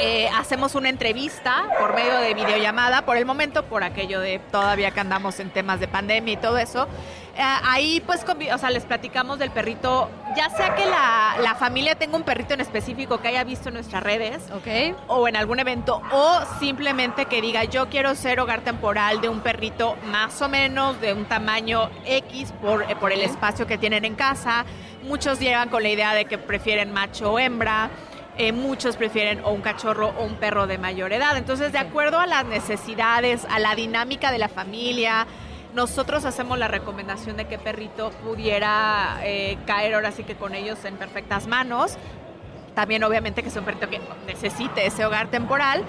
eh, 0.00 0.28
hacemos 0.36 0.74
una 0.74 0.88
entrevista 0.88 1.64
por 1.78 1.94
medio 1.94 2.18
de 2.18 2.34
videollamada 2.34 3.02
por 3.02 3.16
el 3.16 3.26
momento, 3.26 3.64
por 3.64 3.82
aquello 3.82 4.20
de 4.20 4.38
todavía 4.38 4.90
que 4.92 5.00
andamos 5.00 5.40
en 5.40 5.50
temas 5.50 5.80
de 5.80 5.88
pandemia 5.88 6.34
y 6.34 6.36
todo 6.36 6.58
eso. 6.58 6.86
Eh, 7.36 7.42
ahí 7.42 8.02
pues, 8.04 8.24
o 8.24 8.58
sea, 8.58 8.70
les 8.70 8.84
platicamos 8.84 9.38
del 9.38 9.50
perrito, 9.50 10.10
ya 10.36 10.50
sea 10.50 10.74
que 10.74 10.84
la, 10.86 11.36
la 11.40 11.54
familia 11.54 11.94
tenga 11.94 12.16
un 12.16 12.24
perrito 12.24 12.54
en 12.54 12.60
específico 12.60 13.20
que 13.20 13.28
haya 13.28 13.44
visto 13.44 13.68
en 13.68 13.74
nuestras 13.74 14.02
redes 14.02 14.42
¿Ok? 14.50 14.96
o 15.06 15.28
en 15.28 15.36
algún 15.36 15.60
evento, 15.60 16.02
o 16.10 16.40
simplemente 16.58 17.26
que 17.26 17.40
diga 17.40 17.62
yo 17.64 17.88
quiero 17.88 18.14
ser 18.16 18.40
hogar 18.40 18.62
temporal 18.62 19.20
de 19.20 19.28
un 19.28 19.40
perrito 19.40 19.96
más 20.10 20.40
o 20.42 20.48
menos 20.48 21.00
de 21.00 21.12
un 21.12 21.26
tamaño 21.26 21.90
X 22.04 22.52
por, 22.60 22.82
eh, 22.90 22.96
por 22.96 23.12
el 23.12 23.20
espacio 23.20 23.66
que 23.66 23.78
tienen 23.78 24.04
en 24.04 24.14
casa. 24.14 24.64
Muchos 25.04 25.38
llegan 25.38 25.68
con 25.68 25.82
la 25.82 25.90
idea 25.90 26.14
de 26.14 26.24
que 26.24 26.38
prefieren 26.38 26.92
macho 26.92 27.32
o 27.32 27.38
hembra. 27.38 27.90
Eh, 28.40 28.52
muchos 28.52 28.96
prefieren 28.96 29.40
o 29.44 29.50
un 29.50 29.62
cachorro 29.62 30.14
o 30.16 30.24
un 30.24 30.36
perro 30.36 30.68
de 30.68 30.78
mayor 30.78 31.12
edad. 31.12 31.36
Entonces, 31.36 31.72
de 31.72 31.78
acuerdo 31.78 32.20
a 32.20 32.26
las 32.26 32.44
necesidades, 32.44 33.44
a 33.50 33.58
la 33.58 33.74
dinámica 33.74 34.30
de 34.30 34.38
la 34.38 34.48
familia, 34.48 35.26
nosotros 35.74 36.24
hacemos 36.24 36.56
la 36.56 36.68
recomendación 36.68 37.36
de 37.36 37.46
que 37.46 37.58
perrito 37.58 38.10
pudiera 38.22 39.18
eh, 39.24 39.58
caer 39.66 39.96
ahora 39.96 40.12
sí 40.12 40.22
que 40.22 40.36
con 40.36 40.54
ellos 40.54 40.84
en 40.84 40.96
perfectas 40.96 41.48
manos. 41.48 41.96
También 42.76 43.02
obviamente 43.02 43.42
que 43.42 43.50
sea 43.50 43.60
un 43.60 43.66
perrito 43.66 43.90
que 43.90 44.00
necesite 44.28 44.86
ese 44.86 45.04
hogar 45.04 45.26
temporal. 45.26 45.82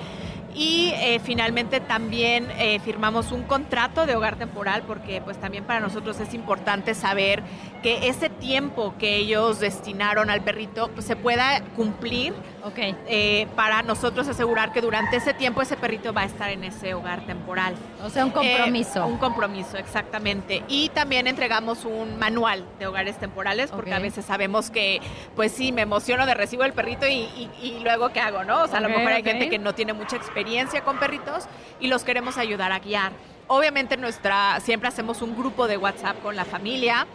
Y 0.56 0.91
eh, 0.95 1.20
finalmente 1.24 1.80
también 1.80 2.47
eh, 2.58 2.80
firmamos 2.80 3.32
un 3.32 3.43
contrato 3.43 4.06
de 4.06 4.16
hogar 4.16 4.36
temporal 4.38 4.84
porque 4.88 5.22
pues 5.22 5.38
también 5.39 5.64
para 5.64 5.80
nosotros 5.80 6.20
es 6.20 6.34
importante 6.34 6.95
saber 6.95 7.43
que 7.84 8.08
ese 8.10 8.30
tiempo 8.30 8.93
que 9.00 9.16
ellos 9.18 9.60
destinaron 9.60 10.30
al 10.30 10.41
perrito 10.41 10.89
pues, 10.89 11.06
se 11.06 11.16
pueda 11.16 11.62
cumplir 11.76 12.34
Ok. 12.64 12.78
eh, 13.08 13.47
para 13.56 13.84
nosotros 13.84 14.28
asegurar 14.28 14.74
que 14.74 14.82
durante 14.82 15.16
ese 15.18 15.34
tiempo 15.34 15.62
ese 15.62 15.78
perrito 15.78 16.12
va 16.14 16.22
a 16.22 16.26
estar 16.26 16.50
en 16.50 16.64
ese 16.66 16.93
hogar 16.93 17.26
temporal. 17.26 17.74
O 18.04 18.10
sea, 18.10 18.26
un 18.26 18.32
compromiso. 18.32 19.00
Eh, 19.04 19.06
un 19.08 19.18
compromiso, 19.18 19.78
exactamente. 19.78 20.64
Y 20.68 20.89
también 20.89 21.28
entregamos 21.28 21.86
un 21.86 22.18
manual 22.20 22.66
de 22.80 22.88
hogares 22.88 23.18
temporales, 23.18 23.72
porque 23.72 23.93
a 23.93 24.00
veces 24.00 24.26
sabemos 24.26 24.70
que, 24.72 25.00
pues 25.36 25.52
sí, 25.54 25.72
me 25.72 25.84
emociono 25.84 26.26
de 26.26 26.34
recibo 26.34 26.64
el 26.64 26.74
perrito 26.74 27.08
y, 27.08 27.14
y- 27.38 27.50
y 27.62 27.80
luego 27.82 28.10
qué 28.10 28.20
hago, 28.20 28.43
¿no? 28.43 28.64
O 28.64 28.68
sea, 28.68 28.80
a 28.80 28.82
lo 28.82 28.89
mejor 28.89 29.14
hay 29.14 29.24
gente 29.24 29.47
que 29.50 29.58
no 29.60 29.74
tiene 29.74 29.93
mucha 29.93 30.16
experiencia 30.18 30.38
con 30.83 30.97
perritos 30.99 31.47
y 31.79 31.87
los 31.87 32.03
queremos 32.03 32.37
ayudar 32.37 32.71
a 32.71 32.79
guiar. 32.79 33.11
Obviamente 33.47 33.97
nuestra, 33.97 34.59
siempre 34.61 34.87
hacemos 34.87 35.21
un 35.21 35.35
grupo 35.35 35.67
de 35.67 35.77
WhatsApp 35.77 36.21
con 36.21 36.35
la 36.35 36.45
familia 36.45 37.07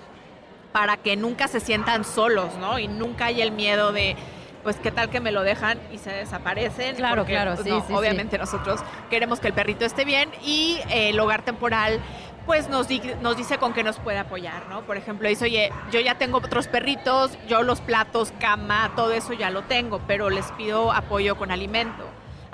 para 0.73 0.97
que 0.97 1.17
nunca 1.17 1.49
se 1.49 1.61
sientan 1.61 2.05
solos, 2.05 2.55
¿no? 2.57 2.79
Y 2.79 2.89
nunca 2.89 3.27
haya 3.27 3.45
el 3.45 3.53
miedo 3.53 3.93
de, 3.93 4.17
pues, 4.63 4.77
¿qué 4.77 4.91
tal 4.91 5.09
que 5.09 5.21
me 5.21 5.31
lo 5.31 5.43
dejan 5.43 5.79
y 5.93 5.99
se 5.99 6.11
desaparecen? 6.11 6.97
Claro, 6.97 7.17
Porque, 7.23 7.33
claro, 7.33 7.53
pues, 7.55 7.65
sí, 7.65 7.71
no, 7.71 7.81
sí, 7.81 7.87
sí. 7.89 7.95
Obviamente 7.95 8.37
nosotros 8.39 8.81
queremos 9.09 9.39
que 9.41 9.47
el 9.49 9.55
perrito 9.55 9.85
esté 9.85 10.05
bien 10.05 10.31
y 10.45 10.81
eh, 10.91 11.11
el 11.11 11.21
hogar 11.21 11.43
temporal 11.43 12.01
pues 12.47 12.69
nos, 12.69 12.89
di- 12.89 13.01
nos 13.23 13.39
dice 13.39 13.57
con 13.57 13.73
qué 13.73 13.83
nos 13.83 13.99
puede 14.01 14.19
apoyar, 14.19 14.67
¿no? 14.69 14.83
Por 14.83 14.99
ejemplo, 14.99 15.27
dice, 15.29 15.47
oye, 15.47 15.73
yo 15.91 16.01
ya 16.01 16.17
tengo 16.17 16.39
otros 16.39 16.69
perritos, 16.69 17.39
yo 17.49 17.63
los 17.63 17.81
platos, 17.81 18.35
cama, 18.39 18.93
todo 18.97 19.13
eso 19.13 19.33
ya 19.33 19.49
lo 19.49 19.63
tengo, 19.63 20.01
pero 20.07 20.29
les 20.29 20.45
pido 20.53 20.93
apoyo 20.93 21.37
con 21.39 21.51
alimento. 21.51 22.05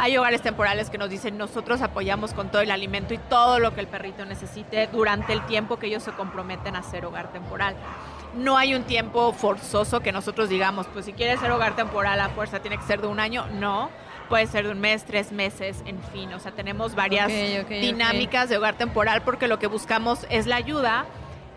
Hay 0.01 0.17
hogares 0.17 0.41
temporales 0.41 0.89
que 0.89 0.97
nos 0.97 1.11
dicen, 1.11 1.37
nosotros 1.37 1.83
apoyamos 1.83 2.33
con 2.33 2.49
todo 2.49 2.63
el 2.63 2.71
alimento 2.71 3.13
y 3.13 3.19
todo 3.19 3.59
lo 3.59 3.75
que 3.75 3.81
el 3.81 3.87
perrito 3.87 4.25
necesite 4.25 4.87
durante 4.87 5.35
el 5.35 5.45
tiempo 5.45 5.79
que 5.79 5.89
ellos 5.89 6.03
se 6.03 6.13
comprometen 6.13 6.75
a 6.75 6.83
ser 6.83 7.05
hogar 7.05 7.31
temporal. 7.33 7.77
No 8.35 8.57
hay 8.57 8.75
un 8.75 8.85
tiempo 8.85 9.35
forzoso 9.35 10.01
que 10.01 10.11
nosotros 10.11 10.49
digamos, 10.49 10.87
pues 10.87 11.05
si 11.05 11.13
quieres 11.13 11.39
ser 11.39 11.51
hogar 11.51 11.77
temporal 11.77 12.19
a 12.19 12.31
fuerza 12.31 12.61
tiene 12.61 12.79
que 12.79 12.85
ser 12.85 13.03
de 13.03 13.09
un 13.09 13.21
año. 13.21 13.45
No, 13.49 13.91
puede 14.31 14.47
ser 14.47 14.65
de 14.65 14.73
un 14.73 14.81
mes, 14.81 15.05
tres 15.05 15.33
meses, 15.33 15.83
en 15.85 16.03
fin. 16.15 16.33
O 16.33 16.39
sea, 16.39 16.53
tenemos 16.53 16.95
varias 16.95 17.29
dinámicas 17.69 18.49
de 18.49 18.57
hogar 18.57 18.79
temporal 18.79 19.21
porque 19.21 19.49
lo 19.49 19.59
que 19.59 19.67
buscamos 19.67 20.27
es 20.31 20.47
la 20.47 20.57
ayuda, 20.57 21.05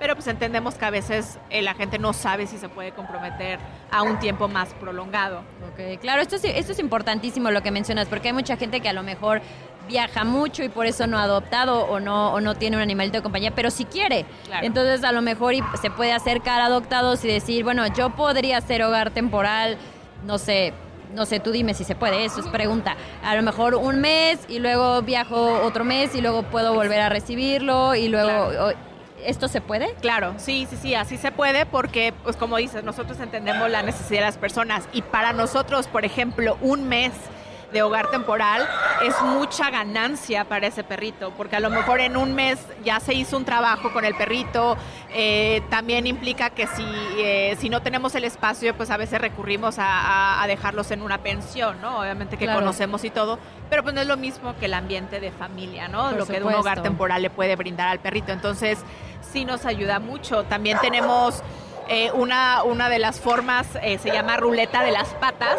pero 0.03 0.15
pues 0.15 0.27
entendemos 0.27 0.75
que 0.75 0.83
a 0.83 0.89
veces 0.89 1.39
eh, 1.49 1.61
la 1.61 1.75
gente 1.75 1.97
no 1.97 2.11
sabe 2.11 2.45
si 2.45 2.57
se 2.57 2.67
puede 2.67 2.91
comprometer 2.91 3.57
a 3.89 4.01
un 4.03 4.19
tiempo 4.19 4.49
más 4.49 4.73
prolongado. 4.73 5.37
Ok, 5.71 6.01
claro, 6.01 6.21
esto 6.21 6.35
es, 6.35 6.43
esto 6.43 6.73
es 6.73 6.79
importantísimo 6.79 7.51
lo 7.51 7.63
que 7.63 7.71
mencionas, 7.71 8.09
porque 8.09 8.27
hay 8.27 8.33
mucha 8.33 8.57
gente 8.57 8.81
que 8.81 8.89
a 8.89 8.93
lo 8.93 9.01
mejor 9.01 9.39
viaja 9.87 10.25
mucho 10.25 10.61
y 10.61 10.67
por 10.67 10.87
eso 10.87 11.07
no 11.07 11.17
ha 11.19 11.23
adoptado 11.23 11.85
o 11.85 12.01
no, 12.01 12.33
o 12.33 12.41
no 12.41 12.53
tiene 12.55 12.75
un 12.75 12.81
animalito 12.83 13.19
de 13.19 13.23
compañía, 13.23 13.51
pero 13.55 13.71
si 13.71 13.85
quiere. 13.85 14.25
Claro. 14.45 14.65
Entonces 14.67 15.05
a 15.05 15.13
lo 15.13 15.21
mejor 15.21 15.53
y 15.53 15.63
se 15.81 15.89
puede 15.89 16.11
acercar 16.11 16.59
a 16.59 16.65
adoptados 16.65 17.23
y 17.23 17.29
decir, 17.29 17.63
bueno, 17.63 17.87
yo 17.87 18.09
podría 18.09 18.59
ser 18.59 18.83
hogar 18.83 19.11
temporal, 19.11 19.77
no 20.25 20.37
sé, 20.37 20.73
no 21.15 21.25
sé, 21.25 21.39
tú 21.39 21.51
dime 21.51 21.73
si 21.75 21.85
se 21.85 21.95
puede, 21.95 22.25
eso 22.25 22.41
es 22.41 22.47
pregunta. 22.47 22.97
A 23.23 23.37
lo 23.37 23.41
mejor 23.41 23.75
un 23.75 24.01
mes 24.01 24.39
y 24.49 24.59
luego 24.59 25.01
viajo 25.01 25.61
otro 25.63 25.85
mes 25.85 26.13
y 26.13 26.19
luego 26.19 26.43
puedo 26.43 26.73
volver 26.73 26.99
a 26.99 27.07
recibirlo 27.07 27.95
y 27.95 28.09
luego... 28.09 28.49
Claro. 28.49 28.67
o- 28.67 28.92
¿Esto 29.25 29.47
se 29.47 29.61
puede? 29.61 29.93
Claro, 30.01 30.33
sí, 30.37 30.67
sí, 30.69 30.77
sí, 30.81 30.95
así 30.95 31.17
se 31.17 31.31
puede 31.31 31.65
porque, 31.65 32.13
pues 32.23 32.35
como 32.35 32.57
dices, 32.57 32.83
nosotros 32.83 33.19
entendemos 33.19 33.69
la 33.69 33.81
necesidad 33.83 34.21
de 34.21 34.25
las 34.27 34.37
personas 34.37 34.87
y 34.93 35.01
para 35.01 35.33
nosotros, 35.33 35.87
por 35.87 36.05
ejemplo, 36.05 36.57
un 36.61 36.87
mes 36.87 37.13
de 37.73 37.81
hogar 37.81 38.09
temporal 38.11 38.67
es 39.03 39.19
mucha 39.21 39.69
ganancia 39.69 40.45
para 40.45 40.67
ese 40.67 40.83
perrito, 40.83 41.31
porque 41.35 41.55
a 41.55 41.59
lo 41.59 41.69
mejor 41.69 41.99
en 41.99 42.15
un 42.15 42.33
mes 42.35 42.59
ya 42.85 42.99
se 42.99 43.13
hizo 43.13 43.35
un 43.35 43.43
trabajo 43.45 43.91
con 43.91 44.05
el 44.05 44.15
perrito, 44.15 44.77
eh, 45.11 45.61
también 45.69 46.07
implica 46.07 46.51
que 46.51 46.67
si, 46.67 46.85
eh, 47.17 47.57
si 47.59 47.69
no 47.69 47.81
tenemos 47.81 48.15
el 48.15 48.23
espacio, 48.23 48.75
pues 48.75 48.89
a 48.91 48.97
veces 48.97 49.19
recurrimos 49.19 49.79
a, 49.79 49.85
a- 49.87 50.43
a 50.43 50.47
dejarlos 50.47 50.91
en 50.91 51.01
una 51.01 51.17
pensión, 51.17 51.81
¿no? 51.81 51.99
Obviamente 51.99 52.37
que 52.37 52.45
Claro. 52.45 52.59
conocemos 52.61 53.03
y 53.03 53.09
todo, 53.09 53.39
pero 53.69 53.83
pues 53.83 53.93
no 53.95 54.01
es 54.01 54.07
lo 54.07 54.17
mismo 54.17 54.55
que 54.57 54.65
el 54.65 54.73
ambiente 54.75 55.19
de 55.19 55.31
familia, 55.31 55.87
¿no? 55.87 56.09
Por 56.09 56.19
lo 56.19 56.25
que 56.27 56.41
un 56.43 56.53
hogar 56.53 56.81
temporal 56.83 57.21
le 57.21 57.29
puede 57.29 57.55
brindar 57.55 57.87
al 57.89 57.99
perrito. 57.99 58.31
Entonces, 58.31 58.79
sí 59.31 59.45
nos 59.45 59.65
ayuda 59.65 59.99
mucho. 59.99 60.43
También 60.43 60.77
tenemos 60.79 61.41
eh, 61.89 62.11
una, 62.13 62.63
una 62.63 62.87
de 62.89 62.99
las 62.99 63.19
formas, 63.19 63.67
eh, 63.81 63.97
se 63.97 64.11
llama 64.11 64.37
ruleta 64.37 64.83
de 64.83 64.91
las 64.91 65.09
patas, 65.15 65.57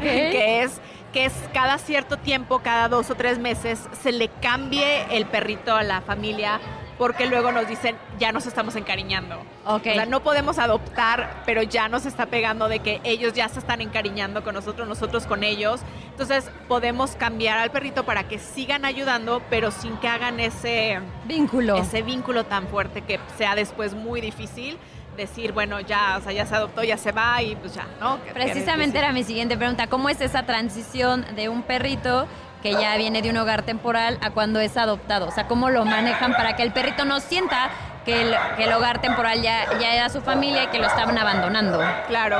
que 0.00 0.62
es 0.62 0.80
que 1.16 1.24
es 1.24 1.32
cada 1.54 1.78
cierto 1.78 2.18
tiempo, 2.18 2.58
cada 2.58 2.90
dos 2.90 3.08
o 3.08 3.14
tres 3.14 3.38
meses, 3.38 3.88
se 4.02 4.12
le 4.12 4.28
cambie 4.28 5.06
el 5.16 5.24
perrito 5.24 5.74
a 5.74 5.82
la 5.82 6.02
familia 6.02 6.60
porque 6.98 7.24
luego 7.24 7.52
nos 7.52 7.66
dicen, 7.66 7.96
ya 8.18 8.32
nos 8.32 8.44
estamos 8.44 8.76
encariñando. 8.76 9.36
Ok. 9.64 9.86
O 9.86 9.94
sea, 9.94 10.04
no 10.04 10.22
podemos 10.22 10.58
adoptar, 10.58 11.42
pero 11.46 11.62
ya 11.62 11.88
nos 11.88 12.04
está 12.04 12.26
pegando 12.26 12.68
de 12.68 12.80
que 12.80 13.00
ellos 13.02 13.32
ya 13.32 13.48
se 13.48 13.60
están 13.60 13.80
encariñando 13.80 14.44
con 14.44 14.54
nosotros, 14.54 14.86
nosotros 14.86 15.24
con 15.24 15.42
ellos. 15.42 15.80
Entonces, 16.10 16.50
podemos 16.68 17.12
cambiar 17.16 17.56
al 17.56 17.70
perrito 17.70 18.04
para 18.04 18.28
que 18.28 18.38
sigan 18.38 18.84
ayudando, 18.84 19.40
pero 19.48 19.70
sin 19.70 19.96
que 19.96 20.08
hagan 20.08 20.38
ese 20.38 21.00
Vínculo. 21.24 21.78
ese 21.78 22.02
vínculo 22.02 22.44
tan 22.44 22.68
fuerte 22.68 23.00
que 23.00 23.20
sea 23.38 23.54
después 23.54 23.94
muy 23.94 24.20
difícil 24.20 24.78
decir, 25.16 25.52
bueno, 25.52 25.80
ya, 25.80 26.16
o 26.18 26.20
sea, 26.20 26.32
ya 26.32 26.46
se 26.46 26.54
adoptó, 26.54 26.82
ya 26.82 26.96
se 26.96 27.12
va 27.12 27.42
y 27.42 27.56
pues 27.56 27.74
ya, 27.74 27.86
¿no? 28.00 28.18
Precisamente 28.32 28.98
era 28.98 29.12
mi 29.12 29.24
siguiente 29.24 29.56
pregunta. 29.56 29.86
¿Cómo 29.86 30.08
es 30.08 30.20
esa 30.20 30.44
transición 30.44 31.24
de 31.34 31.48
un 31.48 31.62
perrito 31.62 32.26
que 32.62 32.72
ya 32.72 32.96
viene 32.96 33.22
de 33.22 33.30
un 33.30 33.36
hogar 33.36 33.62
temporal 33.62 34.18
a 34.22 34.30
cuando 34.30 34.60
es 34.60 34.76
adoptado? 34.76 35.28
O 35.28 35.30
sea, 35.30 35.46
¿cómo 35.46 35.70
lo 35.70 35.84
manejan 35.84 36.32
para 36.32 36.56
que 36.56 36.62
el 36.62 36.72
perrito 36.72 37.04
no 37.04 37.20
sienta 37.20 37.70
que 38.04 38.22
el, 38.22 38.36
que 38.56 38.64
el 38.64 38.72
hogar 38.72 39.00
temporal 39.00 39.42
ya, 39.42 39.78
ya 39.80 39.94
era 39.94 40.08
su 40.08 40.20
familia 40.20 40.64
y 40.64 40.66
que 40.68 40.78
lo 40.78 40.86
estaban 40.86 41.18
abandonando? 41.18 41.80
Claro, 42.06 42.38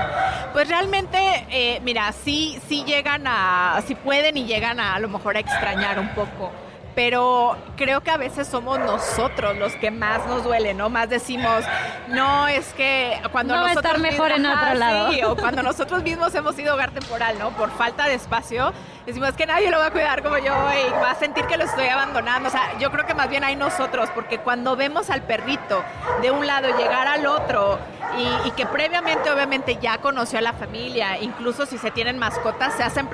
pues 0.53 0.69
realmente, 0.69 1.19
eh, 1.51 1.81
mira, 1.83 2.13
sí, 2.13 2.61
sí 2.69 2.85
llegan 2.85 3.25
a, 3.27 3.81
sí 3.87 3.95
pueden 3.95 4.37
y 4.37 4.45
llegan 4.45 4.79
a 4.79 4.95
a 4.95 5.01
lo 5.01 5.09
mejor 5.09 5.37
a 5.37 5.41
extrañar 5.41 5.99
un 5.99 6.09
poco, 6.11 6.53
pero 6.97 7.59
creo 7.77 8.01
que 8.01 8.11
a 8.11 8.17
veces 8.17 8.49
somos 8.49 8.79
nosotros 8.79 9.55
los 9.59 9.75
que 9.75 9.91
más 9.91 10.27
nos 10.27 10.43
duele, 10.43 10.73
¿no? 10.73 10.89
Más 10.89 11.11
decimos, 11.11 11.63
no, 12.09 12.49
es 12.49 12.73
que 12.73 13.21
cuando 13.33 13.55
No 13.55 13.61
va 13.61 13.67
a 13.67 13.75
nosotros 13.75 13.97
estar 13.97 14.13
mejor 14.13 14.33
en 14.33 14.47
otro 14.47 14.75
lado. 14.75 15.13
sí, 15.13 15.23
o 15.23 15.37
cuando 15.37 15.63
nosotros 15.63 16.03
mismos 16.03 16.35
hemos 16.35 16.57
sido 16.57 16.73
hogar 16.73 16.93
temporal, 16.93 17.39
¿no? 17.39 17.51
Por 17.51 17.71
falta 17.71 18.09
de 18.09 18.15
espacio, 18.15 18.73
decimos 19.05 19.33
que 19.33 19.45
nadie 19.45 19.71
lo 19.71 19.79
va 19.79 19.89
a 19.89 19.91
cuidar 19.91 20.23
como 20.23 20.39
yo 20.39 20.55
y 20.55 20.91
va 21.03 21.11
a 21.11 21.15
sentir 21.17 21.45
que 21.45 21.59
lo 21.59 21.65
estoy 21.65 21.87
abandonando. 21.87 22.49
O 22.49 22.51
sea, 22.51 22.79
yo 22.79 22.91
creo 22.91 23.05
que 23.05 23.13
más 23.13 23.29
bien 23.29 23.45
hay 23.45 23.57
nosotros, 23.57 24.09
porque 24.15 24.39
cuando 24.39 24.75
vemos 24.75 25.11
al 25.11 25.21
perrito 25.21 25.85
de 26.23 26.31
un 26.31 26.47
lado 26.47 26.79
llegar 26.79 27.07
al 27.09 27.27
otro 27.27 27.79
y, 28.17 28.49
y 28.49 28.51
que 28.53 28.65
previamente 28.65 29.31
obviamente 29.31 29.77
ya 29.83 29.99
conoció 29.99 30.39
a 30.39 30.43
la 30.43 30.55
familia, 30.55 31.19
incluso 31.21 31.67
si 31.67 31.77
se 31.77 31.91
tienen 31.91 32.19
mascotas, 32.19 32.75
se 32.75 32.83
hacen 32.83 33.07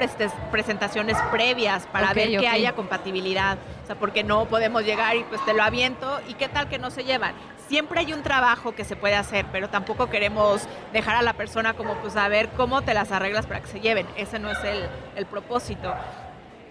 presentaciones 0.52 1.16
previas 1.32 1.84
para 1.90 2.14
ver 2.14 2.38
que 2.38 2.46
haya 2.46 2.74
compatibilidad. 2.74 3.58
O 3.82 3.86
sea, 3.86 3.96
porque 3.96 4.22
no 4.24 4.46
podemos 4.46 4.84
llegar 4.84 5.16
y 5.16 5.24
pues 5.24 5.44
te 5.44 5.54
lo 5.54 5.62
aviento 5.62 6.20
y 6.28 6.34
qué 6.34 6.48
tal 6.48 6.68
que 6.68 6.78
no 6.78 6.90
se 6.90 7.04
llevan. 7.04 7.34
Siempre 7.68 8.00
hay 8.00 8.12
un 8.12 8.22
trabajo 8.22 8.74
que 8.74 8.84
se 8.84 8.96
puede 8.96 9.14
hacer, 9.14 9.46
pero 9.50 9.68
tampoco 9.70 10.10
queremos 10.10 10.62
dejar 10.92 11.16
a 11.16 11.22
la 11.22 11.32
persona 11.32 11.74
como 11.74 11.94
pues 11.96 12.16
a 12.16 12.28
ver 12.28 12.48
cómo 12.50 12.82
te 12.82 12.92
las 12.94 13.12
arreglas 13.12 13.46
para 13.46 13.60
que 13.60 13.68
se 13.68 13.80
lleven. 13.80 14.06
Ese 14.16 14.38
no 14.38 14.50
es 14.50 14.58
el, 14.64 14.88
el 15.16 15.26
propósito. 15.26 15.94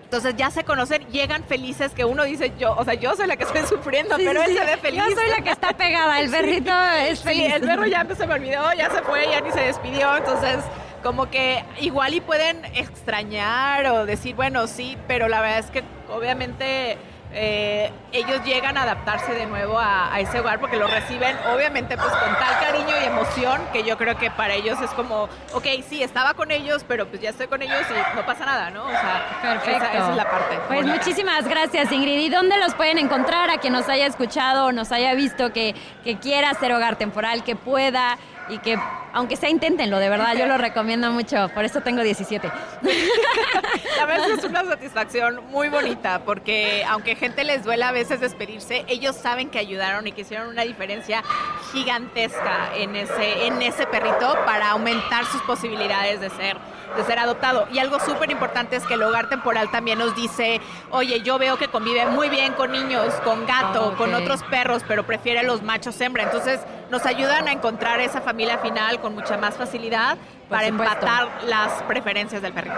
Entonces 0.03 0.35
ya 0.35 0.51
se 0.51 0.65
conocen, 0.65 1.07
llegan 1.07 1.43
felices 1.45 1.93
que 1.93 2.03
uno 2.03 2.23
dice 2.25 2.51
yo, 2.59 2.75
o 2.77 2.83
sea, 2.83 2.95
yo 2.95 3.15
soy 3.15 3.27
la 3.27 3.37
que 3.37 3.45
estoy 3.45 3.61
sufriendo, 3.65 4.17
Sí, 4.17 4.23
pero 4.25 4.43
sí, 4.43 4.51
él 4.51 4.57
se 4.57 4.65
ve 4.65 4.77
feliz. 4.77 5.03
Yo 5.07 5.15
soy 5.15 5.29
la 5.29 5.41
que 5.41 5.51
está 5.51 5.69
pegada, 5.71 6.19
el 6.19 6.29
perrito 6.31 6.71
es 7.07 7.19
Sí, 7.19 7.23
feliz. 7.25 7.53
el 7.53 7.61
perro 7.61 7.85
ya 7.85 8.05
se 8.13 8.27
me 8.27 8.33
olvidó, 8.33 8.73
ya 8.73 8.89
se 8.89 9.01
fue, 9.03 9.25
ya 9.31 9.39
ni 9.39 9.51
se 9.51 9.61
despidió, 9.61 10.17
entonces 10.17 10.57
como 11.01 11.29
que 11.29 11.63
igual 11.79 12.13
y 12.13 12.21
pueden 12.21 12.63
extrañar 12.75 13.85
o 13.87 14.05
decir, 14.05 14.35
bueno, 14.35 14.67
sí, 14.67 14.97
pero 15.07 15.27
la 15.27 15.41
verdad 15.41 15.59
es 15.59 15.71
que 15.71 15.83
obviamente 16.09 16.97
eh, 17.33 17.91
ellos 18.11 18.43
llegan 18.43 18.77
a 18.77 18.83
adaptarse 18.83 19.33
de 19.33 19.45
nuevo 19.45 19.79
a, 19.79 20.13
a 20.13 20.19
ese 20.19 20.41
hogar 20.41 20.59
porque 20.59 20.75
lo 20.75 20.87
reciben 20.87 21.37
obviamente 21.53 21.95
pues 21.95 22.09
con 22.09 22.33
tal 22.33 22.59
cariño 22.59 22.93
y 23.01 23.05
emoción 23.05 23.61
que 23.71 23.83
yo 23.83 23.97
creo 23.97 24.17
que 24.17 24.29
para 24.29 24.53
ellos 24.53 24.81
es 24.81 24.89
como, 24.91 25.29
ok, 25.53 25.65
sí, 25.87 26.03
estaba 26.03 26.33
con 26.33 26.51
ellos, 26.51 26.83
pero 26.85 27.07
pues 27.07 27.21
ya 27.21 27.29
estoy 27.29 27.47
con 27.47 27.61
ellos 27.61 27.79
y 27.89 28.15
no 28.17 28.25
pasa 28.25 28.45
nada, 28.45 28.69
¿no? 28.69 28.83
O 28.83 28.89
sea, 28.89 29.39
Perfecto. 29.41 29.77
Esa, 29.77 29.93
esa 29.93 30.09
es 30.11 30.17
la 30.17 30.29
parte. 30.29 30.59
Pues 30.67 30.79
bonita. 30.81 30.97
muchísimas 30.97 31.47
gracias, 31.47 31.91
Ingrid. 31.91 32.19
¿Y 32.19 32.29
dónde 32.29 32.57
los 32.57 32.73
pueden 32.73 32.97
encontrar? 32.97 33.49
A 33.49 33.59
quien 33.59 33.73
nos 33.73 33.87
haya 33.87 34.07
escuchado 34.07 34.65
o 34.65 34.71
nos 34.73 34.91
haya 34.91 35.13
visto 35.13 35.53
que, 35.53 35.73
que 36.03 36.17
quiera 36.17 36.49
hacer 36.49 36.73
hogar 36.73 36.97
temporal, 36.97 37.43
que 37.45 37.55
pueda 37.55 38.17
y 38.51 38.59
que, 38.59 38.77
aunque 39.13 39.35
sea, 39.37 39.49
inténtenlo, 39.49 39.97
de 39.97 40.09
verdad, 40.09 40.35
yo 40.35 40.45
lo 40.45 40.57
recomiendo 40.57 41.09
mucho. 41.11 41.49
Por 41.53 41.63
eso 41.65 41.81
tengo 41.81 42.03
17. 42.03 42.51
La 43.97 44.05
verdad 44.05 44.27
es 44.29 44.33
que 44.33 44.39
es 44.39 44.45
una 44.45 44.65
satisfacción 44.65 45.41
muy 45.49 45.69
bonita 45.69 46.19
porque 46.25 46.83
aunque 46.87 47.15
gente 47.15 47.43
les 47.43 47.63
duela 47.63 47.89
a 47.89 47.91
veces 47.91 48.19
despedirse, 48.19 48.83
ellos 48.87 49.15
saben 49.15 49.49
que 49.49 49.59
ayudaron 49.59 50.05
y 50.07 50.11
que 50.11 50.21
hicieron 50.21 50.47
una 50.49 50.63
diferencia 50.63 51.23
gigantesca 51.71 52.69
en 52.75 52.95
ese, 52.95 53.47
en 53.47 53.61
ese 53.61 53.85
perrito 53.87 54.37
para 54.45 54.71
aumentar 54.71 55.25
sus 55.25 55.41
posibilidades 55.43 56.19
de 56.21 56.29
ser 56.29 56.57
de 56.95 57.05
ser 57.05 57.19
adoptado. 57.19 57.69
Y 57.71 57.79
algo 57.79 58.01
súper 58.01 58.31
importante 58.31 58.75
es 58.75 58.83
que 58.85 58.95
el 58.95 59.03
hogar 59.03 59.29
temporal 59.29 59.71
también 59.71 59.97
nos 59.97 60.13
dice, 60.13 60.59
oye, 60.89 61.21
yo 61.21 61.39
veo 61.39 61.55
que 61.55 61.69
convive 61.69 62.05
muy 62.07 62.27
bien 62.27 62.51
con 62.51 62.69
niños, 62.73 63.13
con 63.23 63.45
gato, 63.45 63.91
Ah, 63.93 63.97
con 63.97 64.13
ok. 64.13 64.19
otros 64.19 64.43
perros, 64.43 64.83
pero 64.85 65.05
prefiere 65.05 65.41
los 65.43 65.61
machos 65.63 66.01
hembra. 66.01 66.23
Entonces 66.23 66.59
nos 66.91 67.05
ayudan 67.05 67.47
a 67.47 67.53
encontrar 67.53 68.01
esa 68.01 68.21
familia 68.21 68.57
final 68.57 68.99
con 68.99 69.15
mucha 69.15 69.37
más 69.37 69.55
facilidad 69.55 70.17
Por 70.17 70.57
para 70.57 70.67
supuesto. 70.67 70.93
empatar 70.93 71.43
las 71.45 71.83
preferencias 71.83 72.41
del 72.41 72.51
perrito. 72.53 72.75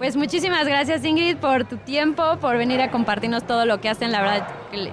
Pues 0.00 0.16
muchísimas 0.16 0.66
gracias 0.66 1.04
Ingrid 1.04 1.36
por 1.36 1.64
tu 1.64 1.76
tiempo, 1.76 2.38
por 2.40 2.56
venir 2.56 2.80
a 2.80 2.90
compartirnos 2.90 3.46
todo 3.46 3.66
lo 3.66 3.82
que 3.82 3.90
hacen. 3.90 4.12
La 4.12 4.22
verdad, 4.22 4.48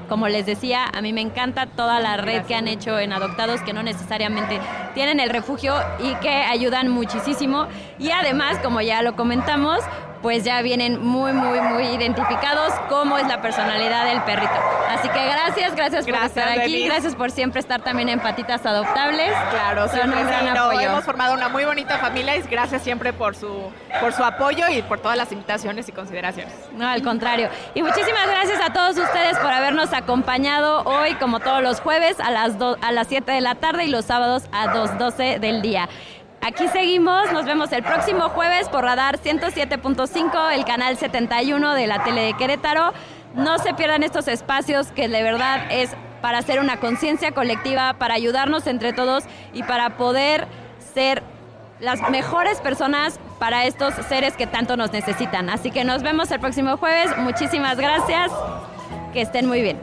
como 0.10 0.28
les 0.28 0.46
decía, 0.46 0.84
a 0.84 1.02
mí 1.02 1.14
me 1.14 1.22
encanta 1.22 1.68
toda 1.68 2.02
la 2.02 2.18
red 2.18 2.44
que 2.44 2.56
han 2.56 2.68
hecho 2.68 3.00
en 3.00 3.14
adoptados, 3.14 3.62
que 3.62 3.72
no 3.72 3.84
necesariamente 3.84 4.60
tienen 4.96 5.22
el 5.22 5.30
refugio 5.30 5.76
y 6.04 6.14
que 6.16 6.28
ayudan 6.28 6.90
muchísimo. 6.90 7.70
Y 8.00 8.12
además, 8.12 8.58
como 8.62 8.82
ya 8.82 9.02
lo 9.02 9.16
comentamos, 9.16 9.80
pues 10.22 10.44
ya 10.44 10.62
vienen 10.62 11.04
muy, 11.06 11.32
muy, 11.34 11.60
muy 11.62 11.84
identificados 11.88 12.74
cómo 12.90 13.18
es 13.18 13.28
la 13.28 13.42
personalidad 13.42 14.06
del 14.06 14.22
perrito. 14.24 14.54
Así 14.90 15.10
que 15.10 15.26
gracias, 15.26 15.76
gracias 15.76 16.06
por 16.06 16.16
estar 16.24 16.48
aquí, 16.50 16.60
Denise. 16.72 16.86
gracias 16.88 17.16
por 17.16 17.30
siempre 17.32 17.60
estar 17.60 17.82
también 17.82 18.10
en 18.10 18.20
Patitas 18.20 18.66
Adoptables. 18.66 19.32
Claro, 19.52 19.88
Son 19.90 20.12
un 20.12 20.28
gran 20.28 20.54
no, 20.54 20.64
apoyo. 20.66 20.80
hemos 20.90 21.04
formado 21.04 21.34
una 21.34 21.50
muy 21.50 21.66
bonita 21.66 21.98
familia 21.98 22.36
y 22.36 22.42
gracias 22.44 22.82
siempre 22.84 23.14
por 23.14 23.36
su, 23.36 23.72
por 24.00 24.14
su 24.14 24.24
apoyo 24.24 24.66
y 24.70 24.82
por 24.82 25.00
todas 25.00 25.18
las 25.18 25.32
invitaciones 25.32 25.88
y 25.90 25.92
consideraciones. 25.92 26.54
No, 26.74 26.88
al 26.88 27.02
contrario. 27.04 27.50
Y 27.76 27.84
muchísimas 27.84 28.28
gracias 28.28 28.60
a 28.62 28.74
todos 28.74 28.98
ustedes 28.98 29.38
por 29.40 29.52
habernos 29.52 29.94
acompañado 29.94 30.82
hoy, 30.84 31.14
como 31.16 31.40
todos 31.40 31.62
los 31.62 31.80
jueves, 31.82 32.20
a 32.20 32.32
las, 32.32 32.58
do- 32.58 32.78
a 32.82 32.92
las 32.92 33.08
7 33.08 33.32
de 33.32 33.42
la 33.42 33.56
tarde 33.56 33.86
y 33.86 33.90
los 33.90 34.06
sábados 34.06 34.44
a 34.52 34.68
2.12 34.74 35.40
del 35.40 35.62
día. 35.62 35.88
Aquí 36.48 36.70
seguimos, 36.70 37.30
nos 37.34 37.44
vemos 37.44 37.74
el 37.74 37.84
próximo 37.84 38.30
jueves 38.30 38.70
por 38.70 38.86
Radar 38.86 39.20
107.5, 39.20 40.54
el 40.54 40.64
canal 40.64 40.96
71 40.96 41.74
de 41.74 41.88
la 41.88 42.06
tele 42.06 42.22
de 42.22 42.34
Querétaro. 42.36 42.94
No 43.36 43.58
se 43.58 43.74
pierdan 43.74 44.02
estos 44.02 44.30
espacios 44.30 44.88
que 44.94 45.10
de 45.10 45.24
verdad 45.24 45.66
es 45.70 45.92
para 46.22 46.38
hacer 46.38 46.62
una 46.62 46.78
conciencia 46.78 47.34
colectiva, 47.34 47.96
para 47.96 48.14
ayudarnos 48.14 48.66
entre 48.66 48.94
todos 48.94 49.26
y 49.52 49.64
para 49.64 49.98
poder 49.98 50.48
ser 50.94 51.22
las 51.82 52.10
mejores 52.10 52.62
personas 52.62 53.20
para 53.40 53.66
estos 53.66 53.94
seres 54.08 54.38
que 54.38 54.48
tanto 54.48 54.78
nos 54.78 54.94
necesitan. 54.94 55.50
Así 55.50 55.70
que 55.70 55.84
nos 55.84 56.02
vemos 56.02 56.32
el 56.32 56.40
próximo 56.40 56.78
jueves. 56.78 57.10
Muchísimas 57.18 57.76
gracias. 57.76 58.32
Que 59.12 59.20
estén 59.20 59.48
muy 59.48 59.62
bien. 59.62 59.78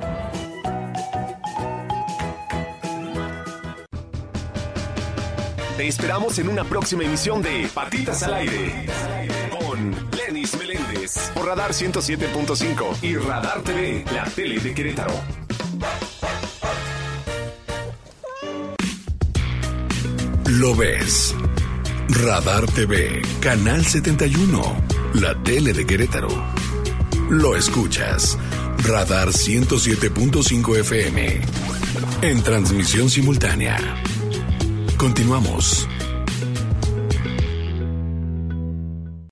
Te 5.77 5.89
esperamos 5.89 6.39
en 6.39 6.49
una 6.49 6.63
próxima 6.63 7.03
emisión 7.03 7.43
de 7.43 7.69
Patitas 7.75 8.23
al 8.23 8.35
Aire. 8.35 8.87
Con 9.51 9.91
Lenis 10.17 10.57
Meléndez. 10.57 11.33
Por 11.35 11.47
Radar 11.47 11.73
107.5 11.73 13.03
y 13.03 13.17
Radar 13.17 13.61
TV, 13.63 14.05
la 14.15 14.25
tele 14.25 14.61
de 14.61 14.73
Querétaro. 14.73 15.15
Lo 20.47 20.77
ves. 20.77 21.35
Radar 22.09 22.67
TV, 22.67 23.21
Canal 23.41 23.85
71, 23.85 24.77
la 25.15 25.35
tele 25.43 25.73
de 25.73 25.85
Querétaro. 25.85 26.29
Lo 27.29 27.57
escuchas. 27.57 28.39
Radar 28.87 29.31
107.5 29.31 30.79
FM. 30.79 31.41
En 32.23 32.43
transmisión 32.45 33.11
simultánea. 33.11 34.05
Continuamos. 35.05 35.94